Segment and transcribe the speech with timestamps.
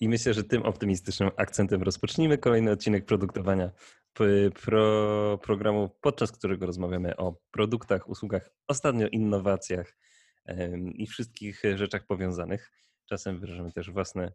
[0.00, 3.70] I myślę, że tym optymistycznym akcentem rozpocznijmy kolejny odcinek produktowania
[4.64, 9.96] pro, programu, podczas którego rozmawiamy o produktach, usługach, ostatnio innowacjach
[10.94, 12.72] i wszystkich rzeczach powiązanych.
[13.06, 14.32] Czasem wyrażamy też własne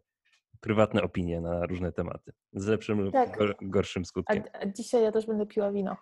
[0.60, 2.32] prywatne opinie na różne tematy.
[2.52, 3.38] Z lepszym lub tak.
[3.62, 4.42] gorszym skutkiem.
[4.52, 5.96] A, a, dzisiaj ja też będę piła wino.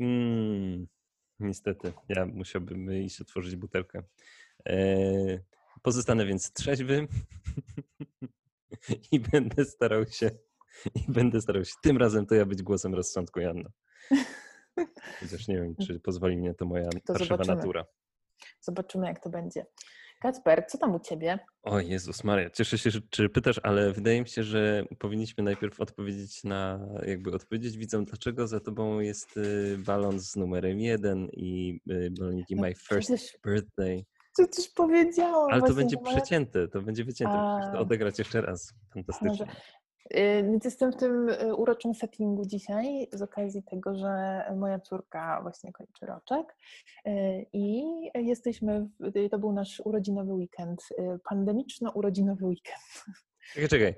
[0.00, 0.86] mm,
[1.40, 4.02] niestety, ja musiałbym iść otworzyć butelkę.
[4.68, 4.78] E,
[5.82, 7.08] pozostanę więc trzeźwy
[9.12, 10.30] i będę starał się
[10.94, 13.70] i będę starał się tym razem to ja być głosem rozsądku, Janna.
[15.20, 17.86] Chociaż nie wiem, czy pozwoli mnie to moja to natura.
[18.60, 19.66] Zobaczymy, jak to będzie.
[20.18, 21.38] Kacper, co tam u ciebie?
[21.62, 25.80] O Jezus Maria, cieszę się, że, czy pytasz, ale wydaje mi się, że powinniśmy najpierw
[25.80, 31.80] odpowiedzieć na, jakby odpowiedzieć widzom, dlaczego za tobą jest y, balon z numerem jeden i
[31.90, 34.04] y, baloniki no, My First przecież, Birthday.
[34.38, 35.50] Przecież powiedziałam.
[35.50, 37.56] Ale to będzie przecięte, to będzie wycięte, A...
[37.56, 38.74] musisz to odegrać jeszcze raz.
[38.94, 39.28] Fantastycznie.
[39.28, 39.46] Może.
[40.16, 45.42] Y, więc jestem w tym y, uroczym settingu dzisiaj z okazji tego, że moja córka
[45.42, 46.56] właśnie kończy roczek
[47.06, 47.10] y,
[47.52, 47.82] i
[48.14, 50.88] jesteśmy, w, to był nasz urodzinowy weekend,
[51.24, 53.04] pandemiczno-urodzinowy weekend.
[53.54, 53.94] Czekaj, czekaj.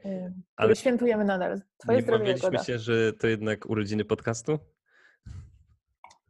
[0.56, 1.60] Ale świętujemy nadal.
[1.78, 4.58] Twoje nie zdrowie się, że to jednak urodziny podcastu?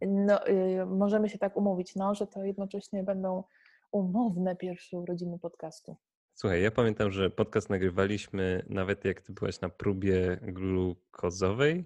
[0.00, 0.40] No,
[0.86, 3.44] możemy się tak umówić, no, że to jednocześnie będą
[3.92, 5.96] umowne pierwsze urodziny podcastu.
[6.40, 11.84] Słuchaj, ja pamiętam, że podcast nagrywaliśmy nawet jak ty byłaś na próbie glukozowej.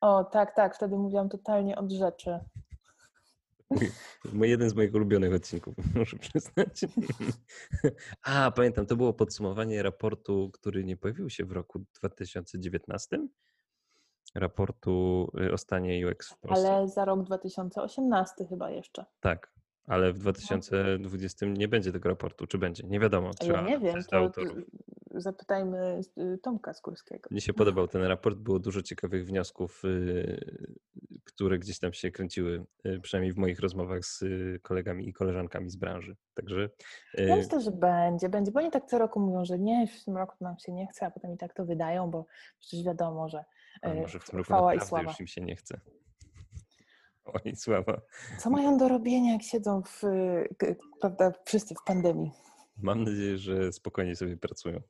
[0.00, 2.38] O, tak, tak, wtedy mówiłam totalnie od rzeczy.
[4.42, 6.80] Jeden z moich ulubionych odcinków, muszę przyznać.
[8.22, 13.28] A, pamiętam, to było podsumowanie raportu, który nie pojawił się w roku 2019.
[14.34, 16.74] Raportu y, o stanie UX w Polsce.
[16.74, 19.04] Ale za rok 2018 chyba jeszcze.
[19.20, 19.51] Tak,
[19.86, 22.82] ale w 2020 nie będzie tego raportu, czy będzie?
[22.86, 23.30] Nie wiadomo.
[23.34, 24.30] Trzeba ja nie wiem, to
[25.14, 27.28] zapytajmy y, Tomka Skórskiego.
[27.30, 30.60] Mnie się podobał ten raport, było dużo ciekawych wniosków, y,
[31.24, 34.24] które gdzieś tam się kręciły, y, przynajmniej w moich rozmowach z
[34.62, 36.16] kolegami i koleżankami z branży.
[36.34, 36.70] Także.
[37.14, 40.16] Ja myślę, że będzie, będzie, bo oni tak co roku mówią, że nie, w tym
[40.16, 42.26] roku nam się nie chce, a potem i tak to wydają, bo
[42.60, 43.44] przecież wiadomo, że.
[43.82, 45.80] A może w tym roku naprawdę już im się nie chce.
[47.24, 48.00] Oj, sława.
[48.38, 50.02] Co mają do robienia, jak siedzą w,
[51.00, 52.30] prawda, wszyscy w pandemii?
[52.76, 54.80] Mam nadzieję, że spokojnie sobie pracują.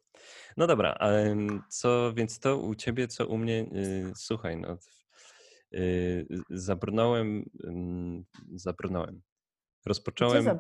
[0.57, 1.37] No dobra, ale
[1.69, 3.61] co więc to u ciebie, co u mnie?
[3.61, 4.79] Y, słuchaj, no,
[5.75, 7.51] y, zabrnąłem,
[8.55, 9.23] zabrnąłem.
[9.87, 10.59] Rozpocząłem,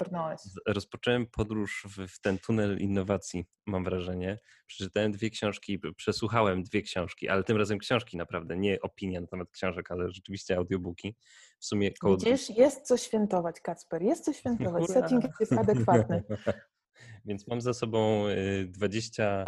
[0.67, 4.39] rozpocząłem podróż w, w, ten tunel innowacji, mam wrażenie.
[4.67, 9.51] Przeczytałem dwie książki, przesłuchałem dwie książki, ale tym razem książki naprawdę, nie opinia na temat
[9.51, 11.17] książek, ale rzeczywiście audiobooki.
[11.59, 12.17] W sumie koło...
[12.17, 14.85] Widzisz, jest co świętować, Kacper, jest co świętować.
[14.85, 14.95] Ura.
[14.95, 16.23] Setting jest adekwatny.
[17.27, 18.25] Więc mam za sobą
[18.67, 19.47] 22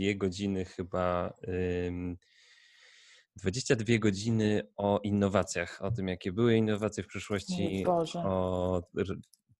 [0.00, 1.34] y, godziny chyba
[3.36, 8.82] 22 godziny o innowacjach, o tym, jakie były innowacje w przyszłości, o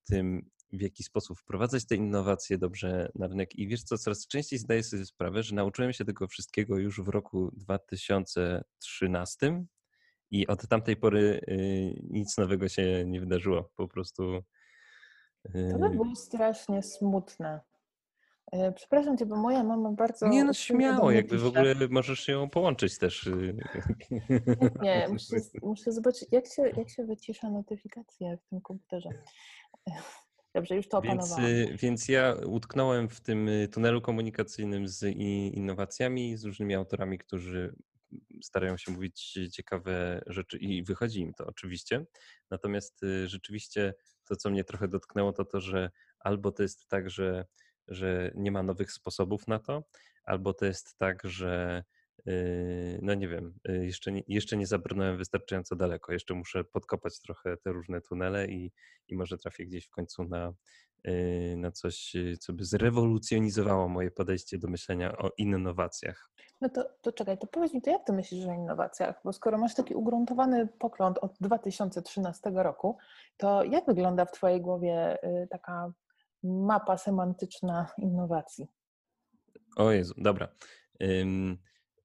[0.08, 3.56] tym, w jaki sposób wprowadzać te innowacje dobrze na rynek.
[3.56, 7.08] I wiesz co, coraz częściej zdaję sobie sprawę, że nauczyłem się tego wszystkiego już w
[7.08, 9.64] roku 2013
[10.30, 13.70] i od tamtej pory y, nic nowego się nie wydarzyło.
[13.76, 14.22] Po prostu.
[15.52, 17.60] To by y, było strasznie smutne.
[18.52, 20.28] E, przepraszam cię, bo moja mama bardzo.
[20.28, 23.26] Nie, no śmiało, jakby w ogóle możesz ją połączyć też.
[23.26, 23.56] Y.
[24.82, 29.08] Nie, muszę, muszę zobaczyć, jak się, jak się wycisza notyfikacje w tym komputerze.
[30.54, 31.46] Dobrze, już to opanowałam.
[31.46, 35.02] Więc, więc ja utknąłem w tym y, tunelu komunikacyjnym z
[35.54, 37.74] innowacjami, z różnymi autorami, którzy
[38.42, 42.06] starają się mówić ciekawe rzeczy i wychodzi im to oczywiście.
[42.50, 43.94] Natomiast y, rzeczywiście
[44.24, 45.90] to, co mnie trochę dotknęło, to to, że
[46.20, 47.44] albo to jest tak, że
[47.88, 49.82] że nie ma nowych sposobów na to,
[50.24, 51.84] albo to jest tak, że
[52.26, 56.12] yy, no nie wiem, yy, jeszcze nie, jeszcze nie zabrnąłem wystarczająco daleko.
[56.12, 58.72] Jeszcze muszę podkopać trochę te różne tunele i,
[59.08, 60.52] i może trafię gdzieś w końcu na,
[61.04, 66.30] yy, na coś, co by zrewolucjonizowało moje podejście do myślenia o innowacjach.
[66.60, 69.20] No to, to czekaj, to powiedz mi, to jak ty myślisz o innowacjach?
[69.24, 72.98] Bo skoro masz taki ugruntowany pogląd od 2013 roku,
[73.36, 75.18] to jak wygląda w twojej głowie
[75.50, 75.92] taka
[76.42, 78.66] mapa semantyczna innowacji?
[79.76, 80.48] O Jezu, dobra.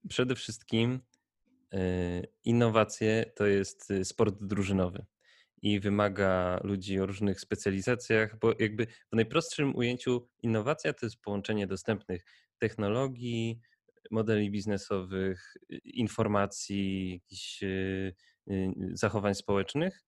[0.09, 0.99] Przede wszystkim
[1.73, 1.79] e,
[2.43, 5.05] innowacje to jest y, sport drużynowy
[5.61, 11.67] i wymaga ludzi o różnych specjalizacjach, bo jakby w najprostszym ujęciu innowacja to jest połączenie
[11.67, 12.25] dostępnych
[12.57, 13.61] technologii,
[14.11, 17.63] modeli biznesowych, informacji, jakichś
[18.93, 20.03] zachowań społecznych,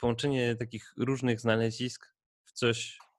[0.00, 3.11] połączenie takich różnych znalezisk w coś Y,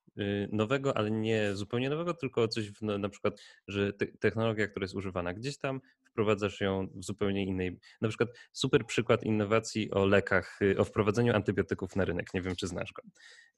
[0.51, 4.95] nowego, ale nie zupełnie nowego, tylko coś w, na przykład, że te, technologia, która jest
[4.95, 5.81] używana gdzieś tam,
[6.13, 7.79] wprowadzasz ją w zupełnie innej.
[8.01, 12.33] Na przykład super przykład innowacji o lekach, y, o wprowadzeniu antybiotyków na rynek.
[12.33, 13.03] Nie wiem, czy znasz go.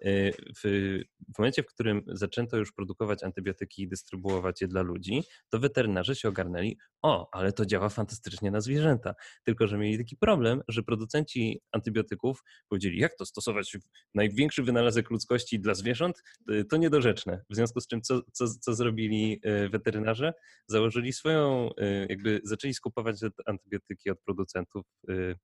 [0.06, 1.00] Y, w,
[1.36, 6.16] w momencie, w którym zaczęto już produkować antybiotyki i dystrybuować je dla ludzi, to weterynarze
[6.16, 9.16] się ogarnęli, o, ale to działa fantastycznie na zwierzęta.
[9.44, 13.78] Tylko, że mieli taki problem, że producenci antybiotyków powiedzieli, jak to stosować
[14.14, 16.24] największy wynalazek ludzkości dla zwierząt,
[16.70, 17.46] to niedorzeczne.
[17.50, 20.34] W związku z czym, co, co, co zrobili weterynarze?
[20.68, 21.70] Założyli swoją
[22.10, 25.36] jakby zaczęli skupować antybiotyki od producentów y,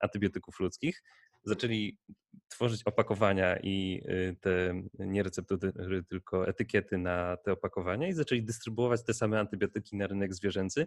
[0.00, 1.02] antybiotyków ludzkich,
[1.44, 1.98] zaczęli
[2.48, 5.72] tworzyć opakowania i y, te nie receptury,
[6.08, 10.86] tylko etykiety na te opakowania i zaczęli dystrybuować te same antybiotyki na rynek zwierzęcy,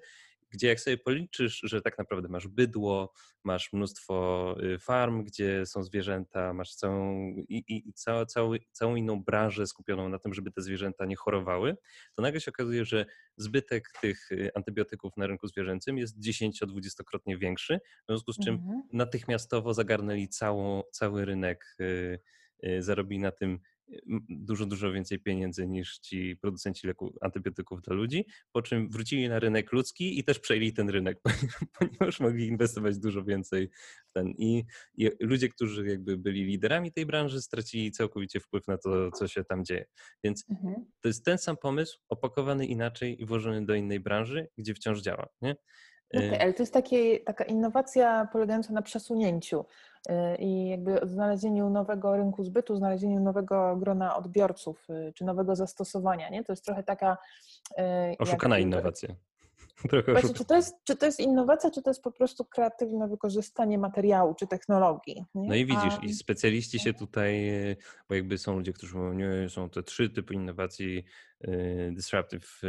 [0.49, 3.13] gdzie jak sobie policzysz, że tak naprawdę masz bydło,
[3.43, 8.25] masz mnóstwo y, farm, gdzie są zwierzęta, masz całą, i, i całą,
[8.71, 11.77] całą, inną branżę skupioną na tym, żeby te zwierzęta nie chorowały,
[12.15, 13.05] to nagle się okazuje, że
[13.37, 18.83] zbytek tych y, antybiotyków na rynku zwierzęcym jest 10-20-krotnie większy, w związku z czym mhm.
[19.05, 22.19] Natychmiastowo zagarnęli całą, cały rynek, y,
[22.65, 23.59] y, zarobili na tym
[24.29, 29.39] dużo, dużo więcej pieniędzy niż ci producenci leku, antybiotyków dla ludzi, po czym wrócili na
[29.39, 31.21] rynek ludzki i też przejęli ten rynek,
[31.79, 33.69] ponieważ mogli inwestować dużo więcej
[34.09, 34.27] w ten.
[34.37, 34.63] I,
[34.97, 39.43] I, ludzie, którzy jakby byli liderami tej branży, stracili całkowicie wpływ na to, co się
[39.43, 39.85] tam dzieje.
[40.23, 40.75] Więc mhm.
[41.01, 45.27] to jest ten sam pomysł, opakowany inaczej i włożony do innej branży, gdzie wciąż działa.
[45.41, 45.55] Nie?
[46.13, 49.65] Okay, ale to jest takie, taka innowacja polegająca na przesunięciu
[50.09, 56.29] y, i jakby znalezieniu nowego rynku zbytu, znalezieniu nowego grona odbiorców y, czy nowego zastosowania.
[56.29, 56.43] Nie?
[56.43, 57.17] To jest trochę taka.
[57.79, 57.83] Y,
[58.19, 59.09] Oszukana jak, innowacja.
[59.89, 63.07] Trochę Właśnie, czy, to jest, czy to jest innowacja, czy to jest po prostu kreatywne
[63.07, 65.25] wykorzystanie materiału czy technologii?
[65.35, 65.49] Nie?
[65.49, 66.05] No i widzisz, A...
[66.05, 67.51] i specjaliści się tutaj,
[68.09, 71.03] bo jakby są ludzie, którzy mówią, nie, są te trzy typy innowacji,
[71.91, 72.61] disruptive,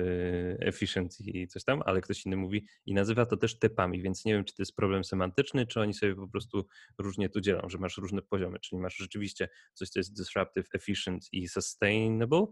[0.59, 4.35] efficient i coś tam, ale ktoś inny mówi i nazywa to też typami, więc nie
[4.35, 6.67] wiem, czy to jest problem semantyczny, czy oni sobie po prostu
[6.99, 11.29] różnie tu dzielą, że masz różne poziomy, czyli masz rzeczywiście coś, co jest disruptive, efficient
[11.33, 12.47] i sustainable,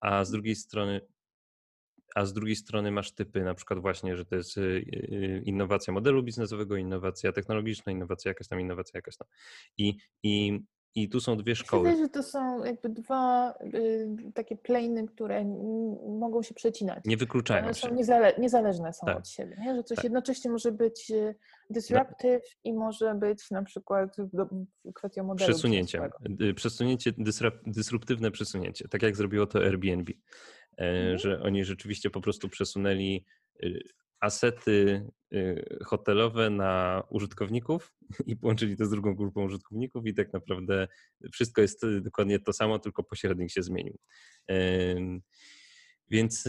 [0.00, 1.00] a z drugiej strony
[2.14, 5.92] a z drugiej strony masz typy, na przykład właśnie, że to jest y, y, innowacja
[5.92, 9.28] modelu biznesowego, innowacja technologiczna, innowacja jakaś tam, innowacja jakaś tam.
[9.78, 10.60] I, i,
[10.94, 11.88] i tu są dwie szkoły.
[11.88, 15.44] Myślę, że to są jakby dwa y, takie plany, które
[16.18, 17.04] mogą się przecinać.
[17.04, 17.88] Nie wykluczają One się.
[17.88, 19.18] Są niezale niezależne są tak.
[19.18, 19.56] od siebie.
[19.60, 19.74] Nie?
[19.74, 20.04] Że coś tak.
[20.04, 21.34] jednocześnie może być y,
[21.70, 22.70] disruptive no.
[22.70, 24.16] i może być na przykład
[24.94, 25.52] kwestią modelu.
[25.52, 26.02] Przesunięciem.
[26.56, 27.12] Przesunięcie,
[27.66, 28.88] dysruptywne przesunięcie.
[28.88, 30.12] Tak jak zrobiło to Airbnb.
[30.78, 31.18] E, mhm.
[31.18, 33.24] że oni rzeczywiście po prostu przesunęli
[33.62, 33.80] y,
[34.22, 37.94] asety y, hotelowe na użytkowników
[38.26, 40.88] i połączyli to z drugą grupą użytkowników i tak naprawdę
[41.32, 43.98] wszystko jest y, dokładnie to samo, tylko pośrednik się zmienił.
[46.10, 46.48] Więc,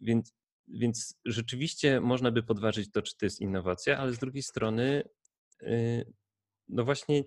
[0.00, 0.34] więc,
[0.68, 5.02] więc rzeczywiście można by podważyć to, czy to jest innowacja, ale z drugiej strony
[6.68, 7.24] no właśnie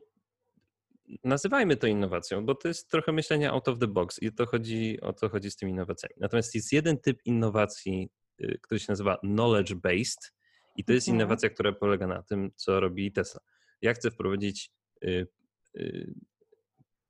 [1.23, 5.01] nazywajmy to innowacją, bo to jest trochę myślenie out of the box i to chodzi,
[5.01, 6.13] o to chodzi z tymi innowacjami.
[6.17, 8.22] Natomiast jest jeden typ innowacji, y,
[8.61, 10.33] który się nazywa knowledge based
[10.75, 11.19] i to jest mhm.
[11.19, 13.41] innowacja, która polega na tym, co robi Tesla.
[13.81, 14.71] Ja chcę wprowadzić
[15.03, 15.27] y,
[15.77, 16.13] y,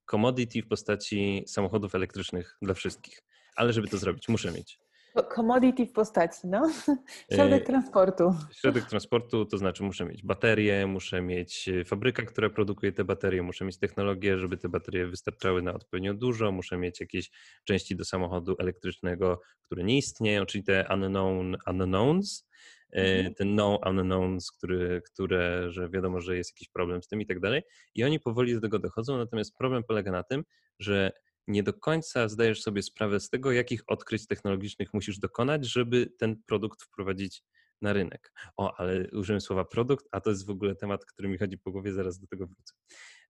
[0.04, 3.22] commodity w postaci samochodów elektrycznych dla wszystkich,
[3.56, 4.78] ale żeby to zrobić, muszę mieć
[5.22, 6.70] Commodity w postaci, no.
[7.34, 8.34] Środek e, transportu.
[8.60, 13.42] Środek transportu, to znaczy muszę mieć baterie, muszę mieć e, fabrykę, która produkuje te baterie,
[13.42, 17.30] muszę mieć technologię, żeby te baterie wystarczały na odpowiednio dużo, muszę mieć jakieś
[17.64, 22.48] części do samochodu elektrycznego, które nie istnieją, czyli te unknown unknowns,
[22.92, 23.34] e, mhm.
[23.34, 27.40] te no unknowns, które, które, że wiadomo, że jest jakiś problem z tym i tak
[27.40, 27.62] dalej.
[27.94, 30.44] I oni powoli do tego dochodzą, natomiast problem polega na tym,
[30.78, 31.12] że
[31.46, 36.42] nie do końca zdajesz sobie sprawę z tego, jakich odkryć technologicznych musisz dokonać, żeby ten
[36.46, 37.42] produkt wprowadzić
[37.82, 38.32] na rynek.
[38.56, 41.70] O, ale użyłem słowa produkt, a to jest w ogóle temat, który mi chodzi po
[41.70, 42.74] głowie, zaraz do tego wrócę.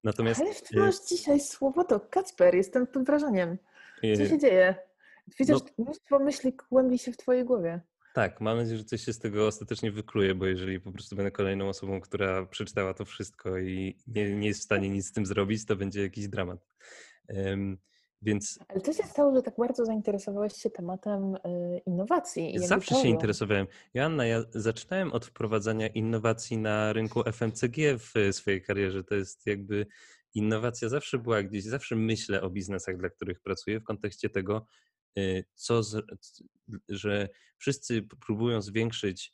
[0.04, 0.40] Natomiast...
[0.40, 3.58] Ale ty masz dzisiaj słowo to Kacper, jestem pod wrażeniem.
[4.16, 4.74] Co się dzieje?
[5.38, 7.80] Widzę, no, mnóstwo myśli kłębi się w twojej głowie.
[8.14, 11.30] Tak, mam nadzieję, że coś się z tego ostatecznie wykluje, bo jeżeli po prostu będę
[11.30, 15.26] kolejną osobą, która przeczytała to wszystko i nie, nie jest w stanie nic z tym
[15.26, 16.66] zrobić, to będzie jakiś dramat.
[17.28, 17.78] Um,
[18.24, 18.58] więc...
[18.68, 21.38] Ale co się stało, że tak bardzo zainteresowałeś się tematem y,
[21.86, 22.58] innowacji?
[22.58, 23.66] Zawsze się interesowałem.
[23.94, 29.04] Joanna, ja zaczynałem od wprowadzania innowacji na rynku FMCG w swojej karierze.
[29.04, 29.86] To jest jakby
[30.34, 34.66] innowacja zawsze była gdzieś, zawsze myślę o biznesach, dla których pracuję w kontekście tego,
[35.18, 36.06] y, co z,
[36.88, 37.28] że
[37.58, 39.32] wszyscy próbują zwiększyć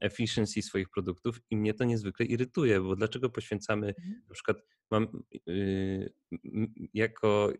[0.00, 4.22] efficiency swoich produktów i mnie to niezwykle irytuje, bo dlaczego poświęcamy, mhm.
[4.28, 4.56] na przykład
[4.90, 6.12] mam y,
[6.94, 7.52] jako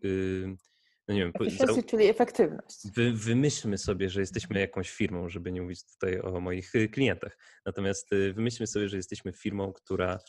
[1.07, 2.91] no nie wiem, Efficiency, czyli efektywność.
[2.95, 7.37] Wy, wymyślmy sobie, że jesteśmy jakąś firmą, żeby nie mówić tutaj o moich y, klientach.
[7.65, 10.19] Natomiast y, wymyślmy sobie, że jesteśmy firmą, która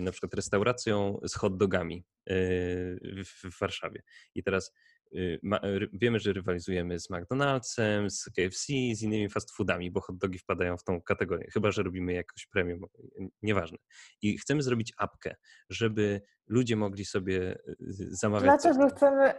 [0.00, 2.04] na przykład restauracją z hot dogami
[3.24, 4.02] w, w Warszawie.
[4.34, 4.91] I teraz Y,
[5.92, 10.76] wiemy, że rywalizujemy z McDonald'sem, z KFC, z innymi fast foodami, bo hot dogi wpadają
[10.76, 12.80] w tą kategorię, chyba że robimy jakoś premium,
[13.42, 13.78] nieważne.
[14.22, 15.34] I chcemy zrobić apkę,
[15.70, 17.76] żeby ludzie mogli sobie y,
[18.10, 18.62] zamawiać.
[18.62, 19.34] Dlaczego chcemy.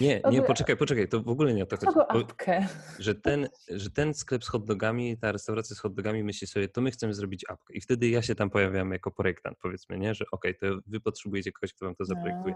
[0.00, 2.24] Nie, nie, poczekaj, poczekaj, to w ogóle nie o to chodzi.
[2.24, 2.66] apkę?
[2.98, 6.68] Że ten, że ten sklep z hot dogami, ta restauracja z hot dogami myśli sobie,
[6.68, 7.74] to my chcemy zrobić apkę.
[7.74, 10.14] I wtedy ja się tam pojawiam jako projektant, powiedzmy, nie?
[10.14, 12.54] że okej, okay, to wy potrzebujecie kogoś, kto wam to zaprojektuje.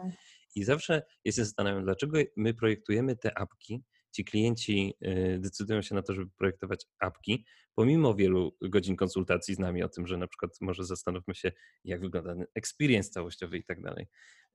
[0.54, 3.82] I zawsze jest się zastanawiam, dlaczego my projektujemy te apki,
[4.12, 9.59] ci klienci y, decydują się na to, żeby projektować apki, pomimo wielu godzin konsultacji z
[9.59, 11.52] nami o tym, że na przykład może zastanówmy się,
[11.85, 14.07] jak wygląda ten experience całościowy i tak dalej.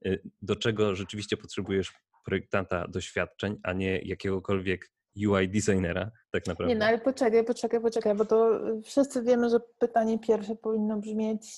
[0.06, 1.92] Y, do czego rzeczywiście potrzebujesz
[2.24, 4.92] projektanta doświadczeń, a nie jakiegokolwiek
[5.28, 6.74] UI designera, tak naprawdę.
[6.74, 11.56] Nie, no ale poczekaj, poczekaj, poczekaj, bo to wszyscy wiemy, że pytanie pierwsze powinno brzmieć,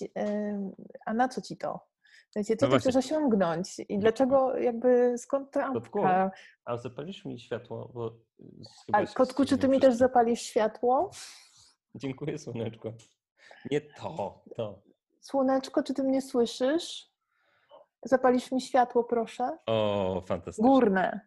[1.07, 1.81] a na co ci to?
[2.37, 6.31] Wiecie, co no ty chcesz osiągnąć i dlaczego jakby skąd ta apka?
[6.65, 7.91] A zapalisz mi światło?
[7.95, 8.17] Bo
[8.93, 11.11] a kotku, czy ty mi też zapalisz światło?
[11.95, 12.93] Dziękuję, słoneczko.
[13.71, 14.83] Nie to, to.
[15.21, 17.11] Słoneczko, czy ty mnie słyszysz?
[18.03, 19.59] Zapalisz mi światło, proszę?
[19.67, 20.71] O, fantastycznie.
[20.71, 21.21] Górne.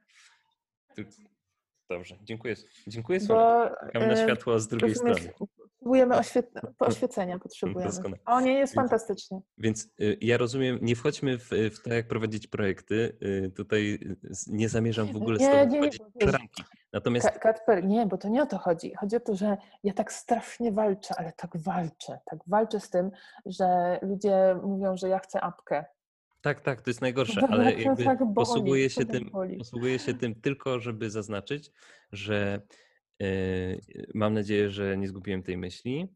[1.90, 2.56] Dobrze, dziękuję.
[2.88, 3.76] Dziękuję, Słoneczko.
[3.86, 5.34] Czekam na światło z drugiej strony.
[5.82, 7.92] Potrzebujemy oświet- oświecenia, potrzebujemy.
[7.92, 8.22] Doskonale.
[8.26, 9.42] O nie, jest fantastycznie.
[9.58, 13.18] Więc y, ja rozumiem, nie wchodźmy w, w to, jak prowadzić projekty.
[13.24, 14.00] Y, tutaj
[14.48, 16.64] nie zamierzam w ogóle nie, z tobą nie, nie, ramki.
[16.94, 17.30] Natomiast...
[17.30, 18.94] Katper, nie, bo to nie o to chodzi.
[18.96, 22.20] Chodzi o to, że ja tak strasznie walczę, ale tak walczę.
[22.26, 23.12] Tak walczę z tym,
[23.46, 25.86] że ludzie mówią, że ja chcę apkę.
[26.42, 30.36] Tak, tak, to jest najgorsze, ale jakby tak boli, posługuję, się tym, posługuję się tym
[30.36, 31.72] tylko, żeby zaznaczyć,
[32.12, 32.62] że
[34.14, 36.16] mam nadzieję, że nie zgubiłem tej myśli.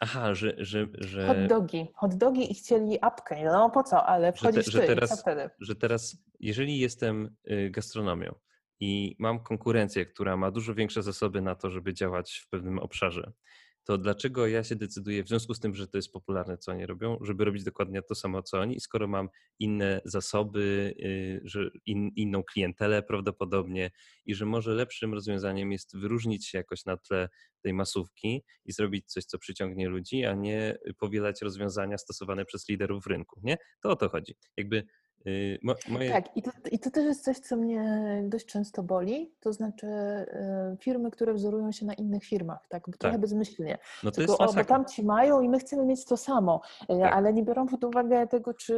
[0.00, 0.54] Aha, że.
[0.58, 1.26] że, że...
[1.26, 1.86] Hot dogi.
[1.94, 3.44] Hot dogi i chcieli apkę.
[3.44, 5.50] No po co, ale wchodzisz że, te, że teraz, wtedy?
[5.60, 8.34] Że teraz, jeżeli jestem y, gastronomią
[8.80, 13.32] i mam konkurencję, która ma dużo większe zasoby na to, żeby działać w pewnym obszarze,
[13.86, 16.86] to dlaczego ja się decyduję, w związku z tym, że to jest popularne, co oni
[16.86, 19.28] robią, żeby robić dokładnie to samo, co oni, skoro mam
[19.58, 23.90] inne zasoby, y, że in, inną klientelę prawdopodobnie
[24.26, 27.28] i że może lepszym rozwiązaniem jest wyróżnić się jakoś na tle
[27.62, 33.06] tej masówki i zrobić coś, co przyciągnie ludzi, a nie powielać rozwiązania stosowane przez liderów
[33.06, 33.56] rynku, nie?
[33.80, 34.34] To o to chodzi.
[34.56, 34.86] Jakby
[35.26, 36.10] Y, moje...
[36.10, 39.86] Tak, i to, i to też jest coś, co mnie dość często boli, to znaczy
[39.86, 42.96] y, firmy, które wzorują się na innych firmach, tak, tak.
[42.96, 43.78] trochę bezmyślnie.
[44.02, 46.60] No to Tylko, jest o, bo tam ci mają i my chcemy mieć to samo,
[46.82, 47.12] y, tak.
[47.12, 48.76] ale nie biorą pod uwagę tego, czy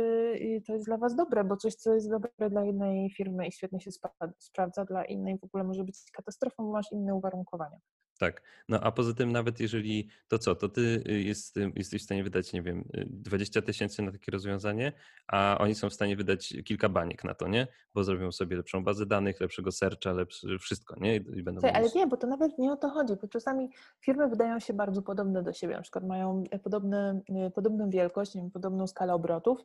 [0.66, 3.80] to jest dla was dobre, bo coś, co jest dobre dla jednej firmy i świetnie
[3.80, 3.90] się
[4.38, 7.78] sprawdza, dla innej w ogóle może być katastrofą, bo masz inne uwarunkowania.
[8.18, 8.42] Tak.
[8.68, 12.04] No a poza tym nawet jeżeli to co, to ty y, jest, y, jesteś w
[12.04, 14.92] stanie wydać, nie wiem, 20 y, tysięcy na takie rozwiązanie,
[15.26, 17.66] a oni są w stanie wydać kilka baniek na to, nie?
[17.94, 21.16] Bo zrobią sobie lepszą bazę danych, lepszego searcha, lepsze wszystko, nie?
[21.16, 23.70] I będą tak, ale nie, bo to nawet nie o to chodzi, bo czasami
[24.00, 28.34] firmy wydają się bardzo podobne do siebie, na przykład mają e, podobne, e, podobną wielkość,
[28.34, 29.58] nie wiem, podobną skalę obrotów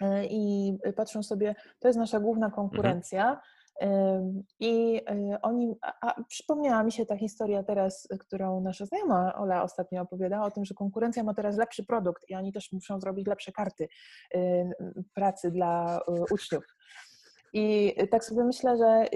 [0.00, 2.68] e, i patrzą sobie, to jest nasza główna mhm.
[2.68, 3.59] konkurencja, mhm
[4.60, 10.02] i e, oni, a przypomniała mi się ta historia teraz, którą nasza znajoma Ola ostatnio
[10.02, 13.52] opowiadała o tym, że konkurencja ma teraz lepszy produkt i oni też muszą zrobić lepsze
[13.52, 13.88] karty
[15.14, 16.64] pracy dla e, uczniów.
[17.52, 19.06] I tak sobie myślę, że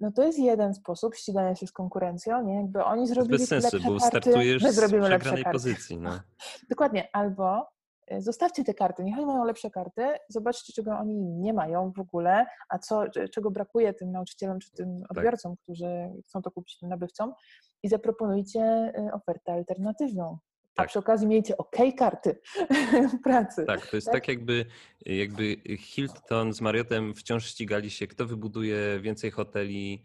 [0.00, 2.54] no to jest jeden sposób ścigania się z konkurencją, nie?
[2.56, 5.50] Jakby oni zrobili Bez sensu, lepsze bo karty, startujesz my zrobimy z lepsze karty.
[5.52, 5.98] pozycji.
[5.98, 6.20] No.
[6.70, 7.73] Dokładnie, albo E,
[8.18, 12.46] zostawcie te karty, niech oni mają lepsze karty, zobaczcie, czego oni nie mają w ogóle,
[12.68, 15.10] a co, czego brakuje tym nauczycielom czy tym tak.
[15.10, 15.62] odbiorcom, tak.
[15.62, 15.88] którzy
[16.24, 17.34] chcą to kupić tym nabywcom
[17.82, 20.38] i zaproponujcie e, ofertę alternatywną.
[20.74, 20.86] Tak.
[20.86, 22.40] A przy okazji miejcie ok karty
[23.24, 23.64] pracy.
[23.66, 24.66] Tak, to jest tak, tak jakby,
[25.06, 30.02] jakby Hilton z Marriotem wciąż ścigali się, kto wybuduje więcej hoteli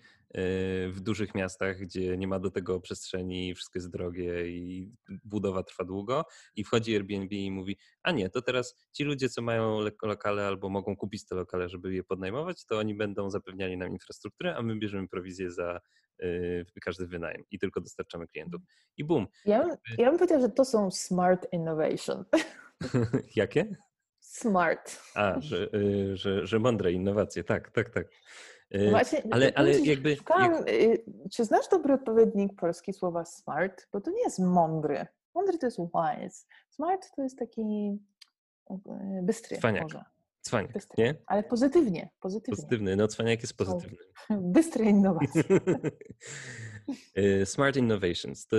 [0.92, 4.92] w dużych miastach, gdzie nie ma do tego przestrzeni, wszystko jest drogie i
[5.24, 9.42] budowa trwa długo i wchodzi Airbnb i mówi, a nie, to teraz ci ludzie, co
[9.42, 13.92] mają lokale albo mogą kupić te lokale, żeby je podnajmować, to oni będą zapewniali nam
[13.92, 15.80] infrastrukturę, a my bierzemy prowizję za
[16.24, 18.62] y, każdy wynajem i tylko dostarczamy klientów.
[18.98, 19.28] I boom.
[19.46, 22.26] Ja, ja bym powiedział, że to są smart innovation.
[23.36, 23.76] Jakie?
[24.20, 25.02] Smart.
[25.16, 28.08] A, że, y, że, że mądre innowacje, tak, tak, tak.
[28.76, 30.16] Y, właśnie, ale, ale jakby...
[30.16, 31.02] Szukałam, jak...
[31.32, 33.88] Czy znasz dobry odpowiednik polski słowa smart?
[33.94, 35.06] Bo to nie jest mądry.
[35.36, 36.46] Mądry to jest wise.
[36.70, 37.98] Smart to jest taki
[39.22, 39.84] bystry Cwaniak.
[39.84, 40.04] może.
[40.42, 41.04] Cwaniak, bystry.
[41.04, 41.16] nie?
[41.26, 42.56] Ale pozytywnie, pozytywnie.
[42.56, 43.98] Pozytywny, no cwaniak jest pozytywny.
[44.56, 45.44] Bystre innowacje.
[47.46, 48.48] Smart innovations.
[48.48, 48.58] To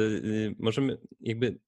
[0.58, 1.58] możemy jakby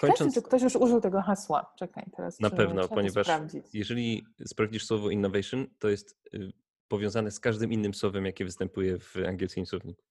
[0.00, 0.34] Kończąc...
[0.34, 1.72] czy ktoś już użył tego hasła.
[1.78, 3.28] Czekaj, teraz Na pewno, ponieważ
[3.72, 6.52] jeżeli sprawdzisz słowo innovation, to jest y,
[6.92, 10.02] powiązane z każdym innym słowem, jakie występuje w angielskim słowniku.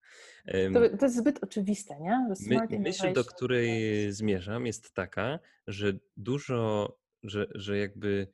[0.74, 2.36] To, to jest zbyt oczywiste, nie?
[2.48, 3.72] My, myśl, do której
[4.12, 8.28] zmierzam, jest taka, że dużo, że, że jakby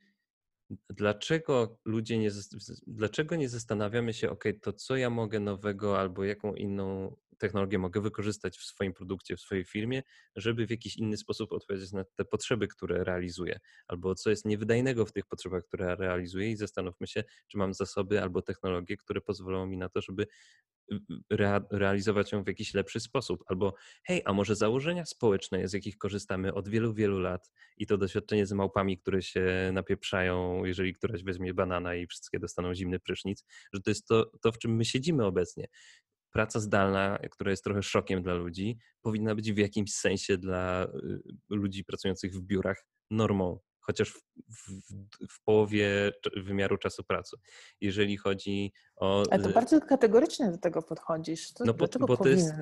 [0.90, 2.30] dlaczego ludzie nie,
[2.86, 8.00] dlaczego nie zastanawiamy się, ok, to co ja mogę nowego albo jaką inną technologię mogę
[8.00, 10.02] wykorzystać w swoim produkcie, w swojej firmie,
[10.36, 15.06] żeby w jakiś inny sposób odpowiedzieć na te potrzeby, które realizuję, albo co jest niewydajnego
[15.06, 19.66] w tych potrzebach, które realizuję i zastanówmy się, czy mam zasoby albo technologie, które pozwolą
[19.66, 20.26] mi na to, żeby
[21.30, 23.44] rea realizować ją w jakiś lepszy sposób.
[23.46, 27.98] Albo hej, a może założenia społeczne, z jakich korzystamy od wielu, wielu lat i to
[27.98, 33.44] doświadczenie z małpami, które się napieprzają, jeżeli któraś weźmie banana i wszystkie dostaną zimny prysznic,
[33.72, 35.68] że to jest to, to w czym my siedzimy obecnie
[36.32, 41.20] praca zdalna, która jest trochę szokiem dla ludzi, powinna być w jakimś sensie dla y,
[41.48, 44.92] ludzi pracujących w biurach normą, chociaż w, w,
[45.30, 47.36] w połowie wymiaru czasu pracy.
[47.80, 49.24] Jeżeli chodzi o.
[49.30, 51.52] Ale to bardzo kategorycznie do tego podchodzisz.
[51.52, 52.54] To no bo, bo to jest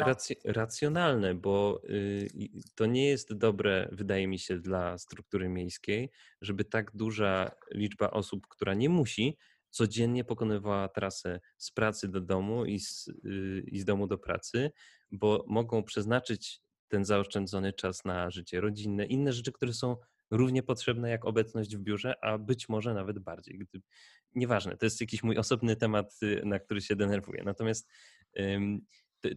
[0.45, 2.29] racjonalne, bo y,
[2.75, 8.47] to nie jest dobre, wydaje mi się, dla struktury miejskiej, żeby tak duża liczba osób,
[8.49, 9.39] która nie musi,
[9.77, 14.71] codziennie pokonywała trasę z pracy do domu i z, y, i z domu do pracy,
[15.11, 19.97] bo mogą przeznaczyć ten zaoszczędzony czas na życie rodzinne, inne rzeczy, które są
[20.31, 23.59] równie potrzebne jak obecność w biurze, a być może nawet bardziej.
[23.59, 23.83] Gdy,
[24.35, 27.43] nieważne, to jest jakiś mój osobny temat, y, na który się denerwuję.
[27.45, 27.89] Natomiast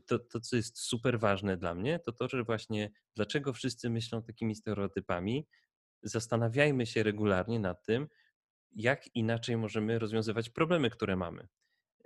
[0.06, 4.24] to, to, co jest super ważne dla mnie, to to, że właśnie dlaczego wszyscy myślą
[4.24, 5.48] takimi stereotypami,
[6.04, 8.08] zastanawiajmy się regularnie nad tym,
[8.76, 11.48] jak inaczej możemy rozwiązywać problemy, które mamy.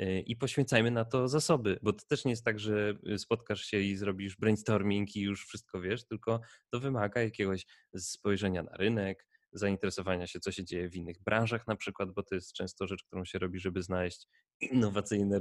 [0.02, 3.62] Y, I poświęcajmy na to zasoby, bo to też nie jest tak, że y, spotkasz
[3.62, 7.66] się i zrobisz brainstorming i już wszystko wiesz, tylko to wymaga jakiegoś
[7.98, 12.36] spojrzenia na rynek, zainteresowania się, co się dzieje w innych branżach na przykład, bo to
[12.36, 14.28] jest często rzecz, którą się robi, żeby znaleźć
[14.62, 15.40] innowacyjne.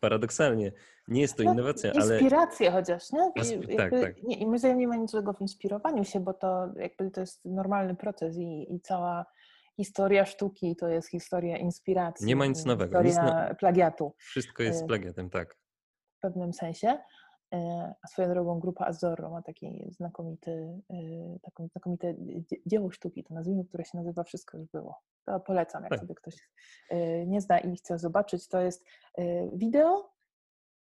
[0.00, 0.72] Paradoksalnie,
[1.08, 2.14] nie jest to no, innowacja, ale.
[2.14, 3.32] Inspiracje chociaż, nie?
[3.72, 4.22] I, tak, tak.
[4.22, 7.44] Nie, I my nie ma nic złego w inspirowaniu się, bo to jakby to jest
[7.44, 9.26] normalny proces i, i cała
[9.80, 12.26] historia sztuki to jest historia inspiracji.
[12.26, 13.02] Nie ma nic nowego.
[13.02, 14.14] Historia nic plagiatu.
[14.18, 15.54] Wszystko jest e, plagiatem, tak.
[16.18, 16.98] W pewnym sensie.
[17.54, 17.58] E,
[18.02, 20.96] a swoją drogą grupa Azorro ma taki znakomity, e,
[21.42, 22.14] taką znakomite
[22.66, 25.00] dzieło sztuki, to nazwijmy, które się nazywa Wszystko już było.
[25.26, 26.00] To polecam, jak tak.
[26.00, 26.34] sobie ktoś
[27.26, 28.48] nie zna i chce zobaczyć.
[28.48, 28.84] To jest
[29.52, 30.12] wideo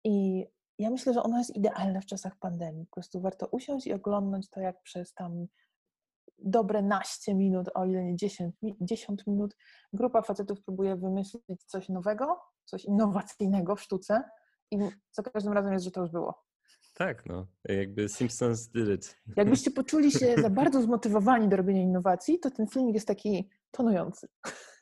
[0.05, 0.47] i
[0.79, 2.87] ja myślę, że ono jest idealne w czasach pandemii.
[2.87, 5.47] Po prostu warto usiąść i oglądać to, jak przez tam
[6.39, 9.57] dobre naście minut, o ile nie 10, 10 minut,
[9.93, 14.23] grupa facetów próbuje wymyślić coś nowego, coś innowacyjnego w sztuce
[14.71, 14.79] i
[15.13, 16.49] za każdym razem jest, że to już było.
[16.95, 19.17] Tak, no, jakby Simpsons did it.
[19.37, 24.29] Jakbyście poczuli się za bardzo zmotywowani do robienia innowacji, to ten filmik jest taki tonujący.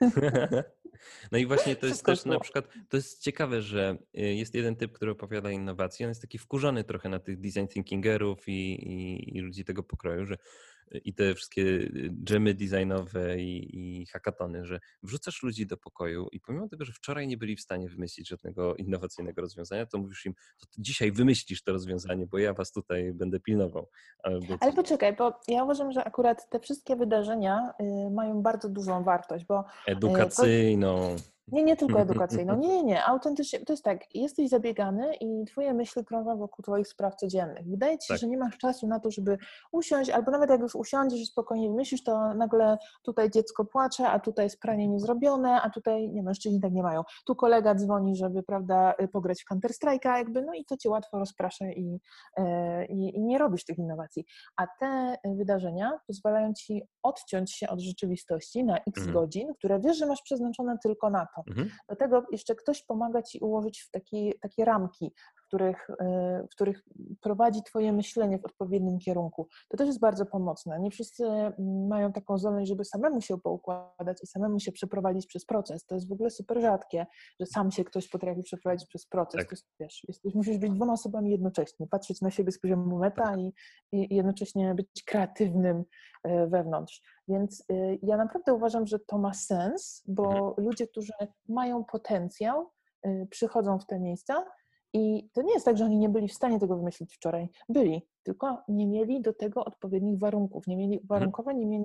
[1.32, 4.76] No i właśnie to jest też na przykład, to jest ciekawe, że y, jest jeden
[4.76, 9.36] typ, który opowiada innowacje, on jest taki wkurzony trochę na tych design thinkingerów i, i,
[9.36, 10.36] i ludzi tego pokroju, że
[11.04, 16.40] i te wszystkie y, dżemy designowe i, i hackatony, że wrzucasz ludzi do pokoju i
[16.40, 20.34] pomimo tego, że wczoraj nie byli w stanie wymyślić żadnego innowacyjnego rozwiązania, to mówisz im,
[20.60, 23.88] to dzisiaj wymyślisz to rozwiązanie, bo ja was tutaj będę pilnował.
[24.22, 24.46] Albo...
[24.60, 29.44] Ale poczekaj, bo ja uważam, że akurat te wszystkie wydarzenia y, mają bardzo dużą wartość,
[29.44, 29.60] bo...
[29.60, 31.16] Y, Edukacyjną.
[31.48, 32.56] Nie, nie tylko edukacyjną.
[32.60, 33.04] Nie, nie, nie.
[33.04, 33.60] Autentycznie.
[33.60, 37.68] To jest tak, jesteś zabiegany i twoje myśli krążą wokół twoich spraw codziennych.
[37.68, 38.20] Wydaje ci się, tak.
[38.20, 39.38] że nie masz czasu na to, żeby
[39.72, 44.20] usiąść, albo nawet jak już usiądziesz i spokojnie myślisz, to nagle tutaj dziecko płacze, a
[44.20, 47.02] tutaj jest pranie niezrobione, a tutaj, nie mężczyźni tak nie mają.
[47.26, 51.18] Tu kolega dzwoni, żeby, prawda, pograć w Counter Strike'a, jakby, no i to cię łatwo
[51.18, 52.00] rozprasza i,
[52.36, 54.24] e, i, i nie robisz tych innowacji.
[54.56, 59.12] A te wydarzenia pozwalają ci odciąć się od rzeczywistości na x mhm.
[59.12, 61.35] godzin, które wiesz, że masz przeznaczone tylko na to.
[61.46, 61.70] Mhm.
[61.88, 65.12] Do tego jeszcze ktoś pomaga ci ułożyć w taki, takie ramki,
[65.46, 65.90] których,
[66.50, 66.82] w których
[67.20, 69.48] prowadzi Twoje myślenie w odpowiednim kierunku.
[69.68, 70.80] To też jest bardzo pomocne.
[70.80, 75.46] Nie wszyscy mm, mają taką zdolność, żeby samemu się poukładać i samemu się przeprowadzić przez
[75.46, 75.86] proces.
[75.86, 77.06] To jest w ogóle super rzadkie,
[77.40, 79.40] że sam się ktoś potrafi przeprowadzić przez proces.
[79.40, 79.50] Tak.
[79.50, 83.38] To wiesz, jesteś, musisz być dwoma osobami jednocześnie, patrzeć na siebie z poziomu meta tak.
[83.38, 83.52] i,
[83.92, 85.84] i jednocześnie być kreatywnym
[86.24, 87.02] e, wewnątrz.
[87.28, 90.66] Więc y, ja naprawdę uważam, że to ma sens, bo mhm.
[90.66, 91.12] ludzie, którzy
[91.48, 92.70] mają potencjał,
[93.06, 94.44] y, przychodzą w te miejsca
[94.96, 97.48] i to nie jest tak, że oni nie byli w stanie tego wymyślić wczoraj.
[97.68, 101.08] Byli, tylko nie mieli do tego odpowiednich warunków, nie mieli mhm.
[101.08, 101.84] warunkowo, nie mieli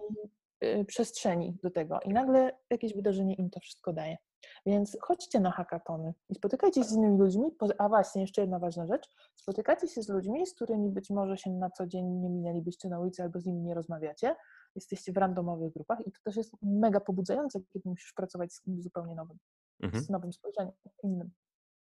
[0.63, 4.17] y, przestrzeni do tego i nagle jakieś wydarzenie im to wszystko daje.
[4.65, 7.51] Więc chodźcie na hackatony i spotykajcie się z innymi ludźmi.
[7.77, 9.09] A właśnie, jeszcze jedna ważna rzecz.
[9.35, 12.99] Spotykajcie się z ludźmi, z którymi być może się na co dzień nie minęlibyście na
[12.99, 14.35] ulicy albo z nimi nie rozmawiacie.
[14.75, 18.83] Jesteście w randomowych grupach i to też jest mega pobudzające, kiedy musisz pracować z kimś
[18.83, 19.37] zupełnie nowym,
[19.83, 20.03] mhm.
[20.03, 21.31] z nowym spojrzeniem, innym.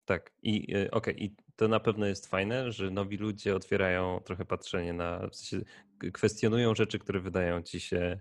[0.09, 4.21] Tak, i y, okej, okay, i to na pewno jest fajne, że nowi ludzie otwierają
[4.21, 5.67] trochę patrzenie na, w sensie
[6.13, 8.21] kwestionują rzeczy, które wydają ci się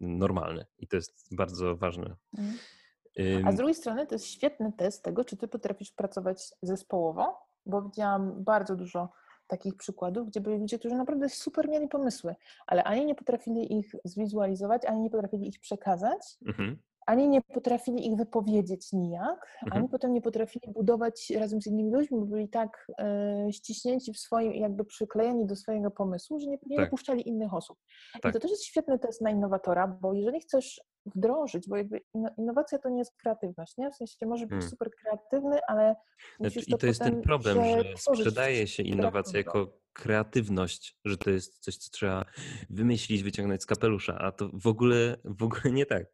[0.00, 2.16] normalne i to jest bardzo ważne.
[2.38, 3.46] Mhm.
[3.46, 7.82] A z drugiej strony to jest świetny test tego, czy ty potrafisz pracować zespołowo, bo
[7.82, 9.12] widziałam bardzo dużo
[9.46, 12.34] takich przykładów, gdzie byli ludzie, którzy naprawdę super mieli pomysły,
[12.66, 18.06] ale ani nie potrafili ich zwizualizować, ani nie potrafili ich przekazać, mhm ani nie potrafili
[18.06, 19.82] ich wypowiedzieć nijak, mhm.
[19.82, 24.18] ani potem nie potrafili budować razem z innymi ludźmi, bo byli tak e, ściśnięci w
[24.18, 26.86] swoim, jakby przyklejeni do swojego pomysłu, że nie, nie tak.
[26.86, 27.78] dopuszczali innych osób.
[28.22, 28.30] Tak.
[28.30, 32.00] I to też jest świetny test na innowatora, bo jeżeli chcesz wdrożyć, bo jakby
[32.38, 33.90] innowacja to nie jest kreatywność, nie?
[33.90, 34.70] W sensie może być hmm.
[34.70, 35.96] super kreatywny, ale
[36.40, 41.58] znaczy, I to jest ten problem, że sprzedaje się innowację jako kreatywność, że to jest
[41.58, 42.24] coś, co trzeba
[42.70, 46.06] wymyślić, wyciągnąć z kapelusza, a to w ogóle, w ogóle nie tak.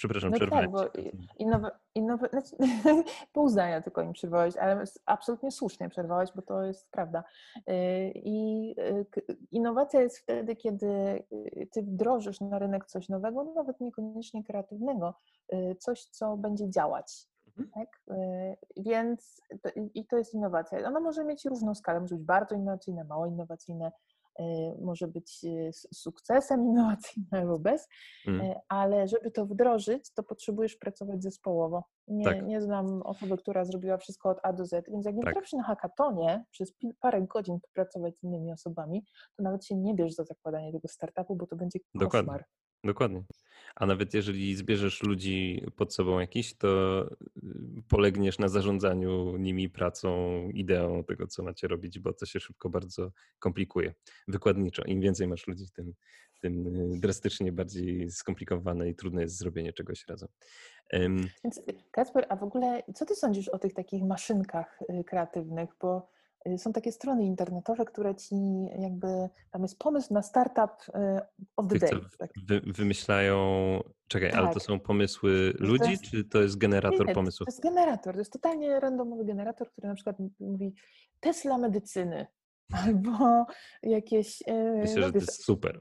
[0.00, 0.72] Przepraszam, no przerwałem.
[0.72, 1.00] Tak, bo
[1.38, 2.56] innowa, innowa, znaczy,
[3.32, 7.24] pół zdania tylko im przerwałeś, ale absolutnie słusznie przerwałeś, bo to jest prawda.
[7.56, 7.62] Y,
[8.14, 9.06] I y,
[9.50, 10.86] innowacja jest wtedy, kiedy
[11.32, 15.14] y, ty wdrożysz na rynek coś nowego, no nawet niekoniecznie kreatywnego,
[15.78, 17.26] coś, co będzie działać.
[17.46, 17.70] Mhm.
[17.70, 18.00] Tak?
[18.76, 20.88] Więc to, i to jest innowacja.
[20.88, 23.92] Ona może mieć różną skalę, może być bardzo innowacyjna, mało innowacyjne,
[24.80, 27.88] może być y, sukcesem innowacyjnym albo bez,
[28.26, 28.54] mm.
[28.68, 31.84] ale żeby to wdrożyć, to potrzebujesz pracować zespołowo.
[32.08, 32.46] Nie, tak.
[32.46, 35.34] nie znam osoby, która zrobiła wszystko od A do Z, więc jak nie tak.
[35.34, 39.04] potrafisz na hackatonie przez parę godzin popracować z innymi osobami,
[39.36, 42.24] to nawet się nie bierz za zakładanie tego startupu, bo to będzie koszmar.
[42.24, 42.44] Dokładnie.
[42.84, 43.24] Dokładnie.
[43.74, 47.02] A nawet jeżeli zbierzesz ludzi pod sobą jakiś, to
[47.36, 52.70] y, polegniesz na zarządzaniu nimi, pracą, ideą tego, co macie robić, bo to się szybko
[52.70, 53.94] bardzo komplikuje.
[54.28, 54.82] Wykładniczo.
[54.84, 55.94] Im więcej masz ludzi, tym,
[56.40, 60.28] tym y, drastycznie bardziej skomplikowane i trudne jest zrobienie czegoś razem.
[61.44, 65.70] Więc Kacper, a w ogóle co ty sądzisz o tych takich maszynkach y, kreatywnych?
[65.80, 66.19] Bo Y,
[66.56, 68.34] są takie strony internetowe, które ci
[68.78, 69.06] jakby,
[69.50, 71.20] tam jest pomysł na startup y,
[71.56, 71.90] of the day.
[72.18, 72.30] Tak.
[72.48, 73.36] Wy, wymyślają,
[74.08, 74.38] czekaj, tak.
[74.38, 74.62] ale to tak.
[74.62, 77.46] są pomysły ludzi, to jest, czy to jest generator nie, pomysłów?
[77.46, 80.74] To jest generator, to jest totalnie randomowy generator, który na przykład mówi
[81.20, 82.26] Tesla medycyny,
[82.84, 83.46] albo
[83.82, 84.42] jakieś.
[84.42, 85.80] Y, Myślę, że to jest super.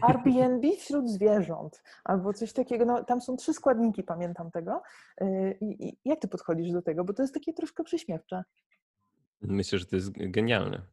[0.00, 2.84] Airbnb wśród zwierząt, albo coś takiego.
[2.84, 4.82] No, tam są trzy składniki, pamiętam tego.
[5.60, 7.04] I, I, jak ty podchodzisz do tego?
[7.04, 8.44] Bo to jest takie troszkę prześmiewcze.
[9.44, 10.86] Myślę, że to jest genialne.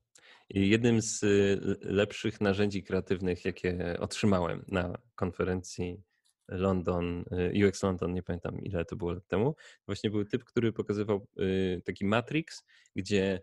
[0.49, 6.03] Jednym z y, lepszych narzędzi kreatywnych, jakie otrzymałem na konferencji
[6.47, 10.73] London, y, UX London, nie pamiętam ile to było lat temu, właśnie był typ, który
[10.73, 12.63] pokazywał y, taki matrix,
[12.95, 13.41] gdzie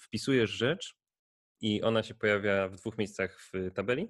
[0.00, 0.94] wpisujesz rzecz
[1.60, 4.08] i ona się pojawia w dwóch miejscach w tabeli.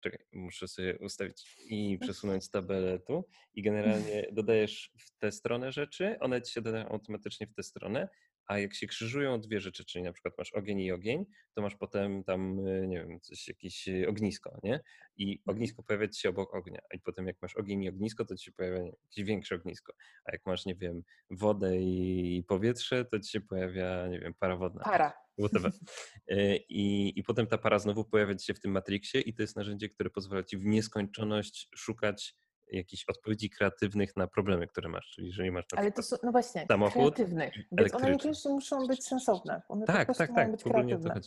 [0.00, 6.16] Czekaj, muszę sobie ustawić i przesunąć tabelę tu i generalnie dodajesz w tę stronę rzeczy,
[6.20, 8.08] one ci się dodają automatycznie w tę stronę,
[8.48, 11.76] a jak się krzyżują dwie rzeczy, czyli na przykład masz ogień i ogień, to masz
[11.76, 14.80] potem tam, y, nie wiem, coś, jakieś y, ognisko, nie?
[15.16, 15.56] I mhm.
[15.56, 18.44] ognisko pojawia ci się obok ognia, i potem jak masz ogień i ognisko, to ci
[18.44, 19.92] się pojawia jakieś większe ognisko,
[20.24, 24.56] a jak masz, nie wiem, wodę i powietrze, to ci się pojawia, nie wiem, para
[24.56, 24.84] wodna.
[24.84, 25.12] Para.
[25.38, 25.72] Whatever.
[26.30, 29.56] Y, I, I potem ta para znowu pojawia się w tym Matrixie i to jest
[29.56, 32.34] narzędzie, które pozwala ci w nieskończoność szukać
[32.70, 35.10] jakichś odpowiedzi kreatywnych na problemy, które masz.
[35.10, 38.86] Czyli jeżeli masz na Ale to są, no właśnie, samochód kreatywnych, więc one niekoniecznie muszą
[38.86, 39.62] być sensowne.
[39.68, 41.14] One tak, tak, tak, być kreatywne.
[41.14, 41.20] to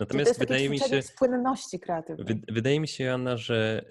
[0.00, 1.00] Natomiast to wydaje mi się.
[1.18, 2.42] Płynności kreatywnej.
[2.48, 3.84] Wydaje mi się, Joanna, że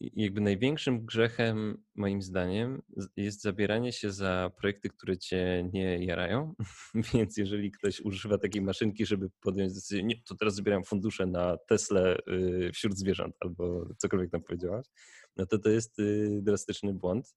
[0.00, 2.82] jakby największym grzechem, moim zdaniem,
[3.16, 6.54] jest zabieranie się za projekty, które cię nie jarają.
[7.14, 11.56] Więc jeżeli ktoś używa takiej maszynki, żeby podjąć decyzję, nie, to teraz zbieram fundusze na
[11.68, 14.86] Tesla y, wśród zwierząt, albo cokolwiek tam powiedziałaś,
[15.36, 17.34] no to to jest y, drastyczny błąd.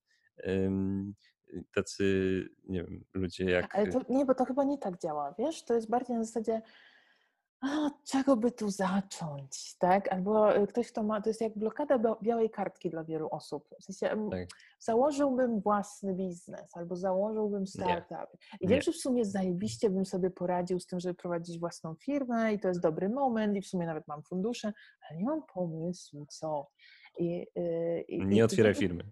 [1.76, 2.04] tacy,
[2.64, 3.76] nie wiem, ludzie jak...
[3.76, 5.64] Ale to, nie, bo to chyba nie tak działa, wiesz?
[5.64, 6.62] To jest bardziej na zasadzie
[7.64, 10.14] a, czego by tu zacząć, tak?
[10.14, 13.70] Albo y, ktoś, kto ma, to jest jak blokada białej kartki dla wielu osób.
[13.80, 14.48] W sensie, tak.
[14.80, 18.38] założyłbym własny biznes, albo założyłbym startup.
[18.62, 22.54] I wiem, że w sumie zajebiście bym sobie poradził z tym, żeby prowadzić własną firmę
[22.54, 24.74] i to jest dobry moment i w sumie nawet mam fundusze,
[25.10, 26.68] ale nie mam pomysłu, co.
[27.19, 29.04] I, y, i, nie otwieraj firmy.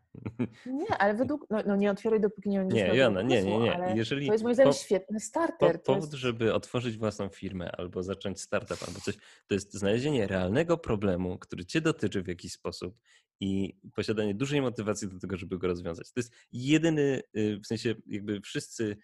[0.66, 3.94] Nie, ale według, no, no, nie otwieraj dopóki nie będziesz Nie, Joanna, nie, nie, nie.
[3.96, 5.78] Jeżeli to jest moim zdaniem po, świetny starter.
[5.78, 6.14] Po, powód, jest...
[6.14, 11.66] żeby otworzyć własną firmę albo zacząć startup albo coś, to jest znalezienie realnego problemu, który
[11.66, 12.98] cię dotyczy w jakiś sposób
[13.40, 16.12] i posiadanie dużej motywacji do tego, żeby go rozwiązać.
[16.12, 18.98] To jest jedyny, y, w sensie jakby wszyscy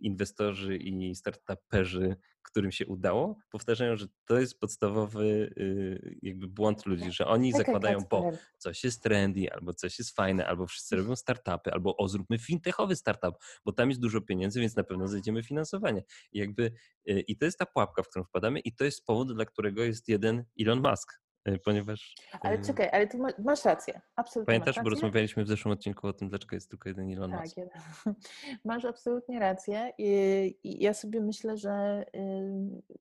[0.00, 2.16] inwestorzy i startuperzy,
[2.48, 5.24] którym się udało, powtarzają, że to jest podstawowy
[5.58, 10.46] y, jakby błąd ludzi, że oni zakładają, bo coś jest trendy, albo coś jest fajne,
[10.46, 13.34] albo wszyscy robią startupy, albo o zróbmy fintechowy startup,
[13.64, 16.02] bo tam jest dużo pieniędzy, więc na pewno znajdziemy finansowanie.
[16.32, 16.72] I jakby
[17.06, 20.08] i to jest ta pułapka, w którą wpadamy i to jest powód, dla którego jest
[20.08, 21.20] jeden Elon Musk,
[21.64, 22.14] ponieważ...
[22.40, 24.82] Ale czekaj, ale tu masz rację, absolutnie Pamiętasz, rację.
[24.82, 27.56] bo rozmawialiśmy w zeszłym odcinku o tym, dlaczego jest tylko jeden Elon tak, Musk.
[27.56, 27.82] Jeden.
[28.64, 30.08] Masz absolutnie rację I,
[30.64, 32.04] i ja sobie myślę, że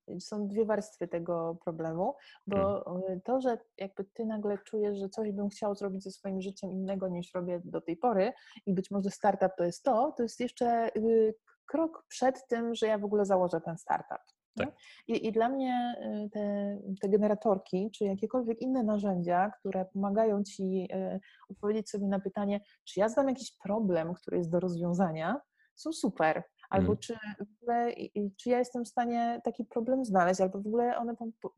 [0.09, 2.15] y, są dwie warstwy tego problemu,
[2.47, 3.21] bo hmm.
[3.21, 7.07] to, że jakby ty nagle czujesz, że coś bym chciał zrobić ze swoim życiem innego
[7.07, 8.33] niż robię do tej pory
[8.65, 12.87] i być może startup to jest to, to jest jeszcze y, krok przed tym, że
[12.87, 14.36] ja w ogóle założę ten startup.
[14.65, 14.75] Tak.
[15.07, 20.87] I, I, dla mnie y, te, te, generatorki, czy jakiekolwiek inne narzędzia, które pomagają ci
[20.93, 25.41] y, odpowiedzieć sobie na pytanie, czy ja znam jakiś problem, który jest do rozwiązania,
[25.75, 26.43] są super.
[26.69, 26.97] Albo mm.
[26.97, 27.91] czy, w ogóle,
[28.37, 31.15] czy ja jestem w stanie taki problem znaleźć, albo w ogóle one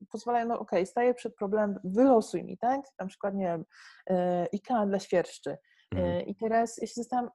[0.09, 2.81] pozwalają, no okej, okay, staję przed problemem, wylosuj mi, tak?
[2.99, 3.65] Na przykład, nie wiem,
[4.09, 5.57] y, IKEA dla świerszczy.
[5.95, 6.25] Mm.
[6.25, 7.31] I teraz ja się zastanawiam,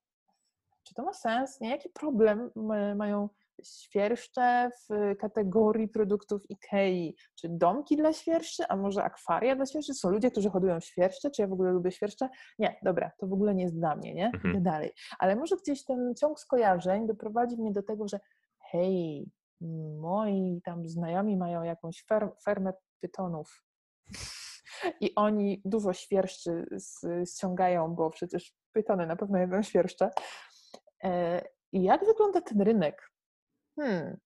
[0.84, 1.60] czy to ma sens?
[1.60, 1.70] Nie?
[1.70, 2.50] Jaki problem
[2.96, 3.28] mają
[3.64, 9.94] świerszcze w kategorii produktów IKEA, czy domki dla świerszczy, a może akwaria dla świerszczy?
[9.94, 12.28] Są ludzie, którzy hodują świerszcze, czy ja w ogóle lubię świerszcze?
[12.58, 14.26] Nie, dobra, to w ogóle nie jest dla mnie, nie?
[14.26, 14.62] Mhm.
[14.62, 14.92] Dalej.
[15.18, 18.20] Ale może gdzieś ten ciąg skojarzeń doprowadzi mnie do tego, że
[18.70, 19.30] hej,
[20.00, 22.04] moi tam znajomi mają jakąś
[22.44, 23.64] fermę pytonów
[25.00, 26.66] i oni dużo świerszczy
[27.36, 30.10] ściągają, bo przecież pytony na pewno jedzą świerszcze.
[31.04, 33.13] E, I jak wygląda ten rynek?
[33.76, 34.16] Hmm,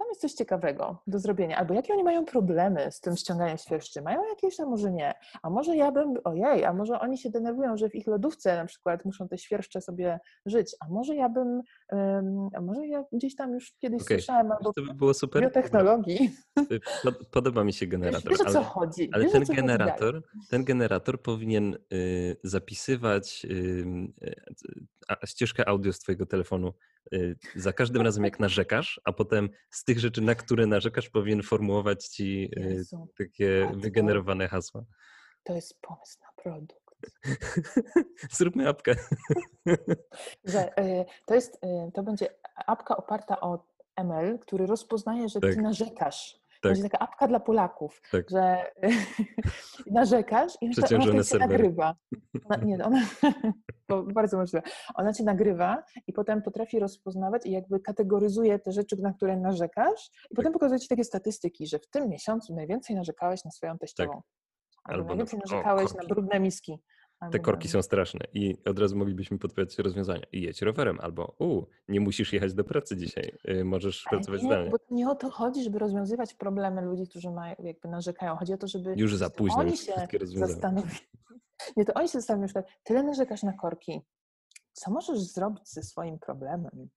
[0.00, 1.56] tam jest coś ciekawego do zrobienia.
[1.56, 4.02] Albo jakie oni mają problemy z tym ściąganiem świerszczy?
[4.02, 5.14] Mają jakieś, a może nie?
[5.42, 8.66] A może ja bym, ojej, a może oni się denerwują, że w ich lodówce na
[8.66, 11.60] przykład muszą te świerszcze sobie żyć, a może ja bym,
[11.92, 14.16] um, a może ja gdzieś tam już kiedyś okay.
[14.16, 15.42] słyszałem albo to by było super.
[15.42, 16.30] biotechnologii.
[17.30, 18.32] Podoba mi się generator.
[18.32, 19.08] Wiesz, o co chodzi?
[19.12, 23.84] Ale Wiesz, ten, generator, ten generator powinien y, zapisywać y,
[25.26, 26.99] ścieżkę audio z twojego telefonu Y,
[27.56, 32.04] za każdym razem, jak narzekasz, a potem z tych rzeczy, na które narzekasz, powinien formułować
[32.04, 34.84] ci y, Jezu, takie wygenerowane hasła.
[35.42, 36.80] To jest pomysł na produkt.
[38.38, 38.94] Zróbmy apkę.
[40.44, 41.60] Że, y, to, jest,
[41.94, 42.28] to będzie
[42.66, 45.54] apka oparta o ML, który rozpoznaje, że tak.
[45.54, 46.72] ty narzekasz tak.
[46.72, 48.30] Będzie taka apka dla Polaków, tak.
[48.30, 48.72] że
[49.90, 51.94] narzekasz i ona, ona cię nagrywa.
[52.44, 53.02] Ona, nie, ona,
[54.14, 54.62] bardzo możliwe.
[54.94, 60.10] Ona cię nagrywa i potem potrafi rozpoznawać i jakby kategoryzuje te rzeczy, na które narzekasz
[60.30, 60.52] i potem tak.
[60.52, 64.12] pokazuje ci takie statystyki, że w tym miesiącu najwięcej narzekałeś na swoją teściową.
[64.12, 64.22] Tak.
[64.84, 66.78] Albo, Albo najwięcej na, narzekałeś o, na brudne miski.
[67.32, 70.22] Te korki są straszne i od razu moglibyśmy podpowiadać rozwiązania.
[70.32, 74.42] I jedź rowerem, albo u, nie musisz jechać do pracy dzisiaj, y, możesz Ale pracować
[74.42, 74.70] nie, zdalnie.
[74.70, 78.36] Bo nie o to chodzi, żeby rozwiązywać problemy ludzi, którzy mają, jakby narzekają.
[78.36, 79.94] Chodzi o to, żeby już za późno oni już się
[80.34, 80.96] zastanowili.
[81.76, 84.00] Nie, to oni się zastanowią, że tyle narzekasz na korki.
[84.72, 86.88] Co możesz zrobić ze swoim problemem?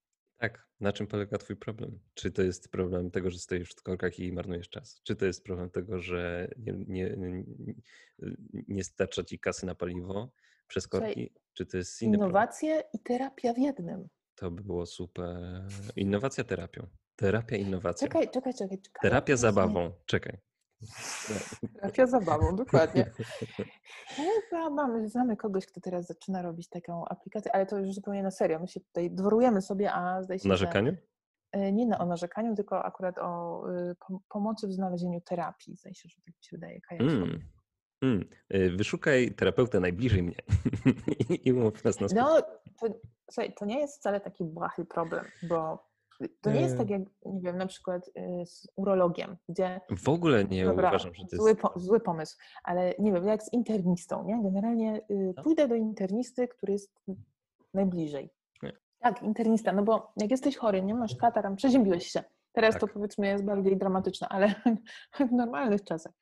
[0.44, 2.00] Tak, na czym polega Twój problem?
[2.14, 5.02] Czy to jest problem tego, że stoisz w korkach i marnujesz czas?
[5.04, 7.44] Czy to jest problem tego, że nie, nie,
[8.68, 10.32] nie starcza Ci kasy na paliwo
[10.68, 11.34] przez korki?
[11.54, 12.92] Czy to jest inny Innowacje problem?
[12.94, 14.08] i terapia w jednym.
[14.36, 15.64] To by było super.
[15.96, 16.88] Innowacja terapią.
[17.16, 18.08] Terapia, innowacja.
[18.08, 18.82] Czekaj, czekaj, czekaj.
[18.82, 19.02] czekaj.
[19.02, 19.92] Terapia zabawą.
[20.06, 20.38] Czekaj.
[21.76, 23.12] Terapia zabawą, dokładnie.
[24.50, 28.32] Chyba mamy, znamy kogoś, kto teraz zaczyna robić taką aplikację, ale to już zupełnie na
[28.32, 28.60] serio.
[28.60, 30.92] My się tutaj dworujemy sobie, a zdaje się, Narzekaniu?
[30.92, 33.96] Że e, nie na, o narzekaniu, tylko akurat o y,
[34.30, 35.76] pomocy w znalezieniu terapii.
[35.76, 36.80] Zdaje się, że tak mi się wydaje.
[37.00, 37.40] Mm.
[38.02, 38.30] Mm.
[38.78, 40.36] Wyszukaj terapeutę najbliżej mnie
[41.46, 42.42] i umów nas na No,
[42.80, 42.88] to,
[43.32, 45.93] słuchaj, to nie jest wcale taki błahy problem, bo
[46.42, 49.82] to nie jest tak jak, nie wiem, na przykład y, z urologiem, gdzie...
[49.98, 53.44] W ogóle nie dobra, uważam, że to zły, po, zły pomysł, ale nie wiem, jak
[53.44, 54.44] z internistą, nie?
[54.44, 55.44] Generalnie y, no.
[55.44, 57.00] pójdę do internisty, który jest
[57.74, 58.30] najbliżej.
[58.64, 58.72] Nie.
[59.00, 62.24] Tak, internista, no bo jak jesteś chory, nie masz katar, przeziębiłeś się.
[62.54, 62.82] Teraz Tak.
[62.82, 64.56] to powiedzmy jest bardziej dramatyczne, ale
[65.30, 66.14] w normalnych czasach.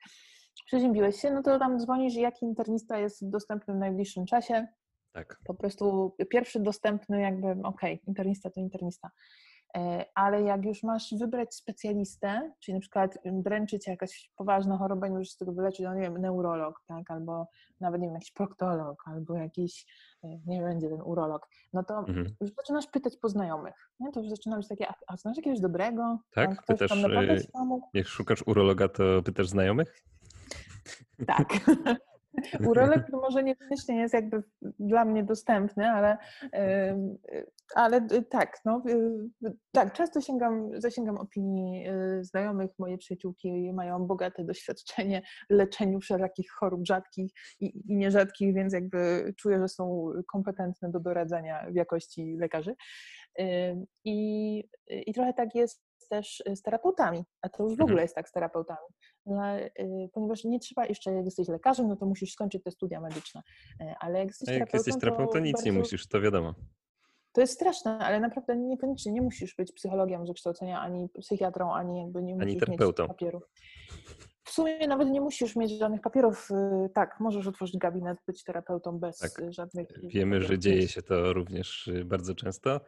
[0.65, 4.67] Przeziębiłeś się, no to tam dzwonisz, jaki internista jest dostępny w najbliższym czasie.
[5.11, 5.39] Tak.
[5.45, 9.11] Po prostu pierwszy dostępny jakby, okej, internista to internista.
[9.77, 15.07] E, Ale jak już masz wybrać specjalistę, czyli na przykład dręczy cię jakaś poważna choroba
[15.07, 17.47] i możesz z tego wyleczyć, no nie wiem, neurolog, tak, albo
[17.79, 19.85] nawet, nie wiem, jakiś proktolog, albo jakiś,
[20.23, 22.35] e, nie będzie ten urolog, no to Mhm.
[22.41, 24.11] już zaczynasz pytać po znajomych, nie?
[24.11, 26.19] To już zaczyna być takie, a, znasz jakiegoś dobrego?
[26.33, 26.63] Tak?
[26.65, 27.11] Pytasz, tam
[27.53, 27.87] pomógł?
[27.93, 30.03] Jak szukasz urologa, to pytasz znajomych?
[31.27, 31.47] Tak.
[32.67, 34.43] Urolog może niekoniecznie jest jakby
[34.79, 37.17] dla mnie dostępny, ale, y,
[37.75, 44.43] ale tak, no, y, tak, często sięgam, zasięgam opinii y, znajomych, moje przyjaciółki mają bogate
[44.43, 50.91] doświadczenie w leczeniu wszelakich chorób rzadkich i, i nierzadkich, więc jakby czuję, że są kompetentne
[50.91, 52.75] do doradzania w jakości lekarzy.
[54.05, 54.57] I,
[54.89, 57.89] I trochę tak jest też z terapeutami, a to już w Mhm.
[57.89, 58.87] ogóle jest tak z terapeutami.
[59.25, 63.01] Ale, y, ponieważ nie trzeba jeszcze, jak jesteś lekarzem, no to musisz skończyć te studia
[63.01, 63.41] medyczne.
[63.81, 66.53] Y, Ale jak jesteś jak terapeutą, jesteś terapeutą, to nic nie bardzo- musisz, to wiadomo.
[67.33, 71.99] To jest straszne, ale naprawdę niekoniecznie nie musisz być psychologiem z wykształcenia, ani psychiatrą, ani
[72.01, 73.03] jakby nie musisz terapeutą.
[73.03, 73.43] mieć papierów.
[74.43, 76.49] W sumie nawet nie musisz mieć żadnych papierów.
[76.85, 79.31] y, Tak, możesz otworzyć gabinet, być terapeutą bez Tak.
[79.49, 79.87] żadnych.
[80.03, 80.63] Wiemy, że papierów.
[80.63, 82.81] dzieje się to również y, bardzo często,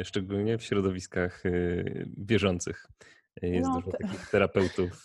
[0.00, 1.42] y, szczególnie w środowiskach
[2.16, 2.86] wierzących.
[3.44, 5.04] Y, Jest No, dużo takich terapeutów,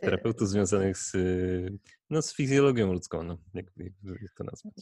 [0.00, 1.78] terapeutów związanych z, y,
[2.10, 4.74] no, z fizjologią ludzką, no, jak, jak, to nazwać.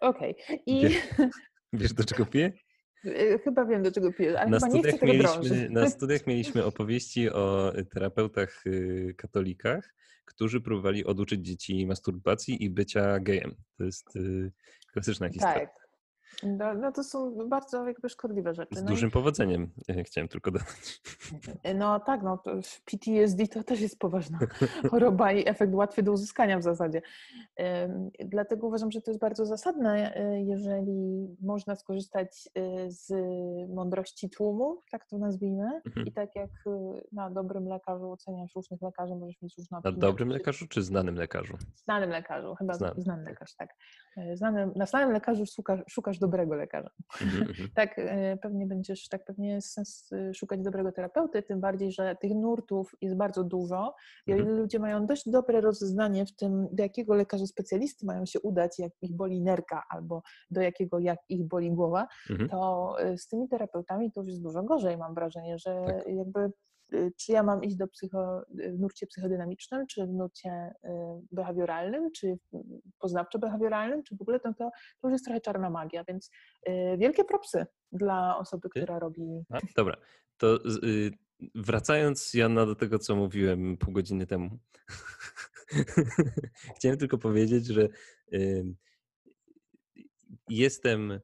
[0.00, 0.34] Okej.
[0.66, 1.00] I Wie-
[1.72, 2.52] Wiesz, do czego piję?
[3.04, 5.70] y, chyba wiem, do czego pijesz, ale Na chyba nie chcę tego mieliśmy, drążyć.
[5.70, 13.20] na studiach mieliśmy opowieści o terapeutach y, katolikach, którzy próbowali oduczyć dzieci masturbacji i bycia
[13.20, 13.54] gejem.
[13.78, 14.52] To jest y,
[14.92, 15.54] klasyczna historia.
[15.60, 15.79] Tak.
[16.42, 18.74] No, no to są bardzo jakby szkodliwe rzeczy.
[18.74, 21.00] Z No i- dużym powodzeniem, e, chciałem tylko dodać.
[21.74, 22.42] No tak, no
[22.84, 24.38] PTSD to też jest poważna
[24.90, 27.02] choroba i efekt łatwy do uzyskania w zasadzie.
[28.24, 32.48] Dlatego uważam, że to jest bardzo zasadne, y, jeżeli można skorzystać
[32.88, 33.10] z
[33.74, 35.80] mądrości tłumu, tak to nazwijmy.
[35.86, 36.06] Mhm.
[36.06, 36.50] I tak jak
[37.12, 40.00] na dobrym lekarzu oceniasz różnych lekarzy, możesz mieć różne Na opinie.
[40.00, 41.56] dobrym lekarzu czy znanym lekarzu?
[41.74, 43.30] Znanym lekarzu, chyba Znanym, znany tak.
[43.32, 43.70] lekarz, tak.
[44.18, 46.90] Y, Znanym, na znanym lekarzu szukasz, szukasz dobrego lekarza.
[47.22, 47.68] Mhm, mhm.
[47.74, 52.16] Tak, e, pewnie będziesz, tak pewnie jest sens e, szukać dobrego terapeuty, tym bardziej, że
[52.20, 53.94] tych nurtów jest bardzo dużo.
[54.26, 54.48] I o Mhm.
[54.52, 58.78] ile ludzie mają dość dobre rozeznanie w tym, do jakiego lekarza specjalisty mają się udać,
[58.78, 62.06] jak ich boli nerka, albo do jakiego, jak ich boli głowa,
[62.50, 64.96] to e, z tymi terapeutami to już jest dużo gorzej.
[64.96, 66.08] Mam wrażenie, że Tak.
[66.08, 66.52] jakby
[67.16, 68.42] czy ja mam iść do psycho,
[68.74, 72.38] w nurcie psychodynamicznym, czy w nurcie e, behawioralnym, czy
[72.98, 76.30] poznawczo-behawioralnym, czy w ogóle to, to, to już jest trochę czarna magia, więc
[76.98, 79.44] wielkie propsy dla osoby, która robi.
[79.50, 79.96] A, dobra,
[80.36, 81.10] to y,
[81.54, 84.58] wracając Joanna do tego, co mówiłem pół godziny temu.
[86.76, 87.88] Chciałem tylko powiedzieć, że
[88.32, 88.74] y,
[90.48, 91.20] jestem y,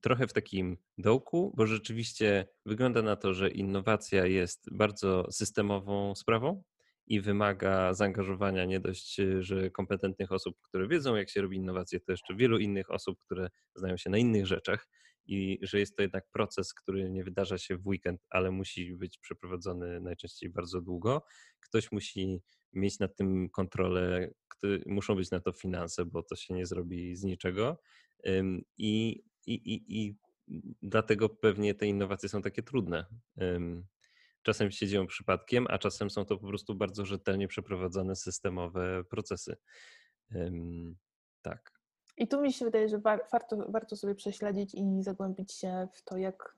[0.00, 6.62] trochę w takim dołku, bo rzeczywiście wygląda na to, że innowacja jest bardzo systemową sprawą
[7.06, 12.00] i wymaga zaangażowania nie dość, y, że kompetentnych osób, które wiedzą, jak się robi innowacje,
[12.00, 14.88] to jeszcze wielu innych osób, które znają się na innych rzeczach
[15.26, 19.18] i że jest to jednak proces, który nie wydarza się w weekend, ale musi być
[19.18, 21.22] przeprowadzony najczęściej bardzo długo.
[21.60, 24.30] Ktoś musi mieć nad tym kontrolę,
[24.86, 27.78] muszą być na to finanse, bo to się nie zrobi z niczego.
[28.78, 30.16] I, i, i, i
[30.82, 33.04] dlatego pewnie te innowacje są takie trudne.
[34.42, 39.56] Czasem się dzieją przypadkiem, a czasem są to po prostu bardzo rzetelnie przeprowadzone systemowe procesy.
[41.42, 41.72] Tak.
[42.16, 46.02] I tu mi się wydaje, że war, warto, warto sobie prześledzić i zagłębić się w
[46.02, 46.56] to, jak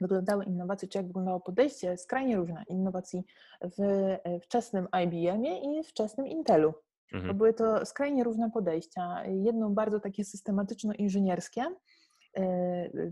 [0.00, 3.24] wyglądały innowacje, czy jak wyglądało podejście skrajnie różne innowacji
[3.60, 6.74] w e, wczesnym IBM-ie i wczesnym Intelu.
[7.12, 7.36] Bo Mhm.
[7.36, 9.24] były to skrajnie różne podejścia.
[9.26, 11.62] Jedno bardzo takie systematyczno-inżynierskie,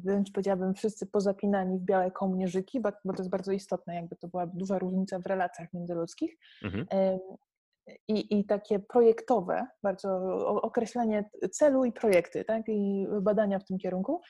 [0.04, 4.28] wręcz powiedziałabym wszyscy pozapinani w białe kołnierzyki, bo bo to jest bardzo istotne, jakby to
[4.28, 6.36] była duża różnica w relacjach międzyludzkich.
[6.64, 6.86] Mhm.
[6.90, 7.18] Em,
[8.08, 12.62] I, I takie projektowe, bardzo określenie celu i projekty, tak?
[12.68, 14.20] I badania w tym kierunku.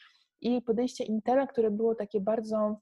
[0.41, 2.81] I podejście Intela, które było takie bardzo,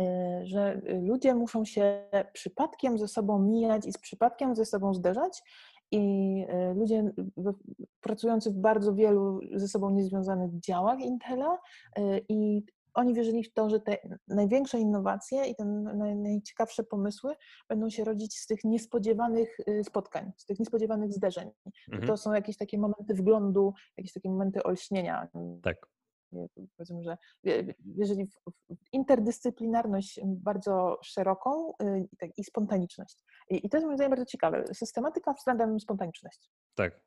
[0.00, 5.42] e, że ludzie muszą się przypadkiem ze sobą mijać i z przypadkiem ze sobą zderzać.
[5.90, 7.12] I e, ludzie
[8.00, 11.58] pracujący w bardzo wielu ze sobą niezwiązanych działach Intela
[11.96, 13.98] e, i oni wierzyli w to, że te
[14.28, 17.34] największe innowacje i te naj, najciekawsze pomysły
[17.68, 21.50] będą się rodzić z tych niespodziewanych y, spotkań, z tych niespodziewanych zderzeń.
[21.92, 22.06] Mhm.
[22.06, 25.28] To są jakieś takie momenty wglądu, jakieś takie momenty olśnienia.
[25.62, 25.97] Tak.
[26.76, 27.16] Powiedzmy, że
[27.84, 28.26] jeżeli
[28.92, 31.72] interdyscyplinarność bardzo szeroką
[32.18, 33.24] tak, i spontaniczność.
[33.50, 34.64] I to jest moim zdaniem bardzo ciekawe.
[34.74, 36.48] Systematyka względem spontaniczności.
[36.74, 37.00] Tak.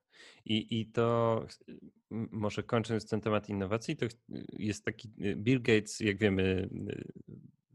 [0.46, 1.46] I, I to
[2.32, 4.06] może kończąc ten temat innowacji, to
[4.54, 6.70] jest taki Bill Gates, jak wiemy,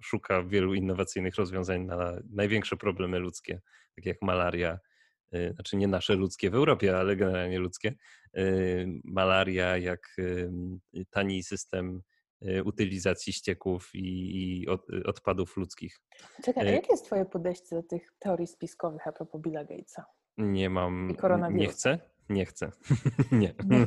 [0.03, 3.61] szuka wielu innowacyjnych rozwiązań na największe problemy ludzkie,
[3.97, 4.95] takie jak malaria, y,
[5.55, 7.95] znaczy nie nasze ludzkie w Europie, ale generalnie ludzkie.
[8.39, 10.16] Y, malaria, jak
[11.11, 12.03] tani system
[12.49, 14.66] y, utylizacji ścieków i,
[15.05, 16.01] odpadów ludzkich.
[16.45, 20.05] Czekaj, a jakie jest Twoje podejście do tych teorii spiskowych a propos Billa Gatesa?
[20.39, 21.14] Nie mam,
[21.51, 21.99] nie chcę,
[22.29, 22.70] nie chcę.
[23.33, 23.55] nie.
[23.66, 23.87] nie.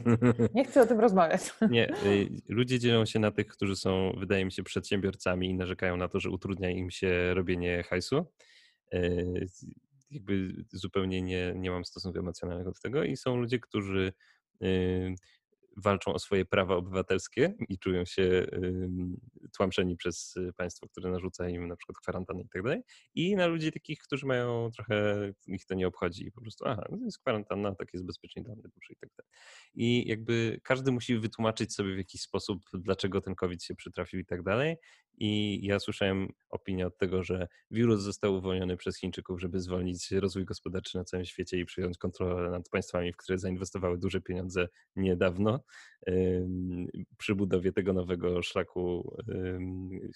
[0.54, 1.42] Nie chcę o tym rozmawiać.
[1.70, 1.90] nie.
[2.06, 6.08] Y, ludzie dzielą się na tych, którzy są, wydaje mi się, przedsiębiorcami i narzekają na
[6.08, 8.26] to, że utrudnia im się robienie hajsu.
[10.12, 13.04] Jakby zupełnie nie, nie mam stosunku emocjonalnego do tego.
[13.04, 14.14] I są ludzie, którzy
[14.64, 15.16] y,
[15.84, 18.46] walczą o swoje prawa obywatelskie i czują się
[19.58, 22.82] tłamszeni przez państwo, które narzuca im na przykład kwarantannę i tak dalej.
[23.16, 26.84] I na ludzi takich, którzy mają trochę, ich to nie obchodzi i po prostu, aha,
[26.90, 29.30] no jest kwarantanna, tak jest bezpiecznie dla mnie i tak dalej.
[29.76, 34.26] I jakby każdy musi wytłumaczyć sobie w jakiś sposób, dlaczego ten COVID się przytrafił i
[34.26, 34.76] tak dalej.
[35.22, 40.46] I ja słyszałem opinię od tego, że wirus został uwolniony przez Chińczyków, żeby zwolnić rozwój
[40.46, 45.64] gospodarczy na całym świecie i przyjąć kontrolę nad państwami, w które zainwestowały duże pieniądze niedawno
[47.18, 49.16] przy budowie tego nowego szlaku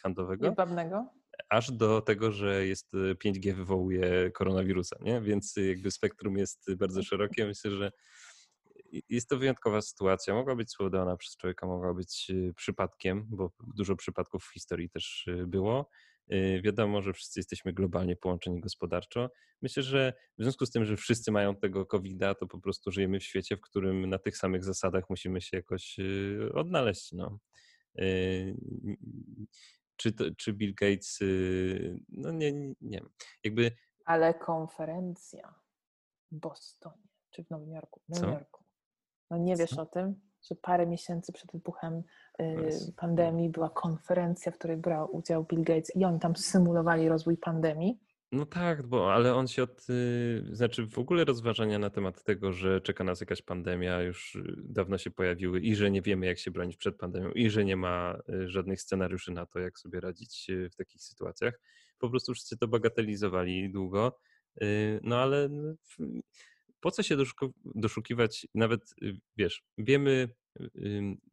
[0.04, 0.45] handlowego.
[0.45, 1.10] Jedwabnego.
[1.49, 5.22] Aż do tego, że jest 5G y, wywołuje koronawirusa, nie?
[5.22, 7.45] Więc jakby spektrum jest bardzo szerokie.
[7.45, 7.91] Myślę, że
[9.10, 10.34] jest to wyjątkowa sytuacja.
[10.34, 15.28] Mogła być spowodowała przez człowieka, mogła być y, przypadkiem, bo dużo przypadków w historii też
[15.28, 15.89] y, było.
[16.32, 19.30] Y, wiadomo, że wszyscy jesteśmy globalnie połączeni gospodarczo.
[19.61, 23.19] Myślę, że w związku z tym, że wszyscy mają tego COVID-a, to po prostu żyjemy
[23.19, 25.97] w świecie, w którym na tych samych zasadach musimy się jakoś
[26.53, 27.11] odnaleźć.
[27.11, 27.39] No.
[29.95, 31.19] Czy, to, czy Bill Gates,
[32.09, 33.09] no nie, nie, wiem.
[33.43, 33.71] Jakby...
[34.05, 35.55] Ale konferencja
[36.32, 38.01] w Bostonie, czy w Nowym Jorku?
[38.09, 38.63] W Nowym Jorku.
[39.32, 39.82] No nie wiesz Co?
[39.82, 42.03] o tym, że parę miesięcy przed wybuchem
[42.41, 47.37] y, pandemii była konferencja, w której brał udział Bill Gates i oni tam symulowali rozwój
[47.37, 47.99] pandemii.
[48.33, 52.51] No tak, bo ale on się od, y, znaczy w ogóle rozważania na temat tego,
[52.51, 56.39] że czeka nas jakaś pandemia już y, dawno się pojawiły i że nie wiemy jak
[56.39, 60.51] się bronić przed pandemią i że nie ma żadnych scenariuszy na to, jak sobie radzić
[60.71, 61.59] w takich sytuacjach.
[61.99, 64.19] Po prostu wszyscy to bagatelizowali długo,
[65.03, 65.49] no ale
[66.84, 67.17] po co się
[67.75, 70.29] doszukiwać, nawet y, wiesz, wiemy,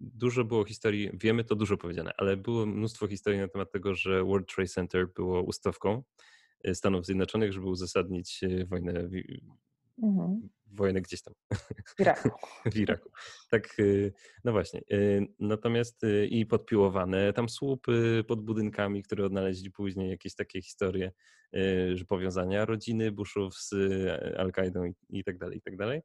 [0.01, 4.25] dużo było historii, wiemy to dużo powiedziane, ale było mnóstwo historii na temat tego, że
[4.25, 6.03] World Trade Center było ustawką
[6.69, 9.09] y, Stanów Zjednoczonych, żeby uzasadnić y, wojnę
[10.03, 11.35] mhm wojnę gdzieś tam.
[11.97, 12.31] W Iraku.
[12.73, 13.11] w Iraku.
[13.51, 14.13] Tak, y,
[14.45, 14.81] no właśnie.
[14.93, 21.13] Y, natomiast y, i podpiłowane tam słupy pod budynkami, które odnaleźli później, jakieś takie historie,
[21.95, 23.75] że powiązania rodziny Bushów z
[24.39, 26.03] Al-Kaidą i, i tak dalej, i tak dalej.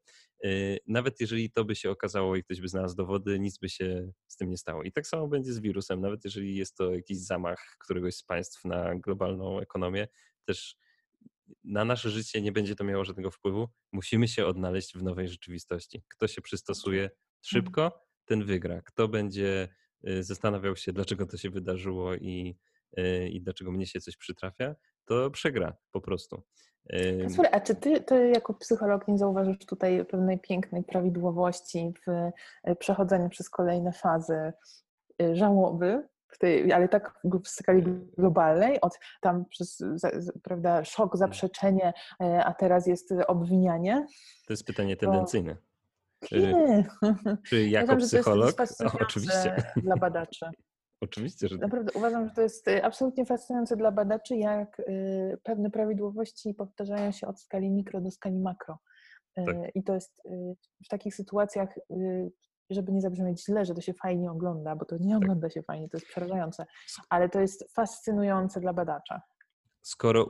[0.88, 4.38] Nawet jeżeli to by się okazało i ktoś by znalazł dowody, nic by się z
[4.38, 4.84] tym nie stało.
[4.84, 8.66] I tak samo będzie z wirusem, nawet jeżeli jest to jakiś zamach któregoś z państw
[8.66, 10.08] na globalną ekonomię,
[10.46, 10.78] też
[11.64, 13.68] na nasze życie nie będzie to miało żadnego wpływu.
[13.92, 16.04] Musimy się odnaleźć w nowej rzeczywistości.
[16.08, 17.20] Kto się przystosuje mhm.
[17.42, 18.82] szybko, ten wygra.
[18.82, 19.68] Kto będzie
[20.08, 22.58] y, zastanawiał się, dlaczego to się wydarzyło i,
[23.00, 24.76] y, i dlaczego mnie się coś przytrafia,
[25.06, 26.44] to przegra po prostu.
[27.30, 32.10] Słuchaj, a czy ty, ty jako psycholog nie zauważysz tutaj pewnej pięknej prawidłowości w
[32.70, 34.54] y, przechodzeniu przez kolejne fazy
[35.34, 36.08] żałoby,
[36.40, 37.84] tej, ale tak w skali
[38.18, 39.84] globalnej, od tam przez
[40.44, 41.20] prawda, szok, hmm.
[41.20, 44.08] zaprzeczenie, e, a teraz jest obwinianie.
[44.48, 45.58] To jest pytanie tendencyjne.
[46.32, 46.86] Nie.
[47.44, 48.56] Czy jako uważam, psycholog?
[48.62, 49.56] O, oczywiście.
[49.76, 50.46] Dla badaczy.
[51.02, 51.62] Oczywiście, że tak.
[51.62, 54.84] Naprawdę uważam, że to jest e, absolutnie fascynujące dla badaczy, jak e,
[55.44, 58.80] pewne prawidłowości powtarzają się od skali mikro do skali makro.
[59.36, 59.56] Tak.
[59.76, 60.22] I to jest
[60.86, 61.70] w takich sytuacjach
[62.70, 65.24] żeby nie zabrzmieć źle, że to się fajnie ogląda, bo to nie tak.
[65.24, 66.66] ogląda się fajnie, to jest przerażające,
[67.10, 69.22] ale to jest fascynujące dla badacza.
[69.82, 70.28] Skoro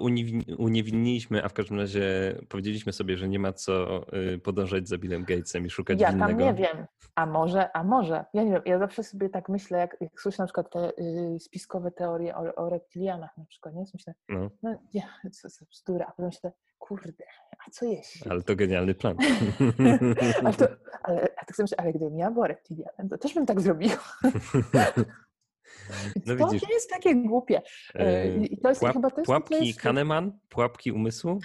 [0.58, 5.24] uniewinniliśmy, a w każdym razie powiedzieliśmy sobie, że nie ma co y, podążać za Billem
[5.24, 6.32] Gatesem i szukać ja winnego.
[6.32, 9.50] Ja tam nie wiem, a może, a może, ja nie wiem, ja zawsze sobie tak
[9.50, 13.76] myślę, jak, jak słyszę na przykład te y, spiskowe teorie o, o reptilianach na przykład,
[13.76, 13.84] nie?
[13.94, 15.08] Myślę, no, no nie,
[15.42, 16.52] co za bzdura, a potem myślę,
[16.88, 17.26] kurde,
[17.68, 18.32] a co jeśli?
[18.32, 19.18] Ale to genialny plan.
[20.44, 20.68] ale, to,
[21.04, 23.90] ale, a tak sobie myślę, ale gdybym ja była reptilianem, to też bym tak zrobił.
[26.26, 26.70] No to widzisz.
[26.70, 27.62] nie jest takie głupie.
[28.42, 29.80] I to jest chyba to jest pułapki to, jest...
[29.80, 31.40] Kahneman, pułapki umysłu.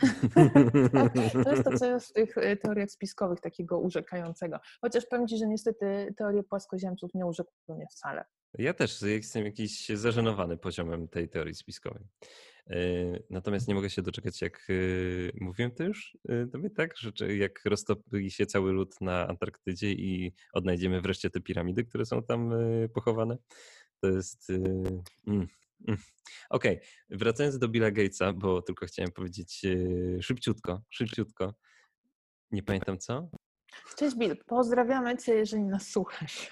[0.92, 4.58] tak, to jest to, co jest w tych teoriach spiskowych takiego urzekającego.
[4.80, 8.24] Chociaż powiem Ci, że niestety teorie płaskoziemców nie urzekują mnie wcale.
[8.58, 12.02] Ja też jestem jakiś zażenowany poziomem tej teorii spiskowej.
[12.70, 12.76] E,
[13.30, 16.96] natomiast nie mogę się doczekać, jak e, mówiłem to już e, tobie, tak?
[16.96, 22.22] Że jak roztopi się cały lód na Antarktydzie i odnajdziemy wreszcie te piramidy, które są
[22.22, 22.50] tam
[22.94, 23.36] pochowane.
[24.00, 24.50] To jest.
[24.50, 25.02] Mm,
[25.88, 25.98] mm.
[26.50, 27.18] Okej, okay.
[27.18, 29.62] wracając do Billa Gatesa, bo tylko chciałem powiedzieć
[30.20, 31.54] szybciutko, szybciutko.
[32.50, 33.30] Nie pamiętam co.
[33.96, 36.50] Cześć Bill, pozdrawiamy Cię, jeżeli nas słuchasz.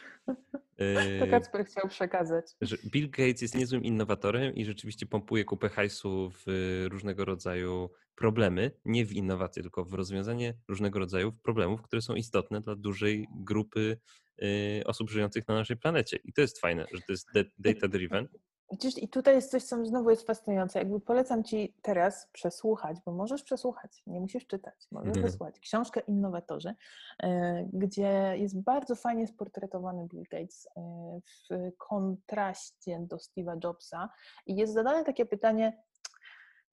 [0.79, 2.45] To yy, Kacper chciał przekazać.
[2.61, 8.71] Że Bill Gates jest niezłym innowatorem i rzeczywiście pompuje kupę hajsu w różnego rodzaju problemy,
[8.85, 13.99] nie w innowacje, tylko w rozwiązanie różnego rodzaju problemów, które są istotne dla dużej grupy
[14.39, 14.49] yy,
[14.85, 16.19] osób żyjących na naszej planecie.
[16.25, 18.29] I to jest fajne, że to jest data driven.
[18.71, 20.79] Widzisz, i tutaj jest coś, co znowu jest fascynujące.
[20.79, 25.27] Jakby polecam Ci teraz przesłuchać, bo możesz przesłuchać, nie musisz czytać, możesz mhm.
[25.27, 26.75] przesłuchać książkę Innowatorzy,
[27.23, 34.09] e, gdzie jest bardzo fajnie sportretowany Bill Gates e, w kontraście do Steve'a Jobsa
[34.47, 35.83] i jest zadane takie pytanie,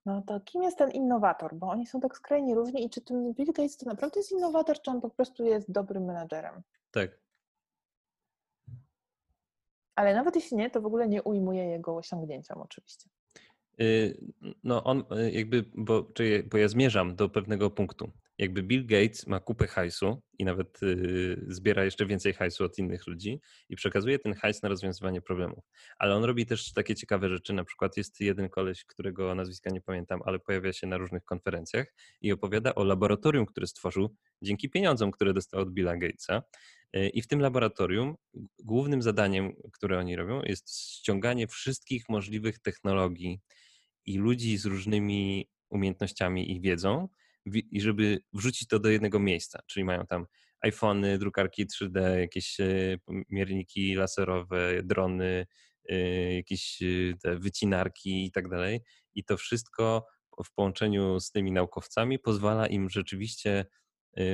[0.05, 1.55] no to kim jest ten innowator?
[1.55, 4.81] Bo oni są tak skrajnie różni i czy ten Bill Gates to naprawdę jest innowator,
[4.81, 6.61] czy on po prostu jest dobrym menadżerem?
[6.91, 7.24] Tak,
[9.95, 13.09] ale nawet jeśli nie, to w ogóle nie ujmuje jego osiągnięciom oczywiście.
[13.81, 14.17] Y,
[14.63, 16.11] no on y, jakby, bo,
[16.51, 18.11] bo ja zmierzam do pewnego punktu.
[18.37, 23.07] Jakby Bill Gates ma kupę hajsu i nawet y, zbiera jeszcze więcej hajsu od innych
[23.07, 25.63] ludzi i przekazuje ten hajs na rozwiązywanie problemów.
[25.97, 27.53] Ale on robi też takie ciekawe rzeczy.
[27.53, 31.93] Na przykład jest jeden koleś, którego nazwiska nie pamiętam, ale pojawia się na różnych konferencjach
[32.21, 36.43] i opowiada o laboratorium, które stworzył dzięki pieniądzom, które dostał od Billa Gatesa.
[36.95, 38.15] E, I w tym laboratorium
[38.63, 43.39] głównym zadaniem, które oni robią, jest ściąganie wszystkich możliwych technologii
[44.05, 47.07] i ludzi z różnymi umiejętnościami i wiedzą,
[47.71, 49.59] i żeby wrzucić to do jednego miejsca.
[49.67, 50.25] Czyli mają tam
[50.61, 52.97] iPhony, drukarki 3D, jakieś e,
[53.29, 55.45] mierniki laserowe, drony,
[55.89, 56.79] e, jakieś
[57.23, 58.81] te wycinarki i tak dalej.
[59.15, 60.05] I to wszystko
[60.45, 63.65] w połączeniu z tymi naukowcami pozwala im rzeczywiście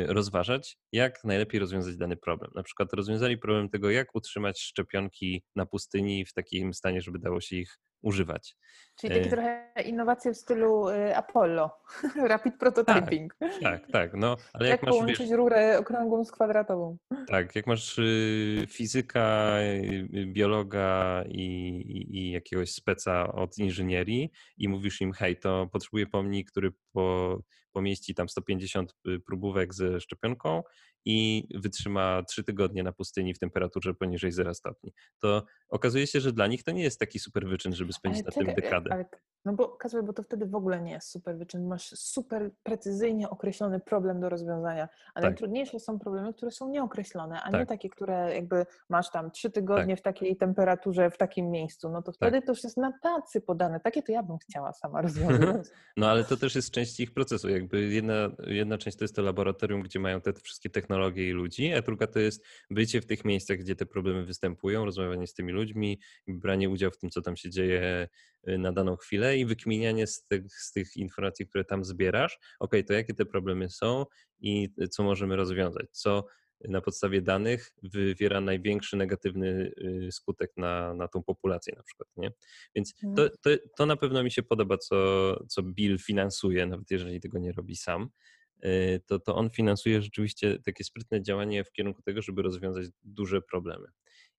[0.07, 2.51] rozważać, jak najlepiej rozwiązać dany problem.
[2.55, 7.41] Na przykład rozwiązali problem tego, jak utrzymać szczepionki na pustyni w takim stanie, żeby dało
[7.41, 8.55] się ich używać.
[8.99, 11.71] Czyli takie y, trochę innowacje w stylu y, Apollo,
[12.27, 13.35] rapid prototyping.
[13.39, 14.13] Tak, tak, tak.
[14.13, 16.97] No, ale jak, jak masz, połączyć wiesz, rurę okrągłą z kwadratową.
[17.27, 17.99] Tak, jak masz
[18.67, 19.55] fizyka,
[20.25, 21.41] biologa i,
[21.87, 27.39] i, i, jakiegoś speca od inżynierii i mówisz im, hej, to potrzebuję pomnik, który po
[27.71, 30.63] pomieści tam 150 y, próbówek ze szczepionką
[31.05, 34.93] i wytrzyma 3 tygodnie na pustyni w temperaturze poniżej 0 stopni.
[35.19, 38.25] To okazuje się, że dla nich to nie jest taki super wyczyn, żeby spędzić ale
[38.25, 38.93] na czekaj, tym dekadę.
[38.93, 39.05] Ale,
[39.45, 41.67] no bo Kasper, bo to wtedy w ogóle nie jest super wyczyn.
[41.67, 45.23] Masz super precyzyjnie określony problem do rozwiązania, ale tak.
[45.23, 47.59] najtrudniejsze są problemy, które są nieokreślone, a tak.
[47.59, 49.99] nie takie, które jakby masz tam 3 tygodnie tak.
[49.99, 51.89] w takiej temperaturze, w takim miejscu.
[51.89, 52.45] No to wtedy tak.
[52.45, 53.79] to już jest na tacy podane.
[53.79, 55.67] Takie to ja bym chciała sama rozwiązać.
[55.97, 57.49] no ale to też jest część ich procesu.
[57.49, 58.13] Jakby jedna,
[58.47, 62.07] jedna część to jest to laboratorium, gdzie mają te wszystkie technologie i ludzi, a druga
[62.07, 66.69] to jest bycie w tych miejscach, gdzie te problemy występują, rozmawianie z tymi ludźmi, branie
[66.69, 68.07] udziału w tym, co tam się dzieje
[68.47, 72.71] y, na daną chwilę i wykminianie z tych, z tych informacji, które tam zbierasz, ok,
[72.87, 74.05] to jakie te problemy są
[74.39, 76.25] i co możemy rozwiązać, co
[76.69, 79.71] na podstawie danych wywiera największy negatywny
[80.07, 82.31] y, skutek na, na tą populację na przykład, nie?
[82.75, 83.29] Więc to, mhm.
[83.41, 84.95] to, to na pewno mi się podoba, co,
[85.47, 88.09] co Bill finansuje, nawet jeżeli tego nie robi sam,
[89.05, 93.87] to, to on finansuje rzeczywiście takie sprytne działanie w kierunku tego, żeby rozwiązać duże problemy.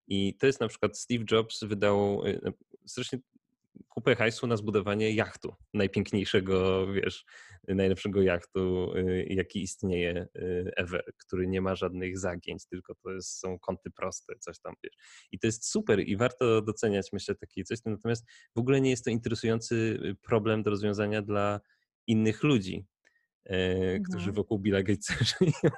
[0.09, 2.53] I to jest na przykład Steve Jobs wydał y,
[2.87, 3.19] strasznie
[3.89, 7.25] kupę hajsu na zbudowanie jachtu, najpiękniejszego, wiesz,
[7.69, 13.39] najlepszego jachtu, y, jaki istnieje y, ever, który nie ma żadnych zagięć, tylko to jest,
[13.39, 14.95] są kąty proste, coś tam, wiesz.
[15.33, 19.05] I to jest super i warto doceniać, myślę, takie coś, natomiast w ogóle nie jest
[19.05, 21.61] to interesujący problem do rozwiązania dla
[22.07, 22.87] innych ludzi,
[23.45, 24.03] mhm.
[24.03, 25.73] którzy wokół Billa Gatesa żyją.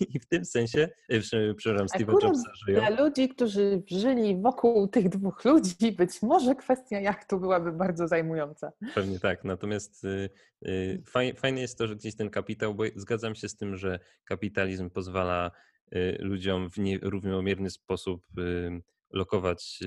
[0.00, 1.20] I w tym sensie, e,
[1.54, 2.80] przepraszam, Steve'a Jobsa żyją.
[2.80, 8.72] Dla ludzi, którzy żyli wokół tych dwóch ludzi, być może kwestia jachtu byłaby bardzo zajmująca.
[8.94, 10.30] Pewnie tak, natomiast y,
[10.66, 11.02] y,
[11.36, 15.50] fajne jest to, że gdzieś ten kapitał, bo zgadzam się z tym, że kapitalizm pozwala
[15.94, 18.22] y, ludziom w nierównomierny sposób
[19.10, 19.80] lokować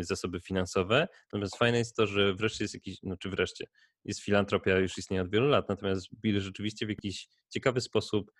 [0.00, 1.08] zasoby finansowe.
[1.32, 3.66] Natomiast fajne jest to, że wreszcie jest jakiś, no czy wreszcie,
[4.04, 8.32] jest filantropia, już istnieje od wielu lat, natomiast Bill rzeczywiście w jakiś ciekawy sposób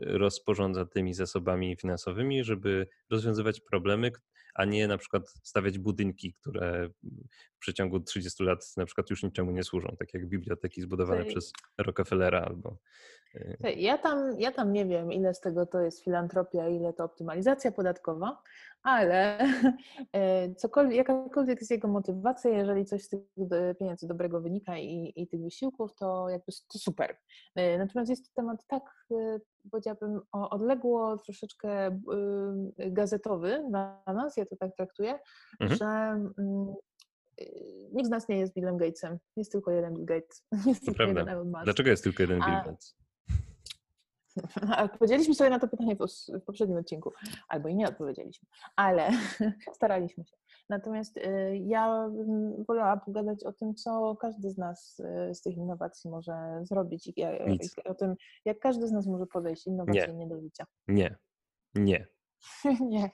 [0.00, 4.10] rozporządza tymi zasobami finansowymi, żeby rozwiązywać problemy,
[4.54, 6.88] a nie na przykład stawiać budynki, które
[7.52, 11.52] w przeciągu 30 lat na przykład już niczemu nie służą, tak jak biblioteki zbudowane przez
[11.78, 12.78] Rockefellera albo
[13.34, 17.04] y, ja tam, ja tam nie wiem, ile z tego to jest filantropia, ile to
[17.04, 18.42] optymalizacja podatkowa,
[18.82, 19.38] ale
[20.12, 23.20] e, cokolwiek, jakakolwiek jest jego motywacja, jeżeli coś z tych
[23.78, 27.16] pieniędzy dobrego wynika i, i tych wysiłków, to jakby to super.
[27.54, 29.38] E, natomiast jest to temat tak, e,
[29.70, 32.00] powiedziałabym, odległo troszeczkę
[32.76, 35.18] gazetowy dla nas, ja to tak traktuję,
[35.60, 35.78] mhm.
[35.78, 35.86] że
[36.42, 36.74] mm,
[37.92, 39.18] nikt z nas nie jest Billem Gatesem.
[39.36, 40.44] Jest tylko jeden Bill Gates.
[40.66, 41.24] Jest to prawda.
[41.64, 42.96] Dlaczego jest tylko jeden Bill Gates?
[44.84, 47.12] Odpowiedzieliśmy sobie na to pytanie w, poprzednim odcinku,
[47.48, 49.10] albo i nie odpowiedzieliśmy, ale
[49.76, 50.36] staraliśmy się.
[50.68, 55.56] Natomiast y, ja bym wolała pogadać o tym, co każdy z nas y, z tych
[55.56, 57.24] innowacji może zrobić i,
[57.84, 58.14] o tym,
[58.44, 60.28] jak każdy z nas może podejść innowacyjnie nie.
[60.28, 60.64] do życia.
[60.88, 61.16] Nie,
[61.74, 62.06] nie.
[62.80, 63.10] nie.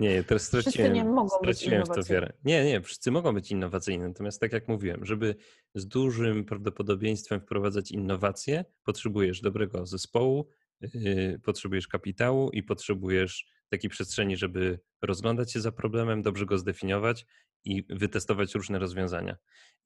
[0.00, 2.32] Nie, teraz straciłem, nie mogą straciłem w to wiarę.
[2.44, 5.36] Nie, nie, wszyscy mogą być innowacyjni, natomiast tak jak mówiłem, żeby
[5.74, 10.48] z dużym prawdopodobieństwem wprowadzać innowacje, potrzebujesz dobrego zespołu,
[11.44, 17.26] potrzebujesz kapitału i potrzebujesz takiej przestrzeni, żeby rozglądać się za problemem, dobrze go zdefiniować
[17.64, 19.36] i wytestować różne rozwiązania.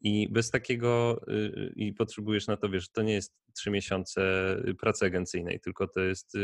[0.00, 4.22] I bez takiego, yy, i potrzebujesz na to, wiesz, to nie jest trzy miesiące
[4.80, 6.36] pracy agencyjnej, tylko to jest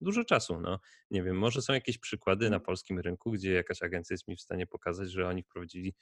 [0.00, 0.60] dużo czasu.
[0.60, 0.78] No.
[1.10, 2.62] Nie wiem, może są jakieś przykłady na mhm.
[2.62, 5.94] polskim rynku, gdzie jakaś agencja jest mi w stanie pokazać, że oni wprowadzili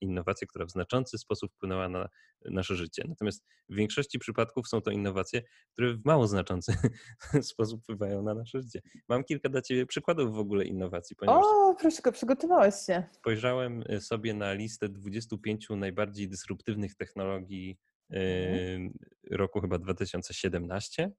[0.00, 2.08] innowację, która w znaczący sposób wpłynęła na
[2.44, 3.04] nasze życie.
[3.08, 6.72] Natomiast w większości przypadków są to innowacje, które w mało znaczący
[7.52, 8.80] sposób wpływają na nasze życie.
[9.08, 11.16] Mam kilka dla Ciebie przykładów w ogóle innowacji.
[11.26, 13.02] O, proszę, przygotowałeś się.
[13.12, 17.78] Spojrzałem y, sobie na listę 25 najbardziej dysruptywnych technologii
[18.10, 18.92] mhm.
[19.30, 21.10] roku chyba 2017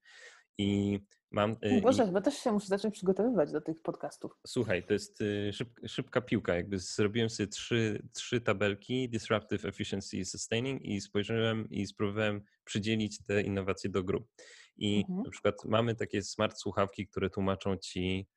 [0.58, 1.00] i
[1.34, 1.52] mam.
[1.52, 2.06] Y, Boże, i...
[2.06, 4.40] chyba też się muszę zacząć przygotowywać do tych podcastów.
[4.48, 6.56] Słuchaj, to jest y, szyb, szybka piłka.
[6.56, 13.42] Jakby zrobiłem sobie trzy, trzy tabelki: Disruptive Efficiency Sustaining i spojrzałem i spróbowałem przydzielić te
[13.42, 14.28] innowacje do grup.
[14.78, 15.24] I mhm.
[15.24, 18.28] na przykład mamy takie smart słuchawki, które tłumaczą ci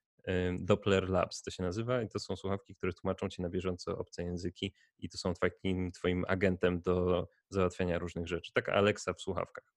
[0.60, 4.22] Doppler Labs to się nazywa i to są słuchawki, które tłumaczą ci na bieżąco obce
[4.22, 8.52] języki i to są takim twoim agentem do załatwiania różnych rzeczy.
[8.52, 9.74] Taka Alexa w słuchawkach.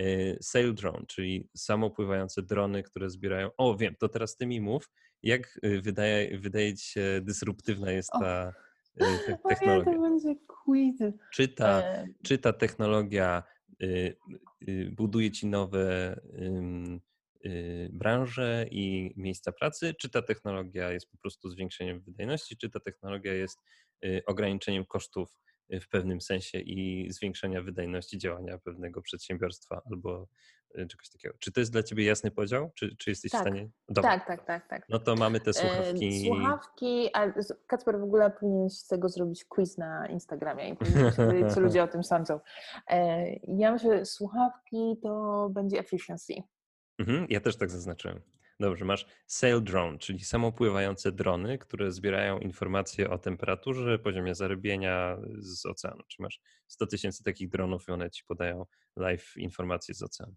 [0.00, 3.50] Y, sail drone, czyli samopływające drony, które zbierają.
[3.56, 4.90] O, wiem, to teraz ty mi mów,
[5.22, 8.52] jak y, wydaje, wydaje ci się dysruptywna jest ta
[9.00, 9.92] o, te, technologia?
[9.92, 10.96] to będzie quiz.
[11.32, 12.08] Czy ta, e...
[12.22, 13.42] czy ta technologia
[13.82, 14.16] y,
[14.68, 16.20] y, buduje ci nowe
[17.44, 22.80] y, branże i miejsca pracy, czy ta technologia jest po prostu zwiększeniem wydajności, czy ta
[22.80, 23.58] technologia jest
[24.04, 25.38] y, ograniczeniem kosztów
[25.70, 30.28] w pewnym sensie i zwiększenia wydajności działania pewnego przedsiębiorstwa albo
[30.74, 31.34] e, czegoś takiego.
[31.38, 32.70] Czy to jest dla Ciebie jasny podział?
[32.74, 33.40] Czy, czy jesteś tak.
[33.40, 33.68] w stanie?
[33.88, 34.10] Dobra.
[34.10, 34.88] Tak, tak, tak, tak.
[34.88, 36.26] No to mamy te słuchawki.
[36.26, 37.32] Słuchawki, a
[37.66, 41.14] Kacper w ogóle powinien z tego zrobić quiz na Instagramie i powiedzieć,
[41.54, 42.40] co ludzie o tym sądzą.
[42.90, 46.34] E, ja myślę, że słuchawki to będzie efficiency.
[46.98, 48.20] Mhm, ja też tak zaznaczyłem.
[48.62, 55.66] Dobrze, masz sail drone, czyli samopływające drony, które zbierają informacje o temperaturze, poziomie zarybienia z
[55.66, 56.02] oceanu.
[56.08, 60.34] Czy masz 100 tysięcy takich dronów i one ci podają live informacje z oceanu?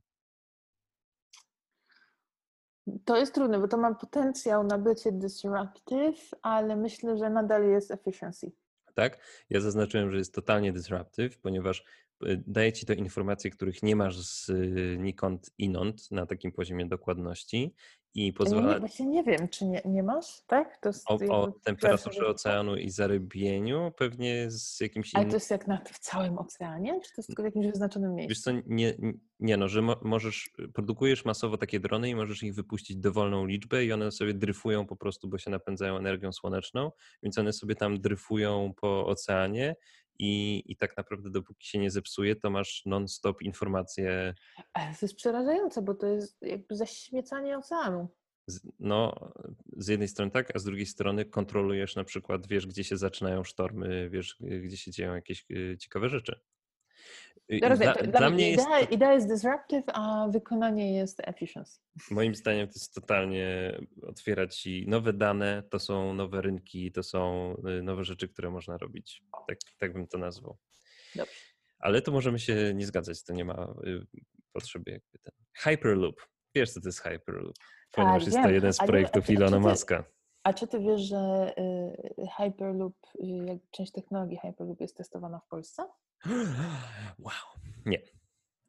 [3.05, 7.91] To jest trudne, bo to ma potencjał na bycie disruptive, ale myślę, że nadal jest
[7.91, 8.51] efficiency.
[8.95, 9.19] Tak?
[9.49, 11.83] Ja zaznaczyłem, że jest totalnie disruptive, ponieważ
[12.23, 16.85] y, daje ci to informacje, których nie masz z y, nikąd inąd na takim poziomie
[16.85, 17.73] dokładności
[18.15, 18.73] i pozwala...
[18.73, 20.77] Nie, właśnie nie wiem, czy nie, nie masz, tak?
[20.77, 25.21] To jest o, o temperaturze oceanu i zarybieniu pewnie z jakimś innym...
[25.21, 28.15] Ale to jest jak na w całym oceanie, czy to jest tylko w jakimś wyznaczonym
[28.15, 28.29] miejscu?
[28.29, 28.93] Wiesz co, nie,
[29.39, 33.85] nie no, że mo możesz, produkujesz masowo takie drony i możesz ich wypuścić dowolną liczbę
[33.85, 36.91] i one sobie dryfują po prostu, bo się napędzają energią słoneczną,
[37.23, 39.75] więc one sobie tam dryfują po oceanie
[40.19, 44.33] i, i tak naprawdę dopóki się nie zepsuje, to masz non-stop informacje.
[44.73, 48.07] Ale to jest przerażające, bo to jest jakby zaśmiecanie oceanu.
[48.79, 49.31] No,
[49.77, 53.43] z jednej strony tak, a z drugiej strony kontrolujesz na przykład, wiesz, gdzie się zaczynają
[53.43, 56.39] sztormy, wiesz, gdzie się dzieją jakieś y, ciekawe rzeczy.
[57.49, 58.91] Rozumiem, dla, dla, mnie idea, jest...
[58.91, 61.79] idea jest disruptive, a wykonanie jest efficiency.
[62.11, 63.77] Moim zdaniem to jest totalnie
[64.07, 68.77] otwierać ci nowe dane, to są nowe rynki, to są y, nowe rzeczy, które można
[68.77, 69.23] robić.
[69.47, 70.57] Tak, tak bym to nazwał.
[71.15, 71.33] Dobrze.
[71.79, 74.05] Ale to możemy się nie zgadzać, to nie ma y,
[74.53, 75.33] potrzeby jakby ten.
[75.53, 76.21] Hyperloop.
[76.55, 77.55] Wiesz, co to jest Hyperloop?
[77.91, 80.03] Ponieważ tak, jest to jeden z projektów Ilona Maska.
[80.43, 81.53] A czy ty wiesz, że
[82.19, 82.95] y, Hyperloop,
[83.71, 85.83] część technologii Hyperloop jest testowana w Polsce?
[87.19, 87.33] Wow.
[87.85, 88.01] Nie.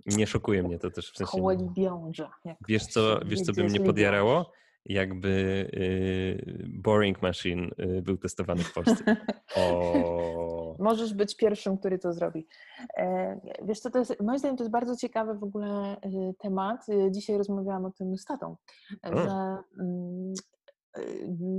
[0.06, 1.30] Nie szokuje mnie to też w sensie.
[1.30, 2.30] Koło Libiąża.
[2.68, 4.52] Wiesz co, wiesz co by mnie podjarało?
[4.88, 5.28] Jakby
[5.74, 9.04] y, Boring Machine y, był testowany w Polsce.
[9.56, 10.76] O.
[10.78, 12.46] Możesz być pierwszym, który to zrobi.
[12.96, 16.86] E, wiesz co, to jest, moim zdaniem to jest bardzo ciekawy w ogóle y, temat.
[17.10, 18.56] Dzisiaj rozmawiałam o tym z tatą,
[19.04, 20.34] że mm,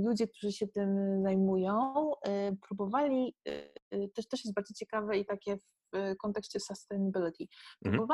[0.04, 2.12] ludzie, którzy się tym zajmują,
[2.68, 3.34] próbowali,
[4.14, 5.58] też, też jest bardzo ciekawe i takie
[5.92, 7.46] w kontekście sustainability,
[7.84, 8.06] mhm.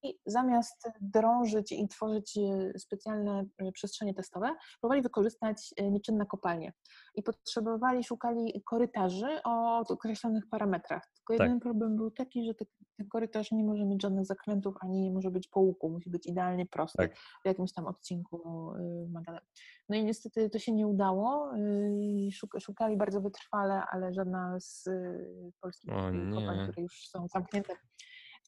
[0.00, 6.72] Próbowali zamiast drążyć i tworzyć e, specjalne e, przestrzenie testowe, próbowali wykorzystać e, nieczynne kopalnie
[7.14, 11.02] i potrzebowali, szukali korytarzy o określonych parametrach.
[11.16, 11.46] Tylko tak.
[11.46, 15.30] jeden problem był taki, że ten korytarz nie może mieć żadnych zakrętów, ani nie może
[15.30, 17.16] być po łuku, musi być idealnie prosty tak.
[17.16, 18.72] w jakimś tam odcinku
[19.08, 19.46] Magdaleny.
[19.88, 21.52] No i niestety to się nie udało.
[22.60, 24.88] Szukali bardzo wytrwale, ale żadna z
[25.60, 25.90] polskich
[26.34, 27.74] kopalń, które już są zamknięte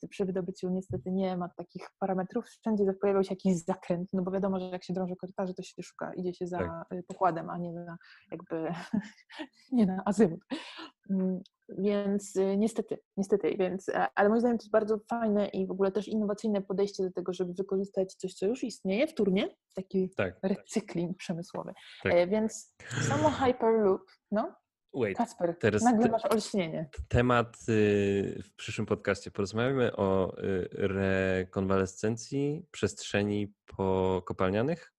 [0.09, 2.47] przy wydobyciu niestety nie ma takich parametrów.
[2.47, 5.83] Wszędzie pojawiał się jakiś zakręt, no bo wiadomo, że jak się drąży korytarze, to się
[5.83, 6.93] szuka, idzie się za tak.
[6.93, 7.97] Y, pokładem, a nie na
[8.31, 8.73] jakby
[9.73, 10.41] nie na azymut.
[11.11, 11.41] Mm,
[11.79, 15.71] więc y, niestety, niestety, więc, e, ale moim zdaniem to jest bardzo fajne i w
[15.71, 20.11] ogóle też innowacyjne podejście do tego, żeby wykorzystać coś, co już istnieje w turnie, taki
[20.17, 21.19] tak, recykling tak.
[21.19, 21.73] przemysłowy.
[22.29, 22.75] Więc
[23.09, 24.55] samo Hyperloop, no,
[24.95, 26.89] Wait, Kasper, teraz nagle masz olśnienie.
[27.09, 29.31] Temat y, w przyszłym podcaście.
[29.31, 34.93] Porozmawiamy o y, rekonwalescencji przestrzeni pokopalnianych.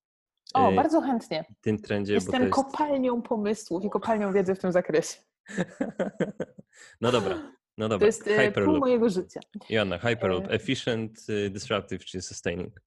[0.54, 1.46] O, y, bardzo chętnie.
[1.60, 2.14] W tym trendzie.
[2.14, 2.54] Jestem jest...
[2.54, 5.18] kopalnią pomysłów i kopalnią wiedzy w tym zakresie.
[7.02, 7.36] no dobra,
[7.78, 8.00] no dobra.
[8.00, 8.66] To jest Hyperloop.
[8.66, 9.40] pół mojego życia.
[9.70, 10.48] Joanna, Hyperloop.
[10.48, 10.52] E...
[10.52, 12.82] Efficient, disruptive czy sustaining?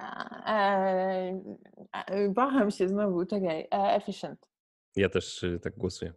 [0.00, 1.40] E,
[1.92, 3.68] e, waham się znowu, czekaj.
[3.72, 4.53] E, efficient.
[4.96, 6.12] Ja też y, tak głosuję.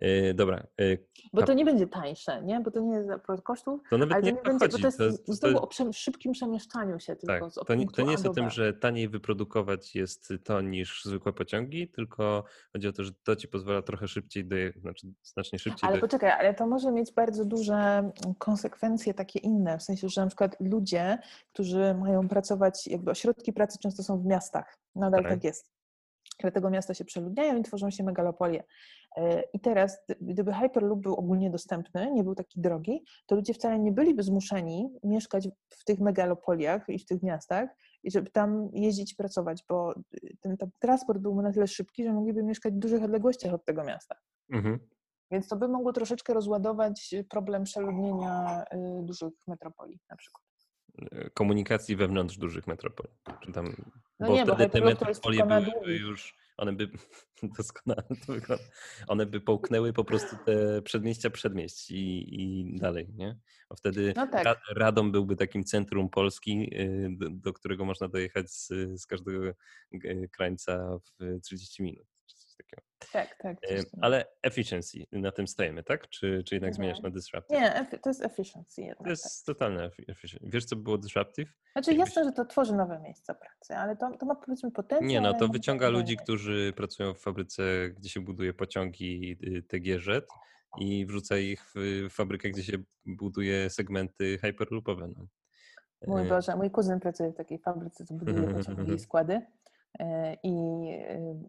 [0.00, 0.66] Yy, dobra.
[0.78, 2.60] Yy, bo to nie będzie tańsze, nie?
[2.60, 4.86] Bo to nie jest za kosztów, to nawet ale nie, to nie będzie, bo to
[4.86, 8.12] jest to, znowu to, o szybkim przemieszczaniu się tylko tak, z to, nie, to nie
[8.12, 13.04] jest o tym, że taniej wyprodukować jest to niż zwykłe pociągi, tylko chodzi o to,
[13.04, 16.92] że to ci pozwala trochę szybciej dojechać, znaczy znacznie szybciej Ale poczekaj, ale to może
[16.92, 21.18] mieć bardzo duże mm, konsekwencje takie inne, w sensie, że na przykład ludzie,
[21.52, 25.79] którzy mają pracować, jakby ośrodki pracy często są w miastach, nadal tak, tak jest
[26.52, 28.64] tego miasta się przeludniają i tworzą się megalopolie.
[29.16, 33.78] E, I teraz, gdyby Hyperloop był ogólnie dostępny, nie był taki drogi, to ludzie wcale
[33.78, 37.70] nie byliby zmuszeni mieszkać w tych megalopoliach i w tych miastach,
[38.02, 39.94] i żeby tam jeździć i pracować, bo
[40.40, 43.84] ten, ten transport byłby na tyle szybki, że mogliby mieszkać w dużych odległościach od tego
[43.84, 44.14] miasta.
[44.52, 44.78] Mhm.
[45.30, 50.49] Więc to by mogło troszeczkę rozładować problem przeludnienia y, dużych metropolii na przykład
[51.34, 53.14] komunikacji wewnątrz dużych metropolii.
[53.40, 53.76] Czy tam,
[54.20, 56.88] no bo nie, wtedy bo te metropolie były już, one by
[57.58, 58.64] doskonale to wygląda,
[59.06, 63.38] one by połknęły po prostu te przedmieścia przedmieść i, i dalej, nie?
[63.68, 64.58] Bo wtedy no tak.
[64.76, 68.68] Radom byłby takim centrum Polski, y, do, do którego można dojechać z,
[69.00, 69.44] z każdego
[69.94, 72.09] y, krańca w 30 minut
[72.62, 72.82] takiego.
[73.12, 73.56] Tak, tak.
[74.00, 76.08] Ale efficiency, na tym stajemy, tak?
[76.08, 76.74] Czy, czy jednak mhm.
[76.74, 77.60] zmieniasz na disruptive?
[77.60, 79.04] Nie, to jest efficiency jednak.
[79.04, 79.54] To jest tak.
[79.56, 80.48] totalne efficiency.
[80.52, 81.48] Wiesz, co było disruptive?
[81.72, 82.08] Znaczy Jakbyś...
[82.08, 85.08] jasne, że to tworzy nowe miejsca pracy, ale to, to ma powiedzmy potencjał.
[85.08, 90.26] Nie, no to wyciąga ludzi, którzy pracują w fabryce, gdzie się buduje pociągi y, TGZ
[90.78, 95.08] i wrzuca ich w fabrykę, gdzie się buduje segmenty hyperloopowe.
[95.16, 95.26] No.
[96.06, 99.40] Mój Boże, mój kuzyn pracuje w takiej fabryce, co buduje pociągi i składy.
[99.98, 100.50] E, I
[100.88, 101.48] y,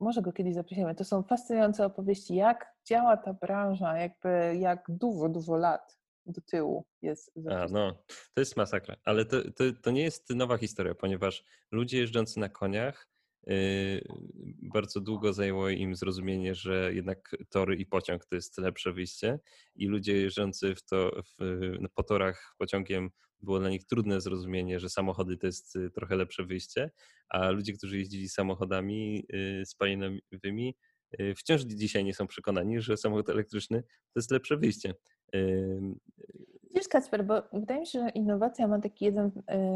[0.00, 0.94] może go kiedyś zaprosimy.
[0.94, 6.84] To są fascynujące opowieści, jak działa ta branża, jakby jak dużo, dużo lat do tyłu
[7.02, 7.32] jest.
[7.50, 7.92] A, no,
[8.34, 8.96] to jest masakra.
[9.04, 13.08] Ale to, to, to nie jest nowa historia, ponieważ ludzie jeżdżący na koniach
[14.62, 19.38] bardzo długo zajęło im zrozumienie, że jednak tory i pociąg to jest lepsze wyjście
[19.74, 24.88] i ludzie jeżdżący w to, w, po torach pociągiem było dla nich trudne zrozumienie, że
[24.88, 26.90] samochody to jest y, trochę lepsze wyjście,
[27.28, 30.76] a ludzie, którzy jeździli samochodami y, spalinowymi,
[31.20, 34.94] y, wciąż dzisiaj nie są przekonani, że samochód elektryczny to jest lepsze wyjście.
[36.76, 39.30] Wiesz, Kacper, bo wydaje mi się, że innowacja ma taki jeden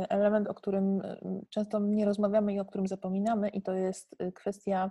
[0.09, 1.03] element, o którym
[1.49, 4.91] często nie rozmawiamy i o którym zapominamy, i to jest kwestia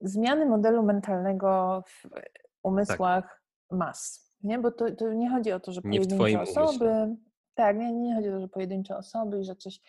[0.00, 2.08] zmiany modelu mentalnego w
[2.62, 3.78] umysłach tak.
[3.78, 4.24] mas.
[4.42, 6.84] Nie, bo to, to nie chodzi o to, że pojedyncze osoby.
[6.84, 7.16] Umyśle.
[7.54, 9.80] Tak, nie, nie chodzi o to, że pojedyncze osoby i że coś.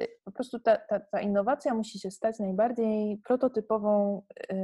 [0.00, 4.56] Y, po prostu ta, ta, ta innowacja musi się stać najbardziej prototypową y,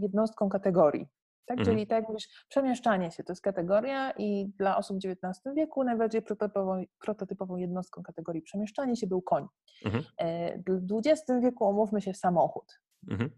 [0.00, 1.08] jednostką kategorii.
[1.46, 1.76] Tak, mhm.
[1.76, 5.84] czyli tak jak mówisz, przemieszczanie się to jest kategoria i dla osób w XIX wieku
[5.84, 9.46] najbardziej prototypową, prototypową jednostką kategorii przemieszczanie się był koń.
[9.84, 10.04] Mhm.
[10.18, 12.80] E, w XX wieku omówmy się samochód.
[13.10, 13.30] Mhm.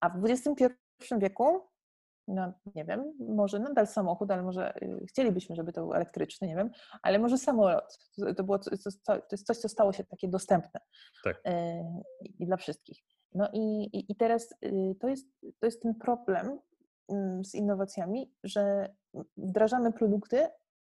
[0.00, 0.64] A w XXI
[1.18, 1.70] wieku
[2.30, 6.56] no nie wiem, może nadal samochód, ale może y, chcielibyśmy, żeby to był elektryczny, nie
[6.56, 6.70] wiem,
[7.02, 7.98] ale może samolot.
[8.36, 8.70] To, było, to,
[9.32, 10.80] jest coś, co stało się takie dostępne
[11.24, 11.40] tak.
[11.44, 11.84] E,
[12.38, 12.98] i dla wszystkich.
[13.34, 15.28] No i, i, i teraz y, to jest,
[15.60, 16.58] to jest ten problem
[17.44, 18.94] z innowacjami, że
[19.36, 20.48] wdrażamy produkty,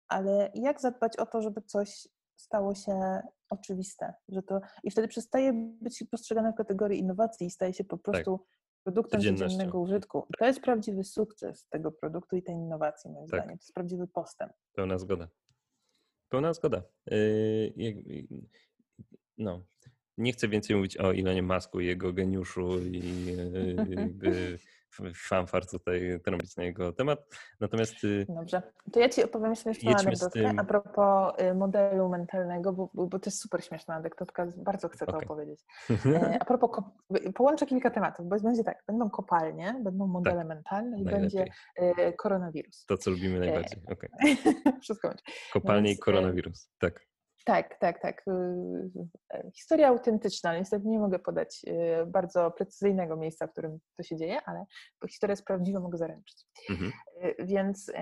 [0.08, 5.52] ale jak zadbać o to, żeby coś stało się oczywiste, że to i wtedy przestaje
[5.80, 8.02] być postrzegane w kategorii innowacji i staje się po tak.
[8.02, 8.46] prostu tak.
[8.84, 10.26] produktem codziennego użytku.
[10.38, 13.40] To jest prawdziwy sukces tego produktu i tej innowacji, moim tak.
[13.40, 13.58] zdaniem.
[13.58, 14.52] To jest prawdziwy postęp.
[14.72, 15.28] Pełna zgoda.
[16.28, 16.82] Pełna zgoda.
[17.06, 17.94] Yy,
[19.38, 19.64] no.
[20.18, 24.58] Nie chcę więcej mówić o Elonie Masku i jego geniuszu i yy,
[25.14, 27.18] fanfar tutaj trąbić na jego temat.
[27.60, 28.04] Natomiast.
[28.04, 28.62] Y, Dobrze.
[28.92, 30.58] To ja Ci opowiem śmieszną anegdotkę tym...
[30.58, 35.12] a propos y, modelu mentalnego, bo, bo to jest super śmieszna anegdotka, bardzo chcę to
[35.12, 35.24] okay.
[35.24, 35.60] opowiedzieć.
[36.12, 36.70] E, a propos,
[37.34, 40.46] połączę kilka tematów, bo będzie tak, będą kopalnie, będą modele tak.
[40.46, 41.44] mentalne i będzie
[42.18, 42.84] koronawirus.
[42.86, 43.82] To, co lubimy e, najbardziej.
[43.92, 44.10] Okay.
[44.80, 45.24] Wszystko będzie.
[45.52, 47.11] Kopalnie Więc, i koronawirus, tak.
[47.44, 48.22] Tak, tak, tak.
[48.28, 48.30] Y,
[49.34, 54.16] y, historia autentyczna, niestety nie mogę podać y, bardzo precyzyjnego miejsca, w którym to się
[54.16, 54.64] dzieje, ale
[55.10, 56.46] historia jest prawdziwa, mogę zaręczyć.
[56.70, 56.92] Mhm.
[57.38, 57.92] Więc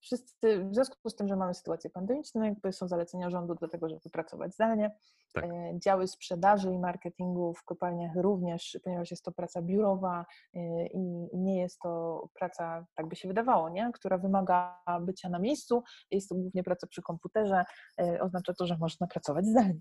[0.00, 3.88] wszyscy, w związku z tym, że mamy sytuację pandemiczną, jakby są zalecenia rządu do tego,
[3.88, 4.96] żeby pracować zdalnie.
[5.32, 5.44] Tak.
[5.44, 11.28] E, działy sprzedaży i marketingu w kopalniach również, ponieważ jest to praca biurowa e, i
[11.36, 13.90] nie jest to praca, tak by się wydawało, nie?
[13.94, 17.64] która wymaga bycia na miejscu, jest to głównie praca przy komputerze,
[18.00, 19.80] e, oznacza to, że można pracować zdalnie.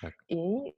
[0.00, 0.14] Tak.
[0.28, 0.72] I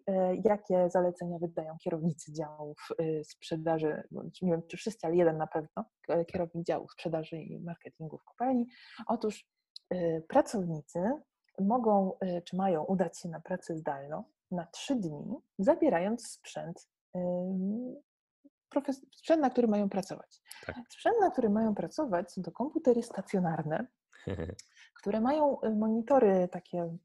[0.45, 2.89] jakie zalecenia wydają kierownicy działów
[3.25, 4.03] sprzedaży,
[4.43, 5.85] nie wiem czy wszyscy, ale jeden na pewno,
[6.27, 8.67] kierownik działu sprzedaży i marketingu w kopalni.
[9.07, 9.47] Otóż
[10.29, 10.99] pracownicy
[11.61, 12.13] mogą
[12.45, 16.89] czy mają udać się na pracę zdalną na trzy dni, zabierając sprzęt,
[19.13, 20.43] sprzęt, na którym mają pracować.
[20.67, 20.77] Tak.
[20.91, 23.87] Sprzęt, na którym mają pracować, to komputery stacjonarne,
[25.01, 26.97] które mają monitory takie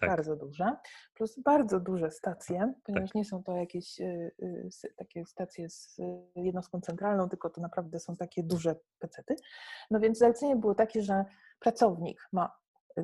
[0.00, 0.10] tak.
[0.10, 0.76] bardzo duże,
[1.14, 3.14] plus bardzo duże stacje, ponieważ tak.
[3.14, 5.96] nie są to jakieś y, y, takie stacje z
[6.36, 9.36] jednostką centralną, tylko to naprawdę są takie duże pecety.
[9.90, 11.24] No więc zalecenie było takie, że
[11.58, 12.52] pracownik ma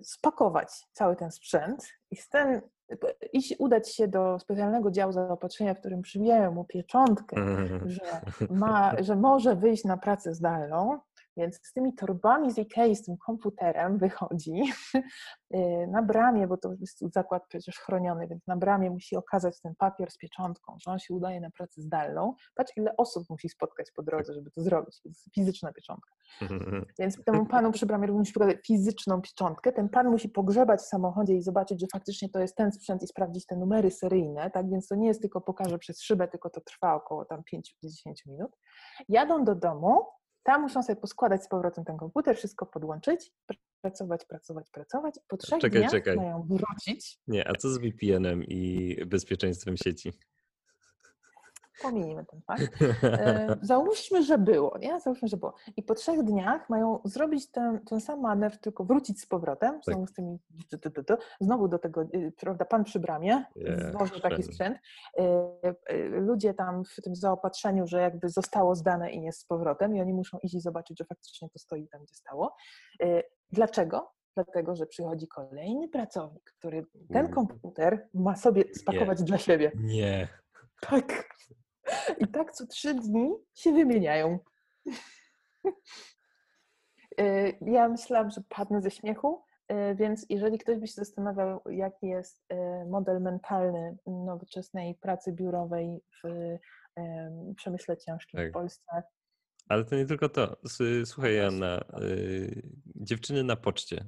[0.03, 2.61] spakować cały ten sprzęt i ten,
[3.33, 7.37] iść, udać się do specjalnego działu zaopatrzenia, w którym przybijają mu pieczątkę,
[7.87, 8.21] że,
[8.51, 11.01] ma, że może wyjść na pracę zdalną,
[11.37, 14.63] więc z tymi torbami z Ikei, z tym komputerem wychodzi
[15.55, 19.75] y, na bramie, bo to jest zakład przecież chroniony, więc na bramie musi okazać ten
[19.75, 22.35] papier z pieczątką, że on się udaje na pracę zdalną.
[22.55, 25.01] Patrz, ile osób musi spotkać po drodze, żeby to zrobić.
[25.03, 26.11] To jest fizyczna pieczątka.
[26.99, 29.73] Więc temu panu przy bramie musi pokazać fizyczną pieczątkę.
[29.73, 33.07] Ten pan musi pogrzebać w samochodzie i zobaczyć, że faktycznie to jest ten sprzęt i
[33.07, 34.71] sprawdzić te numery seryjne, tak?
[34.71, 37.63] Więc to nie jest tylko pokaże przez szybę, tylko to trwa około tam 5-10
[38.27, 38.57] minut.
[39.09, 40.03] Jadą do domu,
[40.43, 43.33] tam muszą sobie poskładać z powrotem ten komputer, wszystko podłączyć,
[43.81, 45.15] pracować, pracować, pracować.
[45.29, 46.17] Po trzech czekaj, dniach czekaj.
[46.17, 47.19] mają wrócić.
[47.27, 50.13] Nie, a co z VPN-em i bezpieczeństwem sieci?
[51.83, 52.83] Pominijmy ten fakt.
[53.03, 55.01] E, załóżmy, że było, nie?
[55.01, 55.55] Załóżmy, że było.
[55.77, 59.85] I po trzech dniach mają zrobić ten, ten sam manewr, tylko wrócić z powrotem, tak.
[59.85, 60.39] znowu z tymi,
[61.41, 63.45] znowu do tego, y, prawda, pan przy bramie,
[63.93, 64.79] złożył taki sprzęt.
[65.19, 65.23] E,
[65.87, 70.01] e, ludzie tam w tym zaopatrzeniu, że jakby zostało zdane i jest z powrotem i
[70.01, 72.57] oni muszą iść i zobaczyć, że faktycznie to stoi tam, gdzie stało.
[73.53, 74.13] Dlaczego?
[74.35, 79.25] dlatego że przychodzi kolejny pracownik, który ten komputer ma sobie spakować Nie.
[79.25, 79.73] dla siebie.
[79.75, 80.29] Nie.
[80.81, 81.29] Tak.
[82.19, 84.39] I tak co trzy dni się wymieniają.
[87.21, 92.07] Y, ja myślałam, że padnę ze śmiechu, y, więc jeżeli ktoś by się zastanawiał, jaki
[92.07, 92.57] jest y,
[92.91, 96.59] model mentalny nowoczesnej pracy biurowej w
[97.57, 98.49] przemyśle ciężkim tak.
[98.49, 99.03] w Polsce.
[99.69, 100.57] Ale to nie tylko to.
[101.05, 101.85] Słuchaj, Anna,
[102.87, 104.05] dziewczyny na poczcie.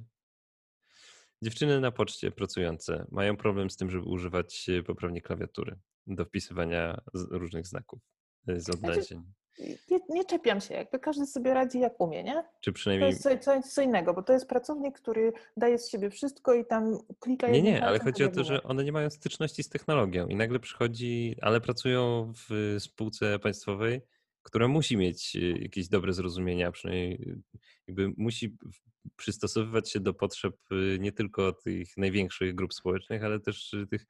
[1.41, 7.67] Dziewczyny na poczcie pracujące mają problem z tym, żeby używać poprawnie klawiatury do wpisywania różnych
[7.67, 7.99] znaków
[8.49, 9.23] y, z odnalezień.
[9.89, 12.43] Nie, nie, czepiam się, jakby każdy sobie radzi jak umie, nie?
[12.61, 13.19] Czy przynajmniej...
[13.21, 16.65] To jest co, co, innego, bo to jest pracownik, który daje z siebie wszystko i
[16.65, 17.49] tam klika...
[17.49, 20.59] Nie, nie, ale chodzi o to, że one nie mają styczności z technologią i nagle
[20.59, 24.01] przychodzi, ale pracują w spółce państwowej,
[24.43, 27.41] która musi mieć y, jakieś dobre zrozumienia, przynajmniej y,
[27.87, 28.57] jakby musi
[29.15, 30.55] przystosowywać się do potrzeb
[30.99, 34.07] nie tylko tych największych grup społecznych, ale też tych Y,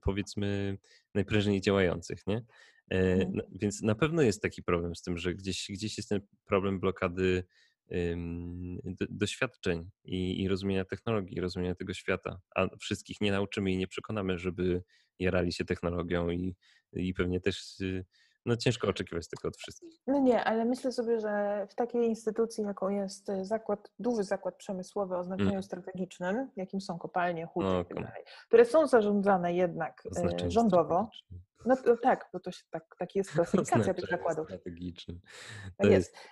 [0.00, 0.78] powiedzmy
[1.14, 2.44] najprężniej działających, nie?
[2.90, 3.40] E, mhm.
[3.52, 7.44] Więc na pewno jest taki problem z tym, że gdzieś, gdzieś jest ten problem blokady
[9.10, 14.38] doświadczeń i, i rozumienia technologii, rozumienia tego świata, a wszystkich nie nauczymy i nie przekonamy,
[14.38, 14.82] żeby
[15.18, 16.56] jarali się technologią i,
[16.92, 18.04] i pewnie też y,
[18.46, 20.00] no ciężko oczekiwać tego od wszystkich.
[20.06, 24.56] No nie, ale myślę sobie, że w takiej instytucji, jaką jest e, zakład, duży zakład
[24.56, 25.62] przemysłowy o znaczeniu mm.
[25.62, 30.02] strategicznym, jakim są kopalnie, huty no, itd., tak które są zarządzane jednak
[30.44, 31.10] e, rządowo.
[31.66, 34.46] No to, tak, bo to się tak, tak jest klasyfikacja tych zakładów.
[34.46, 35.20] Strategiczny.
[35.76, 36.12] Tak jest.
[36.12, 36.28] jest.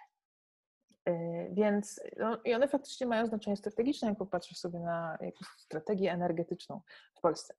[1.51, 6.81] Więc no, i one faktycznie mają znaczenie strategiczne, jak popatrzysz sobie na jakąś strategię energetyczną
[7.19, 7.55] w Polsce.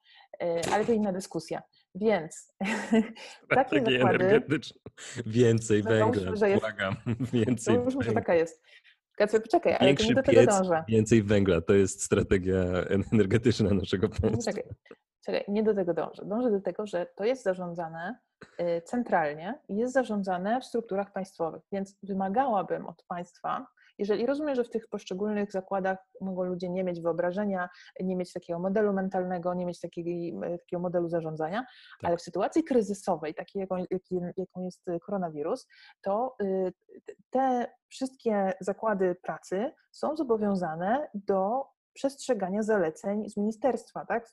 [0.74, 1.64] Ale to inna dyskusja.
[1.96, 2.54] Więc
[3.50, 4.00] takie zakłady...
[4.00, 4.82] energetyczną.
[5.26, 6.96] Więcej no, węgla, jest, błagam.
[7.34, 8.64] Więcej to już taka jest.
[9.16, 10.84] Kacper, poczekaj, ale nie do tego piec, dążę.
[10.88, 12.64] Więcej węgla, to jest strategia
[13.12, 14.52] energetyczna naszego państwa.
[14.52, 14.74] Czekaj,
[15.26, 16.26] czekaj, nie do tego dążę.
[16.26, 18.16] Dążę do tego, że to jest zarządzane
[18.60, 23.68] Y, centralnie i jest zarządzane w strukturach państwowych, więc wymagałabym od państwa,
[23.98, 27.70] jeżeli rozumiem, że w tych poszczególnych zakładach mogą ludzie nie mieć wyobrażenia,
[28.00, 31.60] nie mieć takiego modelu mentalnego, nie mieć takiego, takiego modelu zarządzania,
[32.02, 32.10] tak.
[32.10, 33.76] ale w sytuacji kryzysowej, takiej jaką,
[34.38, 35.68] jaką jest koronawirus,
[36.02, 36.74] to y,
[37.30, 44.28] te wszystkie zakłady pracy są zobowiązane do przestrzegania zaleceń z ministerstwa, tak?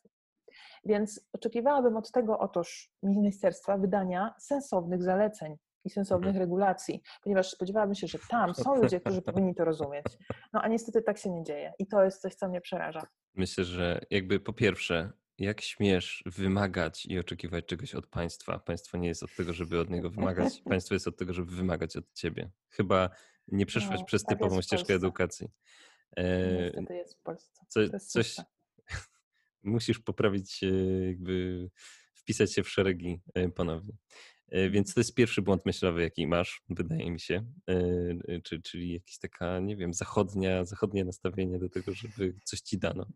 [0.85, 6.43] Więc oczekiwałabym od tego otoż ministerstwa wydania sensownych zaleceń i sensownych mhm.
[6.43, 10.05] regulacji, ponieważ spodziewałabym się, że tam są ludzie, którzy powinni to rozumieć.
[10.53, 13.07] No a niestety tak się nie dzieje i to jest coś, co mnie przeraża.
[13.35, 18.59] Myślę, że jakby po pierwsze, jak śmiesz wymagać i oczekiwać czegoś od państwa?
[18.59, 20.62] Państwo nie jest od tego, żeby od niego wymagać.
[20.70, 22.51] Państwo jest od tego, żeby wymagać od ciebie.
[22.70, 23.11] Chyba
[23.49, 25.49] nie przeszłaś no, przez tak typową ścieżkę edukacji.
[26.16, 27.64] Niestety jest w Polsce.
[27.68, 28.37] Co, coś,
[29.63, 30.61] musisz poprawić,
[31.07, 31.69] jakby
[32.15, 33.93] wpisać się w szeregi e, ponownie.
[34.49, 39.19] E, więc to jest pierwszy błąd myślowy, jaki masz, wydaje mi się, e, czyli jakieś
[39.19, 43.07] taka, nie wiem, zachodnia, zachodnie nastawienie do tego, żeby coś ci dano.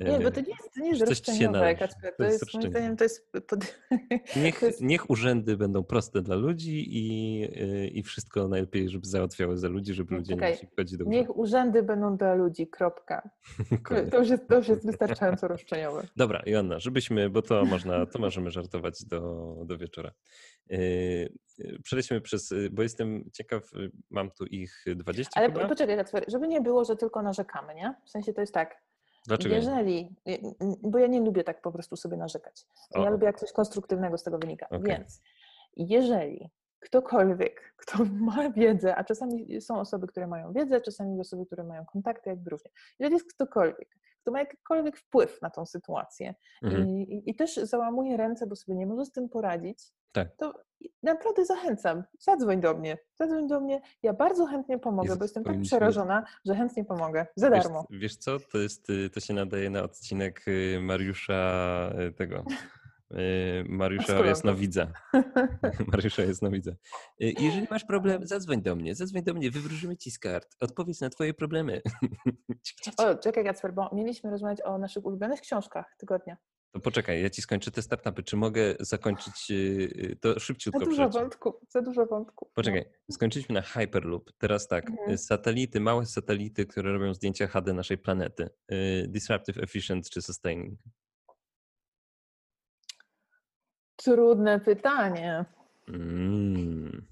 [0.00, 2.12] Nie, bo to nie jest, to nie jest roszczeniowe, Kacper.
[2.12, 3.32] To, to jest, moim zdaniem, to jest...
[3.32, 3.82] Pod...
[4.42, 4.80] Niech, to jest...
[4.80, 10.14] niech urzędy będą proste dla ludzi i, i wszystko najlepiej, żeby załatwiały za ludzi, żeby
[10.14, 13.30] ludzie Czekaj, nie wchodzić do Niech urzędy będą dla ludzi, kropka.
[14.10, 16.06] to, już jest, to już jest wystarczająco roszczeniowe.
[16.16, 20.12] Dobra, Joanna, żebyśmy, bo to można, to możemy żartować do, do wieczora.
[20.68, 21.32] Yy,
[21.82, 23.70] przejdźmy przez, bo jestem ciekaw,
[24.10, 25.68] mam tu ich 20 Ale chyba?
[25.68, 27.94] poczekaj, Kacper, żeby nie było, że tylko narzekamy, nie?
[28.04, 28.82] W sensie to jest tak,
[29.26, 29.54] Dlaczego?
[29.54, 30.16] Jeżeli,
[30.82, 32.66] bo ja nie lubię tak po prostu sobie narzekać.
[32.94, 33.02] O.
[33.02, 34.66] Ja lubię jak coś konstruktywnego z tego wynika.
[34.66, 34.82] Okay.
[34.82, 35.22] Więc
[35.76, 36.50] jeżeli
[36.80, 41.84] ktokolwiek, kto ma wiedzę, a czasami są osoby, które mają wiedzę, czasami osoby, które mają
[41.84, 42.70] kontakty, jakby różnie.
[42.98, 43.88] Jeżeli jest ktokolwiek,
[44.22, 46.88] kto ma jakikolwiek wpływ na tą sytuację mhm.
[46.88, 49.78] i, i, też załamuje ręce, bo sobie nie może z tym poradzić,
[50.12, 50.36] tak.
[50.36, 50.65] to
[51.02, 55.44] naprawdę zachęcam, zadzwoń do mnie, zadzwoń do mnie, ja bardzo chętnie pomogę, jest bo jestem
[55.44, 57.86] tak przerażona, że chętnie pomogę, za darmo.
[57.90, 62.44] Wiesz, wiesz co, to, jest, y, to się nadaje na odcinek y, Mariusza y, tego,
[63.68, 64.92] Mariusza Jasnowidza.
[65.86, 66.72] Mariusza Jasnowidza.
[67.18, 68.94] Jeżeli masz problem, zadzwoń do mnie.
[68.94, 70.56] Zadzwoń do mnie, wywróżymy ci z kart.
[70.60, 71.82] Odpowiedz na twoje problemy.
[72.98, 76.36] o, czekaj Gacper, bo mieliśmy rozmawiać o naszych ulubionych książkach tygodnia.
[76.76, 78.22] To poczekaj, ja ci skończę te startupy.
[78.22, 79.52] Czy mogę zakończyć
[80.20, 80.80] to szybciutko?
[80.80, 82.48] Za dużo wątków, za dużo wątków.
[82.54, 83.14] Poczekaj, no.
[83.14, 84.32] skończyliśmy na Hyperloop.
[84.38, 85.18] Teraz tak, mhm.
[85.18, 88.50] satelity, małe satelity, które robią zdjęcia HD naszej planety.
[89.08, 90.78] Disruptive, efficient czy sustaining?
[93.96, 95.44] Trudne pytanie.
[95.88, 97.06] Mm.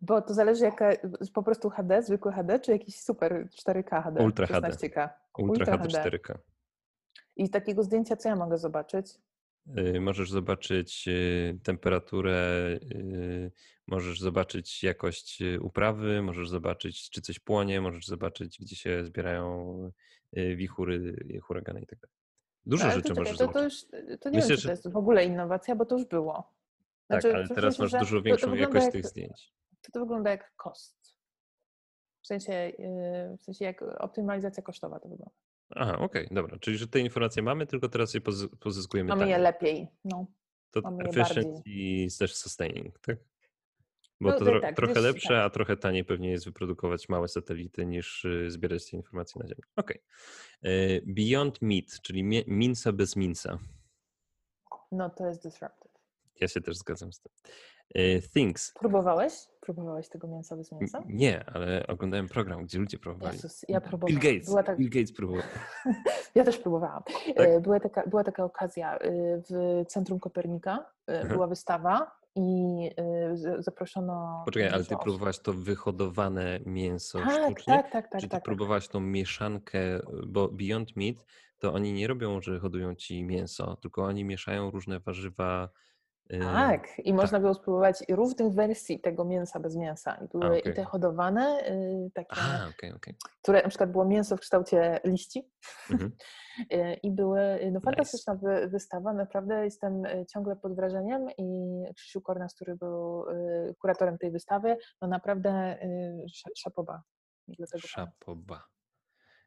[0.00, 0.90] Bo to zależy jaka,
[1.34, 4.24] po prostu HD, zwykły HD, czy jakiś super 4K HD?
[4.24, 4.68] Ultra HD.
[4.68, 4.88] Ultra,
[5.38, 6.51] Ultra HD, HD 4K.
[7.36, 9.06] I takiego zdjęcia co ja mogę zobaczyć?
[9.78, 13.52] Y, możesz zobaczyć y, temperaturę, y,
[13.86, 19.90] możesz zobaczyć jakość uprawy, możesz zobaczyć, czy coś płonie, możesz zobaczyć, gdzie się zbierają
[20.56, 22.16] wichury, huragany i tak dalej.
[22.66, 23.84] Dużo rzeczy to, możesz to, to, już,
[24.20, 26.34] to nie Myślę, wiem, czy to jest w ogóle innowacja, bo to już było.
[27.08, 29.54] Tak, znaczy, tak, ale teraz masz dużo większą jakość jak, tych zdjęć.
[29.82, 31.16] To, to wygląda jak kost.
[32.22, 32.72] W sensie,
[33.38, 35.34] w sensie jak optymalizacja kosztowa to wygląda.
[35.76, 36.58] Aha, okej, okay, dobra.
[36.58, 38.20] Czyli, że te informacje mamy, tylko teraz je
[38.60, 40.26] pozyskujemy Mamy je lepiej, no.
[40.70, 43.18] To mamy efficient i też sustaining, tak?
[44.20, 45.46] Bo no, to tro tak, trochę lepsze, tak.
[45.46, 49.62] a trochę taniej pewnie jest wyprodukować małe satelity niż y, zbierać te informacje na Ziemi.
[49.76, 49.98] Okej.
[50.60, 51.02] Okay.
[51.06, 53.58] Beyond Meat, czyli minsa bez minsa.
[54.92, 55.92] No to jest disruptive.
[56.40, 57.32] Ja się też zgadzam z tym.
[57.94, 58.72] E, Things.
[58.80, 59.32] Próbowałeś?
[59.62, 61.02] Próbowałeś tego mięsa bez mięsa?
[61.06, 63.36] Nie, ale oglądałem program, gdzie ludzie próbowali.
[63.36, 64.20] Jezus, ja próbowałam.
[64.20, 64.78] Bill Gates, tak...
[64.78, 65.42] Bill Gates próbował.
[66.34, 67.02] ja też próbowałam.
[67.36, 67.46] Tak?
[67.48, 69.10] E, była, taka, była taka okazja e,
[69.50, 71.28] w Centrum Kopernika, Aha.
[71.28, 72.90] była wystawa i
[73.58, 74.42] zaproszono...
[74.44, 77.76] Poczekaj, ale ty próbowałaś to wyhodowane mięso tak, sztuczne?
[77.76, 78.20] Tak, tak, tak.
[78.20, 79.78] Czy ty tak, próbowałaś tą mieszankę,
[80.26, 81.16] bo Beyond Meat
[81.58, 85.68] to oni nie robią, że hodują ci mięso, tylko oni mieszają różne warzywa
[86.40, 90.14] Tak, i można było spróbować różnych wersji tego mięsa bez mięsa.
[90.14, 90.72] I były okej.
[90.72, 93.14] i te hodowane, y, takie, A, okej, okej.
[93.42, 95.50] które na przykład było mięso w kształcie liści.
[95.90, 96.12] Mhm.
[96.72, 97.80] Y, I były, no Nice.
[97.80, 101.44] fantastyczna wy, wystawa, naprawdę jestem y, ciągle pod wrażeniem i
[101.96, 107.02] Krzysiu Kornas, który był y, kuratorem tej wystawy, no naprawdę y, sz- szapoba
[107.46, 107.82] pana.
[107.86, 108.64] Szapoba.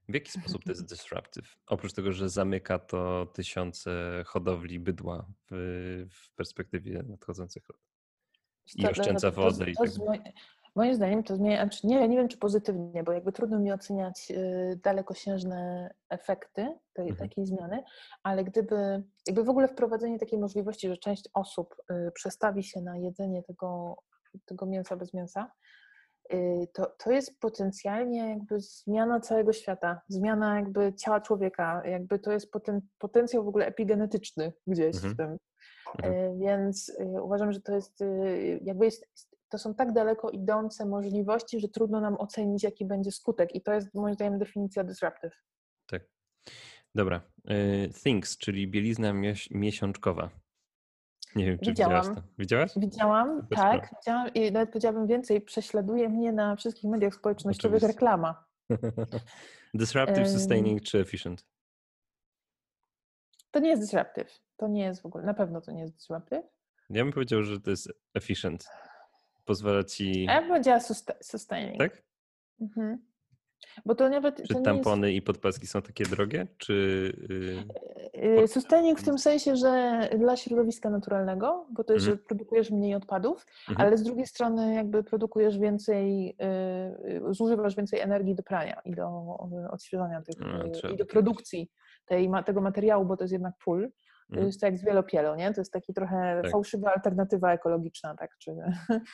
[0.10, 1.58] W jaki sposób to jest disruptive?
[1.68, 5.56] Oprócz tego, że zamyka to tysiące hodowli bydła w,
[6.12, 7.80] w perspektywie nadchodzących lat.
[8.76, 10.32] I To- oszczędza to- to- wodę i to tak z moj-
[10.76, 14.32] Moim zdaniem to zmienia, znaczy nie, nie wiem czy pozytywnie, bo jakby trudno mi oceniać
[14.32, 17.30] y, dalekosiężne efekty tej, Mhm.
[17.30, 17.84] takiej zmiany,
[18.24, 22.97] ale gdyby jakby w ogóle wprowadzenie takiej możliwości, że część osób y, przestawi się na
[22.97, 23.95] jedzenie tego,
[24.45, 25.51] tego mięsa bez mięsa,
[26.73, 32.51] to, to jest potencjalnie jakby zmiana całego świata, zmiana jakby ciała człowieka, jakby to jest
[32.51, 35.13] poten, potencjał w ogóle epigenetyczny gdzieś Mhm.
[35.13, 35.38] w tym.
[35.97, 36.13] Mhm.
[36.13, 39.05] E, Więc y, uważam, że to jest y, jakby jest,
[39.49, 43.55] to są tak daleko idące możliwości, że trudno nam ocenić, jaki będzie skutek.
[43.55, 45.34] I to jest moim zdaniem definicja disruptive.
[45.88, 46.01] Tak.
[46.95, 47.21] Dobra.
[47.51, 50.30] Y, Things, czyli bielizna mies- miesiączkowa.
[51.36, 52.16] Nie wiem, czy widziałaś Widziałam.
[52.16, 52.22] to.
[52.38, 52.72] Widziałaś?
[52.78, 57.94] Widziałam, tak, widziałam i nawet powiedziałabym więcej, prześladuje mnie na wszystkich mediach społecznościowych Oczywiście.
[58.00, 58.46] reklama.
[59.74, 61.46] Disruptive, sustaining czy efficient?
[63.52, 64.42] To nie jest disruptive.
[64.58, 66.44] To nie jest w ogóle, na pewno to nie jest disruptive.
[66.90, 68.68] Ja bym powiedział, że to jest efficient.
[69.46, 70.26] Pozwala ci.
[70.30, 71.78] A ja bym powiedziała susta- sustaining.
[71.80, 72.04] Tak?
[72.62, 73.06] Mhm.
[73.86, 76.47] Bo to nawet Czy to nie jest tampony i podpaski są takie drogie?
[76.57, 76.74] Czy.
[77.32, 77.86] y,
[78.22, 82.18] Yy, Sustaining w tym sensie, że dla środowiska naturalnego, bo to jest, Mhm.
[82.20, 83.88] że produkujesz mniej odpadów, Mhm.
[83.88, 86.36] ale z drugiej strony jakby produkujesz więcej,
[87.26, 89.38] yy, zużywasz więcej energii do prania i do
[89.72, 90.36] odświeżania tych,
[90.74, 91.72] trzeba i do produkcji
[92.05, 93.89] tej, tego materiału, bo to jest jednak pól.
[94.28, 94.47] To Mhm.
[94.47, 95.53] jest to jak z wielopielu, nie?
[95.53, 96.51] To jest taki trochę Tak.
[96.51, 98.32] fałszywa alternatywa ekologiczna, tak?
[98.39, 98.51] Czy,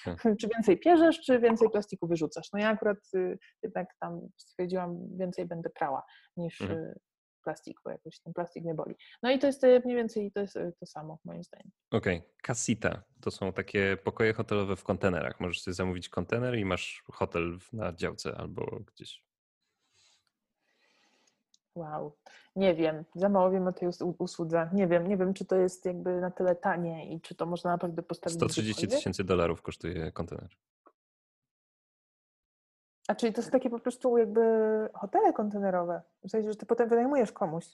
[0.06, 0.16] Tak.
[0.42, 2.48] czy więcej pierzesz, czy więcej plastiku wyrzucasz?
[2.54, 6.04] No ja akurat y, jednak tam stwierdziłam, więcej będę prała
[6.38, 6.80] niż Mhm.
[6.80, 7.00] y,
[7.44, 8.96] plastik, bo jakoś ten plastik mnie boli.
[9.24, 11.72] No i to jest y, mniej więcej to, jest to samo, moim zdaniem.
[11.92, 15.40] Okej, casita to są takie pokoje hotelowe w kontenerach.
[15.40, 19.24] Możesz sobie zamówić kontener i masz hotel na działce albo gdzieś.
[21.76, 22.18] Wow.
[22.56, 24.70] Nie wiem, za mało wiem o tej us- usłudze.
[24.74, 27.70] Nie wiem, nie wiem, czy to jest jakby na tyle tanie i czy to można
[27.72, 29.00] naprawdę postawić 130 gdziekolwiek.
[29.00, 30.50] tysięcy dolarów kosztuje kontener.
[33.08, 34.42] A czyli to są takie po prostu jakby
[34.94, 36.02] hotele kontenerowe?
[36.24, 37.66] W sensie, że ty potem wynajmujesz komuś.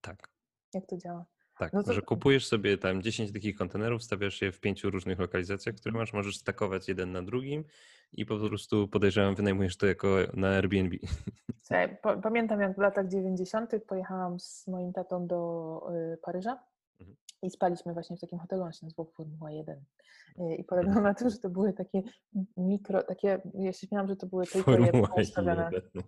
[0.00, 0.28] Tak.
[0.74, 1.24] Jak to działa?
[1.58, 5.18] Tak, No to- że kupujesz sobie tam 10 takich kontenerów, stawiasz je w pięciu różnych
[5.18, 7.64] lokalizacjach, które masz, możesz stakować jeden na drugim
[8.12, 10.96] i po prostu podejrzewam, wynajmujesz to jako na Airbnb.
[12.22, 13.72] Pamiętam jak w latach 90.
[13.86, 15.82] pojechałam z moim tatą do
[16.14, 16.58] y, Paryża
[17.00, 17.16] Mhm.
[17.42, 19.76] i spaliśmy właśnie w takim hotelu, on się nazywał Formuła 1.
[19.76, 19.82] Y,
[20.38, 20.64] I Mhm.
[20.64, 22.02] polegało na tym, że to były takie
[22.56, 25.70] mikro, takie, ja się śmiałam, że to były tylko je Formuła poustawione.
[25.72, 26.02] 1.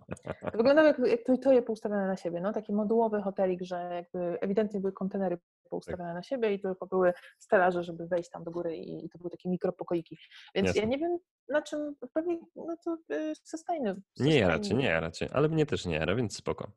[0.51, 3.89] To wyglądało jak, jak to, to je poustawione na siebie, no taki modułowy hotelik, że
[3.93, 5.37] jakby ewidentnie były kontenery
[5.81, 5.97] Tak.
[5.99, 9.29] na siebie i tylko były stelaże, żeby wejść tam do góry i, i to były
[9.29, 10.17] takie mikropokoiki.
[10.55, 10.87] Więc ja Jasne.
[10.87, 11.17] nie wiem
[11.49, 14.01] na czym, pewnie no to y, sustainable.
[14.19, 15.05] Nie sustainable.
[15.05, 16.71] nie cię, ale mnie też nie jara, więc spoko.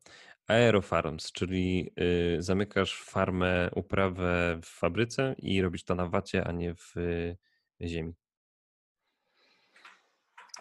[0.47, 6.75] Aerofarms, czyli y, zamykasz farmę, uprawę w fabryce i robisz to na wacie, a nie
[6.75, 7.37] w y,
[7.81, 8.13] ziemi.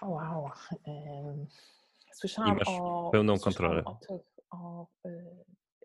[0.00, 0.50] O, Wow.
[2.12, 3.10] Słyszałam masz o.
[3.12, 3.82] pełną kontrolę.
[3.84, 5.08] O tych o, y,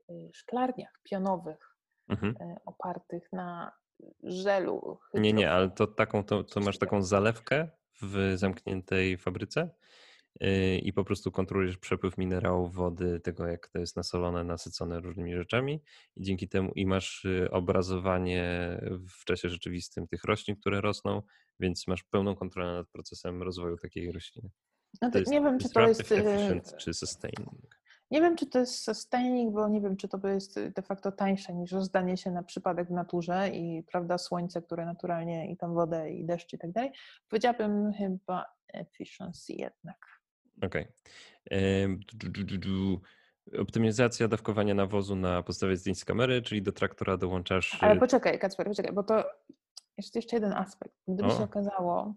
[0.09, 1.70] y, szklarniach pionowych
[2.11, 2.35] Mhm.
[2.51, 3.71] y, opartych na
[4.23, 4.99] żelu.
[5.13, 7.69] Nie, nie, ale to taką, to, to masz taką zalewkę
[8.01, 9.69] w zamkniętej fabryce
[10.41, 15.35] yy, i po prostu kontrolujesz przepływ minerałów, wody, tego jak to jest nasolone, nasycone różnymi
[15.35, 15.81] rzeczami
[16.15, 18.43] i dzięki temu i masz y, obrazowanie
[19.21, 21.21] w czasie rzeczywistym tych roślin, które rosną,
[21.59, 24.49] więc masz pełną kontrolę nad procesem rozwoju takiej rośliny.
[25.01, 26.11] No To to jest nie wiem, czy to jest.
[26.11, 27.80] y, czy sustaining.
[28.11, 31.53] Nie wiem, czy to jest sustaining, bo nie wiem, czy to jest de facto tańsze
[31.53, 36.11] niż rozdanie się na przypadek w naturze i prawda, słońce, które naturalnie i tam wodę
[36.11, 36.91] i deszcz i tak dalej.
[37.29, 40.21] Powiedziałabym chyba efficiency jednak.
[40.61, 40.87] Okej.
[42.59, 43.01] Du.
[43.59, 47.77] Optymizacja dawkowania nawozu na podstawie zdjęć z kamery, czyli do traktora dołączasz.
[47.81, 49.23] Ale y, poczekaj, Kacper, poczekaj, bo to
[49.97, 50.95] jest jeszcze jeden aspekt.
[51.07, 51.37] Gdyby O.
[51.37, 52.15] się okazało,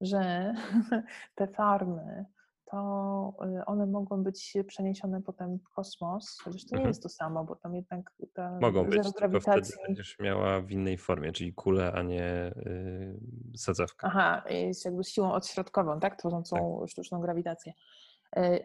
[0.00, 0.54] że
[1.34, 2.24] te farmy,
[2.70, 6.88] to y, one mogą być przeniesione potem w kosmos, chociaż to nie Mhm.
[6.88, 10.98] jest to samo, bo tam jednak ta Mogą być, tylko wtedy będziesz miała w innej
[10.98, 13.20] formie, czyli kulę, a nie y,
[13.56, 14.06] sadzawkę.
[14.06, 16.16] Aha, jest jakby siłą odśrodkową, tak?
[16.16, 17.72] Tworzącą sztuczną grawitację.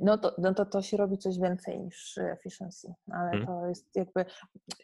[0.02, 3.48] no to, no to to się robi coś więcej niż efficiency, ale Hmm.
[3.48, 4.26] to jest jakby,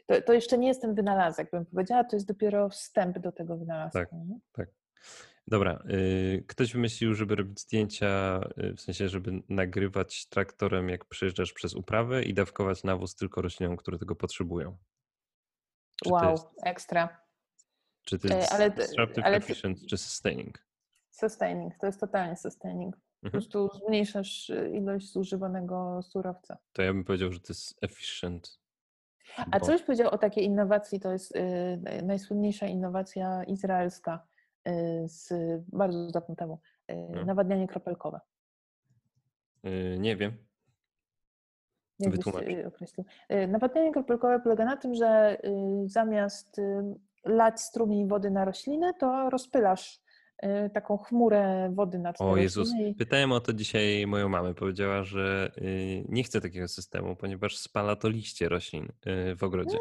[0.07, 3.57] to, to jeszcze nie jest ten wynalazek, bym powiedziała, to jest dopiero wstęp do tego
[3.57, 3.99] wynalazku.
[3.99, 4.11] Tak.
[4.11, 4.39] nie?
[4.53, 4.69] Tak.
[5.47, 11.53] Dobra, y, ktoś wymyślił, żeby robić zdjęcia, y, w sensie, żeby nagrywać traktorem, jak przejeżdżasz
[11.53, 14.77] przez uprawę i dawkować nawóz tylko roślinom, które tego potrzebują.
[16.03, 17.21] Czy Wow, jest, ekstra.
[18.03, 20.65] czy to E, jest ale disruptive, ale efficient, czy sustaining?
[21.11, 22.95] Sustaining, to jest totalnie sustaining.
[22.95, 23.31] Po Mhm.
[23.31, 26.57] prostu zmniejszasz y, ilość zużywanego surowca.
[26.73, 28.59] To ja bym powiedział, że to jest efficient.
[29.37, 30.99] A bo- co byś powiedział o takiej innowacji?
[30.99, 34.30] To jest y, najsłynniejsza innowacja izraelska y,
[35.05, 35.29] z
[35.67, 36.59] bardzo dawno temu.
[36.91, 37.25] Y, No.
[37.25, 38.19] Nawadnianie kropelkowe.
[39.65, 40.31] y, Nie wiem.
[41.99, 42.43] Jak Wytłumacz.
[42.47, 43.05] y, określił?
[43.31, 45.49] Y, Nawadnianie kropelkowe polega na tym, że y,
[45.89, 46.81] zamiast y,
[47.25, 50.01] lać strumień wody na rośliny, to rozpylasz
[50.43, 54.53] y, taką chmurę wody te O Jezus, i- pytałem o to dzisiaj moją mamę.
[54.53, 58.83] Powiedziała, że y, nie chce takiego systemu, ponieważ spala to liście roślin
[59.31, 59.77] y, w ogrodzie.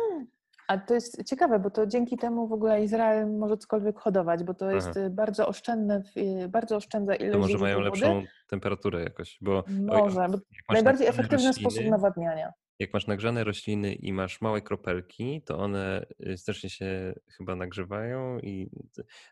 [0.71, 4.55] A to jest ciekawe, bo to dzięki temu w ogóle Izrael może cokolwiek hodować, bo
[4.55, 5.01] to jest Aha.
[5.01, 6.03] y, bardzo oszczędne,
[6.45, 7.91] y, bardzo oszczędza ilość To może mają wody.
[7.91, 10.39] lepszą temperaturę jakoś, bo Może, bo
[10.73, 12.53] najbardziej efektywny sposób rośliny, nawadniania.
[12.79, 18.39] Jak masz nagrzane rośliny i masz małe kropelki, to one y, strasznie się chyba nagrzewają
[18.39, 18.71] i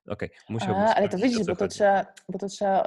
[0.09, 1.74] okej, musiałbym A, ale to widzisz, bo to chodzi.
[1.74, 2.85] trzeba, bo to trzeba,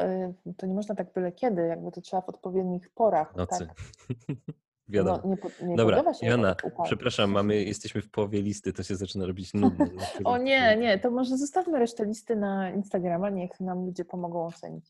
[0.58, 3.36] to nie można tak byle kiedy, jakby to trzeba w odpowiednich porach.
[3.36, 3.68] Nocy.
[3.68, 3.76] Tak?
[4.88, 5.22] Wiadomo.
[5.26, 6.86] No, nie, nie Dobra, Joanna, upał.
[6.86, 9.86] przepraszam, mamy, jesteśmy w połowie listy, to się zaczyna robić nudne.
[10.22, 14.46] na O nie, nie, to może zostawmy resztę listy na Instagrama, niech nam ludzie pomogą
[14.46, 14.86] ocenić.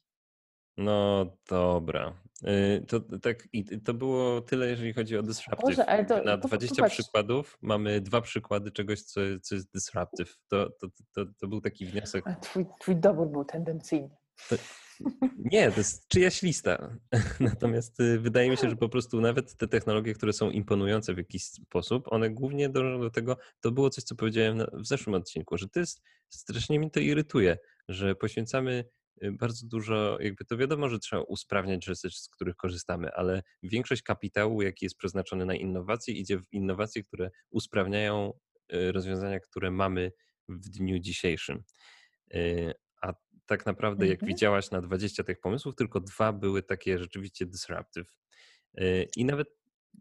[0.78, 2.14] No dobra.
[2.48, 5.62] Y, To tak i to było tyle, jeżeli chodzi o disruptive.
[5.70, 6.96] Boże, ale to- Na to 20 popatrz.
[6.98, 10.38] przykładów mamy dwa przykłady czegoś, co, co jest disruptive.
[10.48, 12.28] To, to, to, to był taki wniosek.
[12.28, 14.10] A twój, twój dobór był tendencyjny.
[15.38, 16.98] Nie, to jest czyjaś lista.
[17.40, 21.18] Natomiast y, wydaje mi się, że po prostu nawet te technologie, które są imponujące w
[21.18, 25.58] jakiś sposób, one głównie dążą do tego, to było coś, co powiedziałem w zeszłym odcinku,
[25.58, 27.58] że to jest, strasznie mnie to irytuje,
[27.90, 28.86] że poświęcamy
[29.24, 34.02] y, bardzo dużo, jakby to wiadomo, że trzeba usprawniać rzeczy, z których korzystamy, ale większość
[34.02, 38.34] kapitału, jaki jest przeznaczony na innowacje, idzie w innowacje, które usprawniają
[38.74, 40.12] y, rozwiązania, które mamy
[40.50, 41.64] w dniu dzisiejszym.
[43.46, 44.28] Tak naprawdę, jak Mhm.
[44.28, 48.18] widziałaś na 20 tych pomysłów, tylko dwa były takie rzeczywiście disruptive.
[48.80, 49.48] Y, I nawet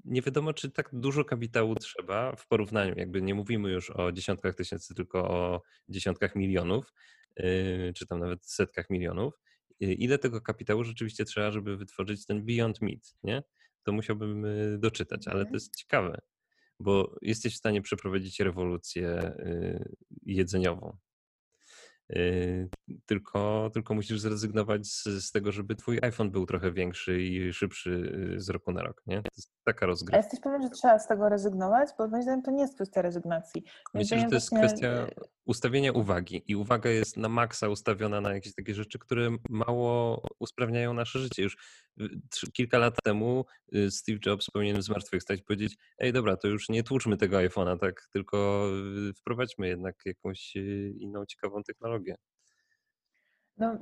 [0.05, 2.95] nie wiadomo, czy tak dużo kapitału trzeba w porównaniu.
[2.97, 6.93] Jakby nie mówimy już o dziesiątkach tysięcy, tylko o dziesiątkach milionów,
[7.41, 9.35] y, czy tam nawet setkach milionów.
[9.83, 13.43] Y, Ile tego kapitału rzeczywiście trzeba, żeby wytworzyć ten Beyond Meat, nie?
[13.83, 14.47] To musiałbym
[14.79, 15.55] doczytać, ale to Mhm.
[15.55, 16.19] jest ciekawe,
[16.81, 19.33] bo jesteś w stanie przeprowadzić rewolucję
[20.23, 20.97] jedzeniową.
[22.17, 22.69] Y,
[23.07, 27.91] Tylko, tylko musisz zrezygnować z, z tego, żeby twój iPhone był trochę większy i szybszy
[28.37, 29.03] y, z roku na rok.
[29.07, 29.17] Nie?
[29.23, 30.17] To jest taka A rozgrywka.
[30.17, 31.89] jesteś pewien, że trzeba z tego rezygnować?
[31.99, 33.65] Bo moim zdaniem to nie jest kwestia rezygnacji.
[33.95, 35.07] Myślę, że to jest właśnie, kwestia
[35.47, 40.95] ustawienia uwagi i uwaga jest na maksa ustawiona na jakieś takie rzeczy, które mało usprawniają
[40.95, 41.43] nasze życie.
[41.43, 41.57] Już
[42.01, 46.69] y, kilka lat temu y, Steve Jobs powinien zmartwychwstać i powiedzieć, ej dobra, to już
[46.69, 48.67] nie tłuczmy tego iPhone'a, tak, tylko
[49.11, 50.57] y, wprowadźmy jednak jakąś
[50.99, 52.15] inną ciekawą technologię.
[53.59, 53.79] No,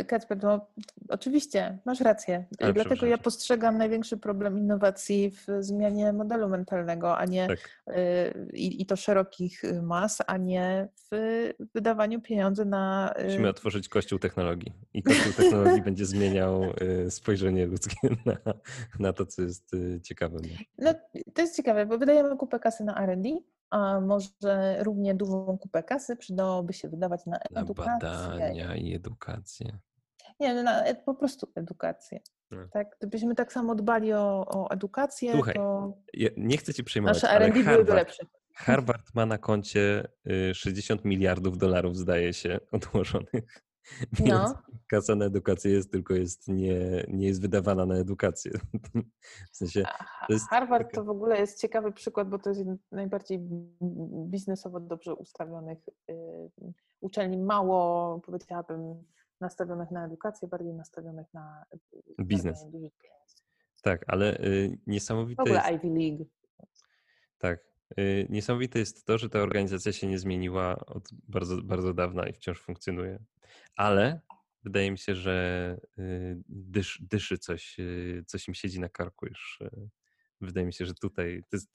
[0.00, 0.66] y, Kacper, no,
[1.08, 2.44] oczywiście, masz rację.
[2.58, 7.58] Ale Dlatego ja postrzegam największy problem innowacji w zmianie modelu mentalnego, a nie Tak.
[7.88, 13.14] y, i, i to szerokich mas, a nie w wydawaniu pieniędzy na.
[13.20, 16.62] y, Musimy otworzyć kościół technologii i kościół technologii będzie zmieniał
[17.08, 17.96] spojrzenie ludzkie
[18.26, 18.36] na,
[18.98, 19.70] na to, co jest
[20.02, 20.38] ciekawe.
[20.78, 20.94] No,
[21.34, 23.28] to jest ciekawe, bo wydajemy kupę kasy na R&D,
[23.70, 27.92] a może równie dużą kupę kasy przydałoby się wydawać na Na edukację.
[28.00, 29.78] badania i edukację.
[30.40, 32.20] Nie, no, na po prostu edukację.
[32.50, 32.68] No.
[32.72, 32.96] Tak?
[32.98, 37.34] Gdybyśmy tak samo dbali o, o edukację, Słuchaj, to Ja nie chcę ci przejmować, nasze
[37.34, 38.26] ale Harvard, lepsze.
[38.54, 40.08] Harvard ma na koncie
[40.50, 43.62] y, 60 miliardów dolarów, zdaje się, odłożonych.
[44.28, 44.54] No.
[44.86, 48.52] kasa na edukację jest, tylko jest nie, nie jest wydawana na edukację.
[49.52, 49.84] W sensie,
[50.28, 53.38] to Harvard taka- to w ogóle jest ciekawy przykład, bo to jest jeden z najbardziej
[54.26, 55.78] biznesowo dobrze ustawionych
[56.10, 56.14] y,
[57.00, 59.04] uczelni, mało powiedziałabym
[59.40, 61.64] nastawionych na edukację, bardziej nastawionych na
[62.20, 62.66] Biznes.
[63.82, 66.24] tak, ale y, W niesamowite ogóle jest, Ivy League.
[67.38, 67.60] tak,
[67.98, 72.32] y, niesamowite jest to, że ta organizacja się nie zmieniła od bardzo, bardzo dawna i
[72.32, 73.18] wciąż funkcjonuje.
[73.76, 74.20] Ale
[74.64, 79.58] wydaje mi się, że y, dysz, dyszy coś, y, coś im siedzi na karku już
[79.60, 79.88] y,
[80.40, 81.70] wydaje mi się, że tutaj jest,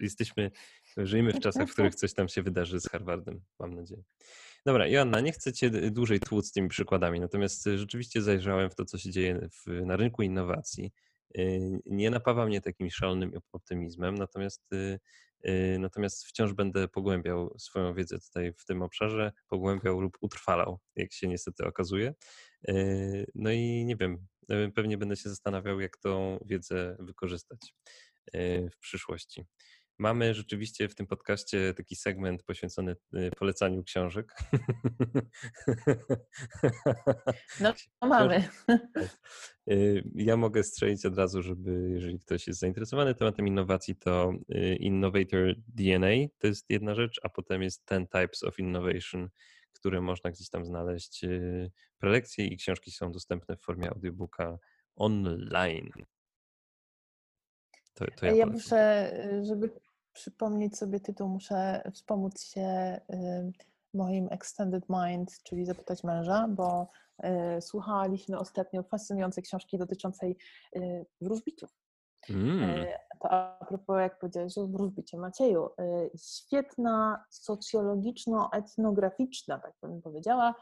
[0.00, 0.50] jesteśmy,
[0.96, 4.02] żyjemy w czasach, w których coś tam się wydarzy z Harvardem, mam nadzieję.
[4.66, 8.98] Dobra, Joanna, nie chcę Cię dłużej tłuc tymi przykładami, natomiast rzeczywiście zajrzałem w to, co
[8.98, 10.92] się dzieje w, na rynku innowacji.
[11.86, 14.70] Nie napawa mnie takim szalonym optymizmem, natomiast
[15.78, 21.28] natomiast wciąż będę pogłębiał swoją wiedzę tutaj w tym obszarze, pogłębiał lub utrwalał, jak się
[21.28, 22.14] niestety okazuje.
[22.68, 27.74] Y, no i nie wiem, y, pewnie będę się zastanawiał, jak tą wiedzę wykorzystać
[28.72, 29.44] w przyszłości.
[29.98, 34.34] Mamy rzeczywiście w tym podcaście taki segment poświęcony y, polecaniu książek.
[37.60, 37.74] No,
[38.08, 38.48] mamy.
[39.70, 44.76] Y, ja mogę strzelić od razu, żeby jeżeli ktoś jest zainteresowany tematem innowacji, to y,
[44.76, 49.28] Innovator DNA to jest jedna rzecz, a potem jest Ten Types of Innovation,
[49.72, 51.24] które można gdzieś tam znaleźć.
[51.98, 54.58] Prelekcje i książki są dostępne w formie audiobooka
[54.96, 55.90] online.
[57.94, 59.12] To, to ja, ja muszę,
[59.42, 59.70] żeby
[60.18, 63.00] przypomnieć sobie tytuł, muszę wspomóc się
[63.94, 66.88] moim Extended Mind, czyli zapytać męża, bo
[67.24, 67.28] y,
[67.60, 70.36] słuchaliśmy ostatnio fascynującej książki dotyczącej
[70.76, 71.70] y, wróżbitów.
[72.30, 72.86] Mm.
[73.22, 75.68] To a propos, jak powiedziałeś o wróżbicie Macieju,
[76.16, 80.54] świetna socjologiczno-etnograficzna, tak bym powiedziała,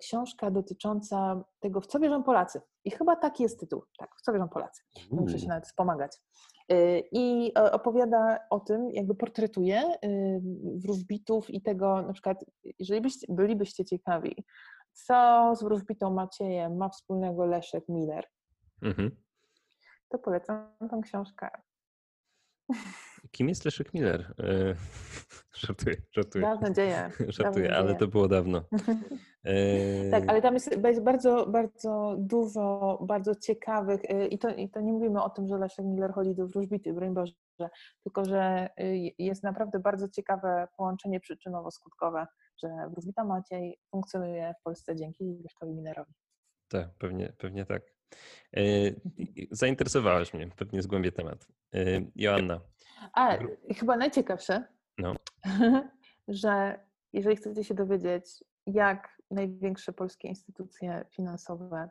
[0.00, 2.60] książka dotycząca tego, w co wierzą Polacy.
[2.84, 4.82] I chyba taki jest tytuł, tak, w co wierzą Polacy.
[5.10, 6.12] Muszę się nawet wspomagać.
[6.72, 10.40] Y, i e, opowiada o tym, jakby portretuje y,
[10.76, 12.44] wróżbitów i tego, na przykład,
[12.78, 14.44] jeżeli byście, bylibyście ciekawi,
[14.92, 18.26] co z wróżbitą Maciejem ma wspólnego Leszek Miller,
[18.82, 19.10] mhm.
[20.08, 21.50] to polecam tą książkę.
[23.30, 24.34] Kim jest Leszek Miller?
[24.38, 24.74] E,
[25.66, 26.44] żartuję, żartuję.
[26.44, 27.10] Mam nadzieję.
[27.28, 28.62] Żartuję, ale to było dawno.
[29.44, 34.70] E, tak, ale tam jest, jest, bardzo, bardzo dużo bardzo ciekawych e, i to, i
[34.70, 37.32] to nie mówimy o tym, że Leszek Miller chodzi do wróżbity, broń Boże,
[38.02, 38.68] tylko że
[39.18, 42.26] jest naprawdę bardzo ciekawe połączenie przyczynowo-skutkowe,
[42.62, 46.12] że wróżbita Maciej funkcjonuje w Polsce dzięki Leszkowi Millerowi.
[46.68, 47.82] Tak, pewnie, pewnie tak.
[49.50, 51.46] Zainteresowałeś mnie, pewnie zgłębię temat.
[52.16, 52.60] Joanna.
[53.12, 53.38] A,
[53.76, 54.64] chyba najciekawsze,
[54.98, 55.14] no.
[56.28, 56.80] że
[57.12, 61.88] jeżeli chcecie się dowiedzieć, jak największe polskie instytucje finansowe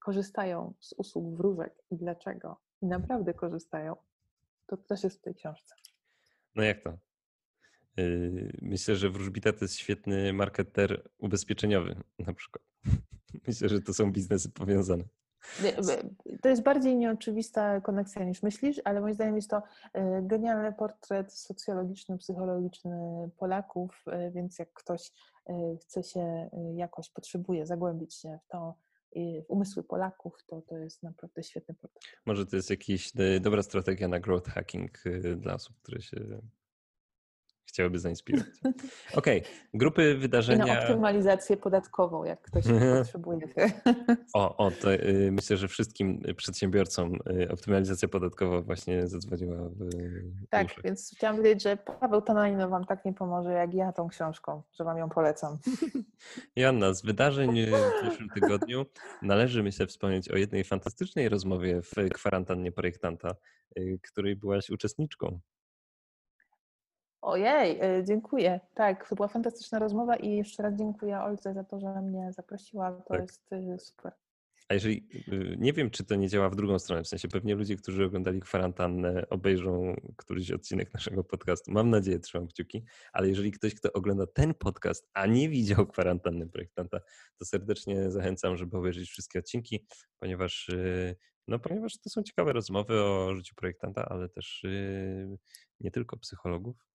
[0.00, 3.96] korzystają z usług wróżek i dlaczego, i naprawdę korzystają,
[4.66, 5.74] to też jest w tej książce.
[6.54, 6.98] No jak to?
[7.96, 12.64] Yy, myślę, że wróżbita to jest świetny marketer ubezpieczeniowy na przykład.
[13.46, 15.04] Myślę, że to są biznesy powiązane.
[16.42, 21.32] To jest bardziej nieoczywista koneksja niż myślisz, ale moim zdaniem jest to e, genialny portret
[21.32, 25.12] socjologiczny, psychologiczny Polaków, e, więc jak ktoś
[25.46, 28.74] e, chce się jakoś, potrzebuje zagłębić się w to,
[29.16, 32.04] w umysły Polaków, to to jest naprawdę świetny portret.
[32.26, 35.02] Może to jest jakaś dobra strategia na growth hacking
[35.36, 36.16] dla osób, które się
[37.66, 38.48] chciałyby zainspirować.
[39.14, 39.52] Okej, okay.
[39.74, 40.64] grupy wydarzenia.
[40.64, 42.64] I na optymalizację podatkową, jak ktoś
[42.98, 43.48] potrzebuje.
[44.34, 49.88] O, o to y, myślę, że wszystkim przedsiębiorcom y, optymalizacja podatkowa właśnie zadzwoniła w.
[50.50, 54.62] Tak, więc chciałam powiedzieć, że Paweł Tonalino Wam tak nie pomoże, jak ja tą książką,
[54.72, 55.58] że Wam ją polecam.
[56.56, 58.86] Joanna, z wydarzeń y, w zeszłym tygodniu
[59.22, 63.34] należy myślę wspomnieć o jednej fantastycznej rozmowie w kwarantannie projektanta,
[64.02, 65.40] której byłaś uczestniczką.
[67.26, 68.60] Ojej, y, dziękuję.
[68.74, 72.92] Tak, to była fantastyczna rozmowa i jeszcze raz dziękuję Olce za to, że mnie zaprosiła.
[72.92, 73.20] To tak.
[73.20, 74.12] jest y, super.
[74.68, 77.54] A jeżeli, y, nie wiem, czy to nie działa w drugą stronę, w sensie pewnie
[77.54, 81.72] ludzie, którzy oglądali kwarantannę, obejrzą któryś odcinek naszego podcastu.
[81.72, 86.46] Mam nadzieję, trzymam kciuki, ale jeżeli ktoś, kto ogląda ten podcast, a nie widział kwarantanny
[86.46, 87.00] projektanta,
[87.38, 89.86] to serdecznie zachęcam, żeby obejrzeć wszystkie odcinki,
[90.18, 90.70] ponieważ,
[91.48, 94.62] no, ponieważ to są ciekawe rozmowy o życiu projektanta, ale też
[95.80, 96.85] nie tylko psychologów,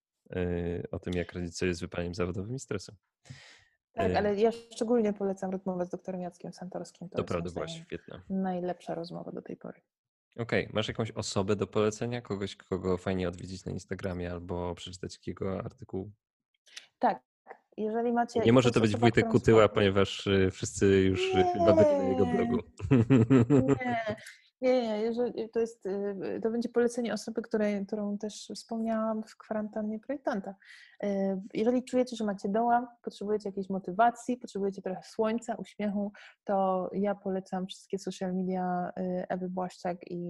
[0.90, 2.96] o tym, jak radzić sobie z wypaleniem zawodowym i stresem.
[3.92, 7.08] Tak, y, ale ja szczególnie polecam rozmowę z doktorem Jackiem Santorskim.
[7.08, 8.22] To, to prawda, była świetna.
[8.30, 9.80] Najlepsza rozmowa do tej pory.
[10.36, 10.74] Okej, okay.
[10.74, 12.20] masz jakąś osobę do polecenia?
[12.20, 16.10] Kogoś, kogo fajnie odwiedzić na Instagramie albo przeczytać jakiego artykułu?
[16.98, 17.22] Tak,
[17.76, 18.40] jeżeli macie...
[18.40, 22.26] Nie może to być Wojtek Kutyła, ponieważ y, wszyscy już nie, chyba byli na jego
[22.26, 22.58] blogu.
[23.10, 24.16] Nie,
[24.62, 29.36] nie, nie, jeżeli to jest, y, to będzie polecenie osoby, której, którą też wspomniałam w
[29.36, 30.54] kwarantannie projektanta.
[31.04, 31.06] Y,
[31.54, 36.12] jeżeli czujecie, że macie doła, potrzebujecie jakiejś motywacji, potrzebujecie trochę słońca, uśmiechu,
[36.44, 40.22] to ja polecam wszystkie social media y, Ewy Błaszczak i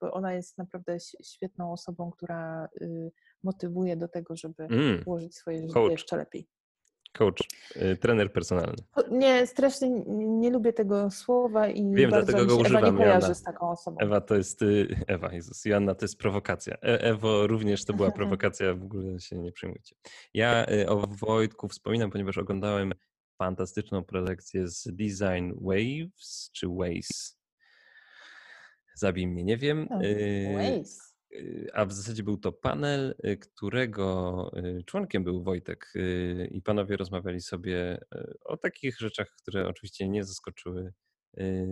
[0.00, 2.68] bo ona jest naprawdę świetną osobą, która
[3.42, 5.04] motywuje do tego, żeby mm.
[5.04, 6.48] włożyć swoje życie jeszcze lepiej.
[7.12, 7.40] Coach,
[7.76, 8.82] y, trener personalny.
[9.10, 13.04] Nie, strasznie nie lubię tego słowa i Wiem, bardzo dlatego go się Ewa używam, nie
[13.04, 13.34] kojarzy Joanna.
[13.34, 13.96] z taką osobą.
[14.00, 16.74] Ewa to jest, y, Ewa, Jezus, Joanna to jest prowokacja.
[16.74, 19.96] E Ewo również to była prowokacja, w ogóle się nie przejmujcie.
[20.34, 22.92] Ja y, o Wojtku wspominam, ponieważ oglądałem
[23.38, 27.38] fantastyczną prelekcję z Design Waves, czy Ways.
[28.94, 29.86] Zabij mnie, nie wiem.
[29.90, 30.04] Waze.
[30.04, 30.82] Y,
[31.72, 36.96] A w zasadzie był to panel, y, którego y, członkiem był Wojtek y, i panowie
[36.96, 40.92] rozmawiali sobie y, o takich rzeczach, które oczywiście nie zaskoczyły,
[41.38, 41.66] y,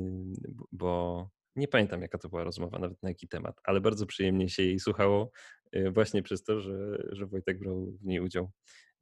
[0.72, 4.62] bo nie pamiętam jaka to była rozmowa, nawet na jaki temat, ale bardzo przyjemnie się
[4.62, 5.30] jej słuchało
[5.76, 8.50] y, właśnie przez to, że, że Wojtek brał w niej udział.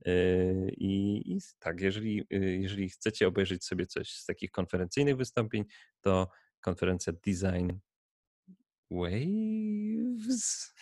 [0.07, 5.65] Y, I, i tak, jeżeli, y, jeżeli chcecie obejrzeć sobie coś z takich konferencyjnych wystąpień,
[6.01, 6.29] to
[6.61, 7.71] konferencja Design
[8.91, 10.75] Waves.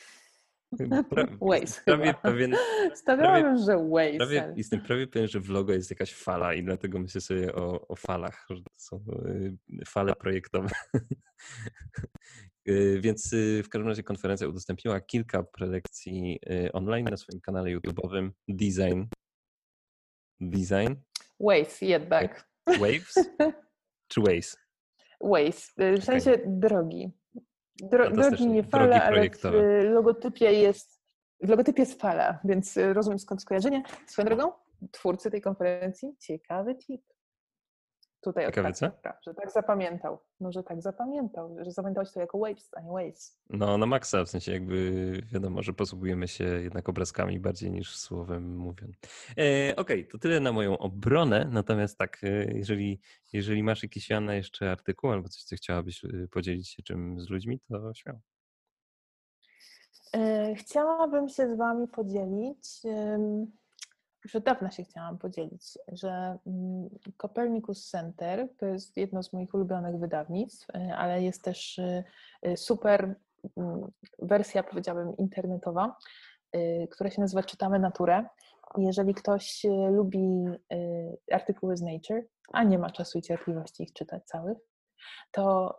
[1.10, 2.18] Pra, Waze prawie chyba.
[2.20, 2.56] pewien,
[2.94, 4.16] Stawiałam, że Waze.
[4.16, 7.54] prawie, ale- jestem prawie pewien, że w logo jest jakaś fala i dlatego myślę sobie
[7.54, 9.56] o, o falach, że to są y,
[9.86, 10.68] fale projektowe.
[12.68, 16.40] Y, Więc y, w każdym razie konferencja udostępniła kilka prelekcji
[16.72, 19.02] online na swoim kanale YouTube'owym Design.
[20.40, 20.94] Design?
[21.40, 22.48] Waze, jednak.
[22.66, 23.14] Waves?
[24.08, 24.20] Czy?
[25.20, 27.10] Waze, y, w sensie drogi.
[27.82, 28.46] Dro, drogi Fantastycznie.
[28.46, 30.96] nie Drogi fala, ale w y, logotypie jest
[31.42, 33.82] w logotypie jest fala, więc y, rozumiem skąd skojarzenie.
[34.06, 34.52] Swoją drogą,
[34.90, 37.02] twórcy tej konferencji, ciekawy tip.
[38.26, 38.90] Tutaj odkryłem, co?
[39.26, 40.18] że tak zapamiętał.
[40.40, 43.32] No, że tak zapamiętał, że zapamiętałeś to jako Waves, a nie Waze.
[43.50, 48.56] No, na maksa, w sensie jakby wiadomo, że posługujemy się jednak obrazkami bardziej niż słowem
[48.56, 48.96] mówiąc.
[49.38, 53.00] E, Okej, to tyle na moją obronę, natomiast tak, e, jeżeli,
[53.32, 57.30] jeżeli masz jakiś, Joanna, jeszcze artykuł albo coś, co chciałabyś e, podzielić się czym z
[57.30, 58.20] ludźmi, to śmiało.
[60.14, 62.82] E, Chciałabym się z Wami podzielić,
[64.26, 69.54] już od dawna się chciałam podzielić, że mm, Copernicus Center to jest jedno z moich
[69.54, 72.04] ulubionych wydawnictw, e, ale jest też e,
[72.42, 73.14] e, super
[73.56, 75.96] mm, wersja, powiedziałabym, internetowa,
[76.90, 78.24] która się nazywa Czytamy Naturę.
[78.78, 80.44] Jeżeli ktoś lubi
[81.32, 82.22] artykuły z Nature,
[82.52, 84.58] a nie ma czasu i cierpliwości ich czytać całych,
[85.30, 85.76] to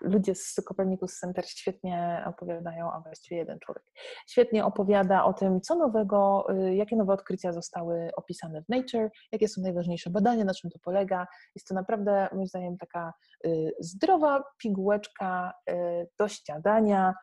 [0.00, 3.84] ludzie z Copernicus Center świetnie opowiadają, a właściwie jeden człowiek,
[4.28, 9.48] świetnie opowiada o tym, co nowego, y, jakie nowe odkrycia zostały opisane w Nature, jakie
[9.48, 11.26] są najważniejsze badania, na czym to polega.
[11.54, 13.12] Jest to naprawdę, moim zdaniem, taka
[13.46, 15.74] y, zdrowa pigułeczka y,
[16.18, 17.14] do ściadania,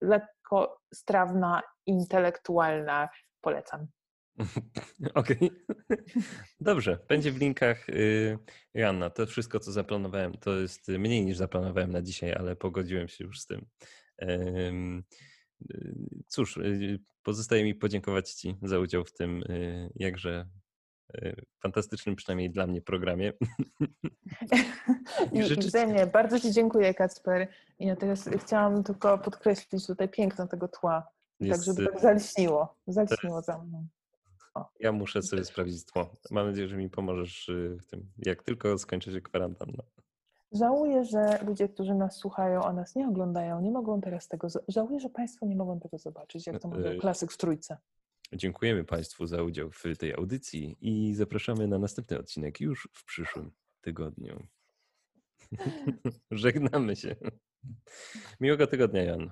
[0.00, 3.08] lekko strawna, intelektualna.
[3.40, 3.86] Polecam.
[5.14, 5.50] Okej.
[6.60, 7.88] Dobrze, będzie w linkach.
[7.88, 8.38] y,
[8.74, 13.24] Joanna, to wszystko, co zaplanowałem, to jest mniej niż zaplanowałem na dzisiaj, ale pogodziłem się
[13.24, 13.66] już z tym.
[14.22, 14.72] Y,
[16.26, 19.44] Cóż, y, pozostaje mi podziękować Ci za udział w tym
[19.96, 20.46] jakże
[21.62, 23.32] fantastycznym, przynajmniej dla mnie, programie.
[25.32, 27.48] I, i życzyć- wzajemnie bardzo Ci dziękuję, Kacper.
[27.78, 31.08] I ja teraz chciałam tylko podkreślić tutaj piękno tego tła,
[31.38, 33.86] tak Jest, żeby y, tak zalśniło, zalśniło za mną.
[34.80, 36.16] Ja muszę sobie sprawdzić tło.
[36.30, 39.82] Mam nadzieję, że mi pomożesz y, w tym, jak tylko skończy się kwarantanna.
[40.52, 44.48] Żałuję, że ludzie, którzy nas słuchają, a nas nie oglądają, nie mogą teraz tego.
[44.68, 46.98] Żałuję, że Państwo nie mogą tego zobaczyć, jak to mówił Ej.
[46.98, 47.76] klasyk w trójce.
[48.32, 53.52] Dziękujemy Państwu za udział w tej audycji i zapraszamy na następny odcinek już w przyszłym
[53.80, 54.46] tygodniu.
[56.30, 57.16] Żegnamy się.
[58.40, 59.30] Miłego tygodnia, Jan.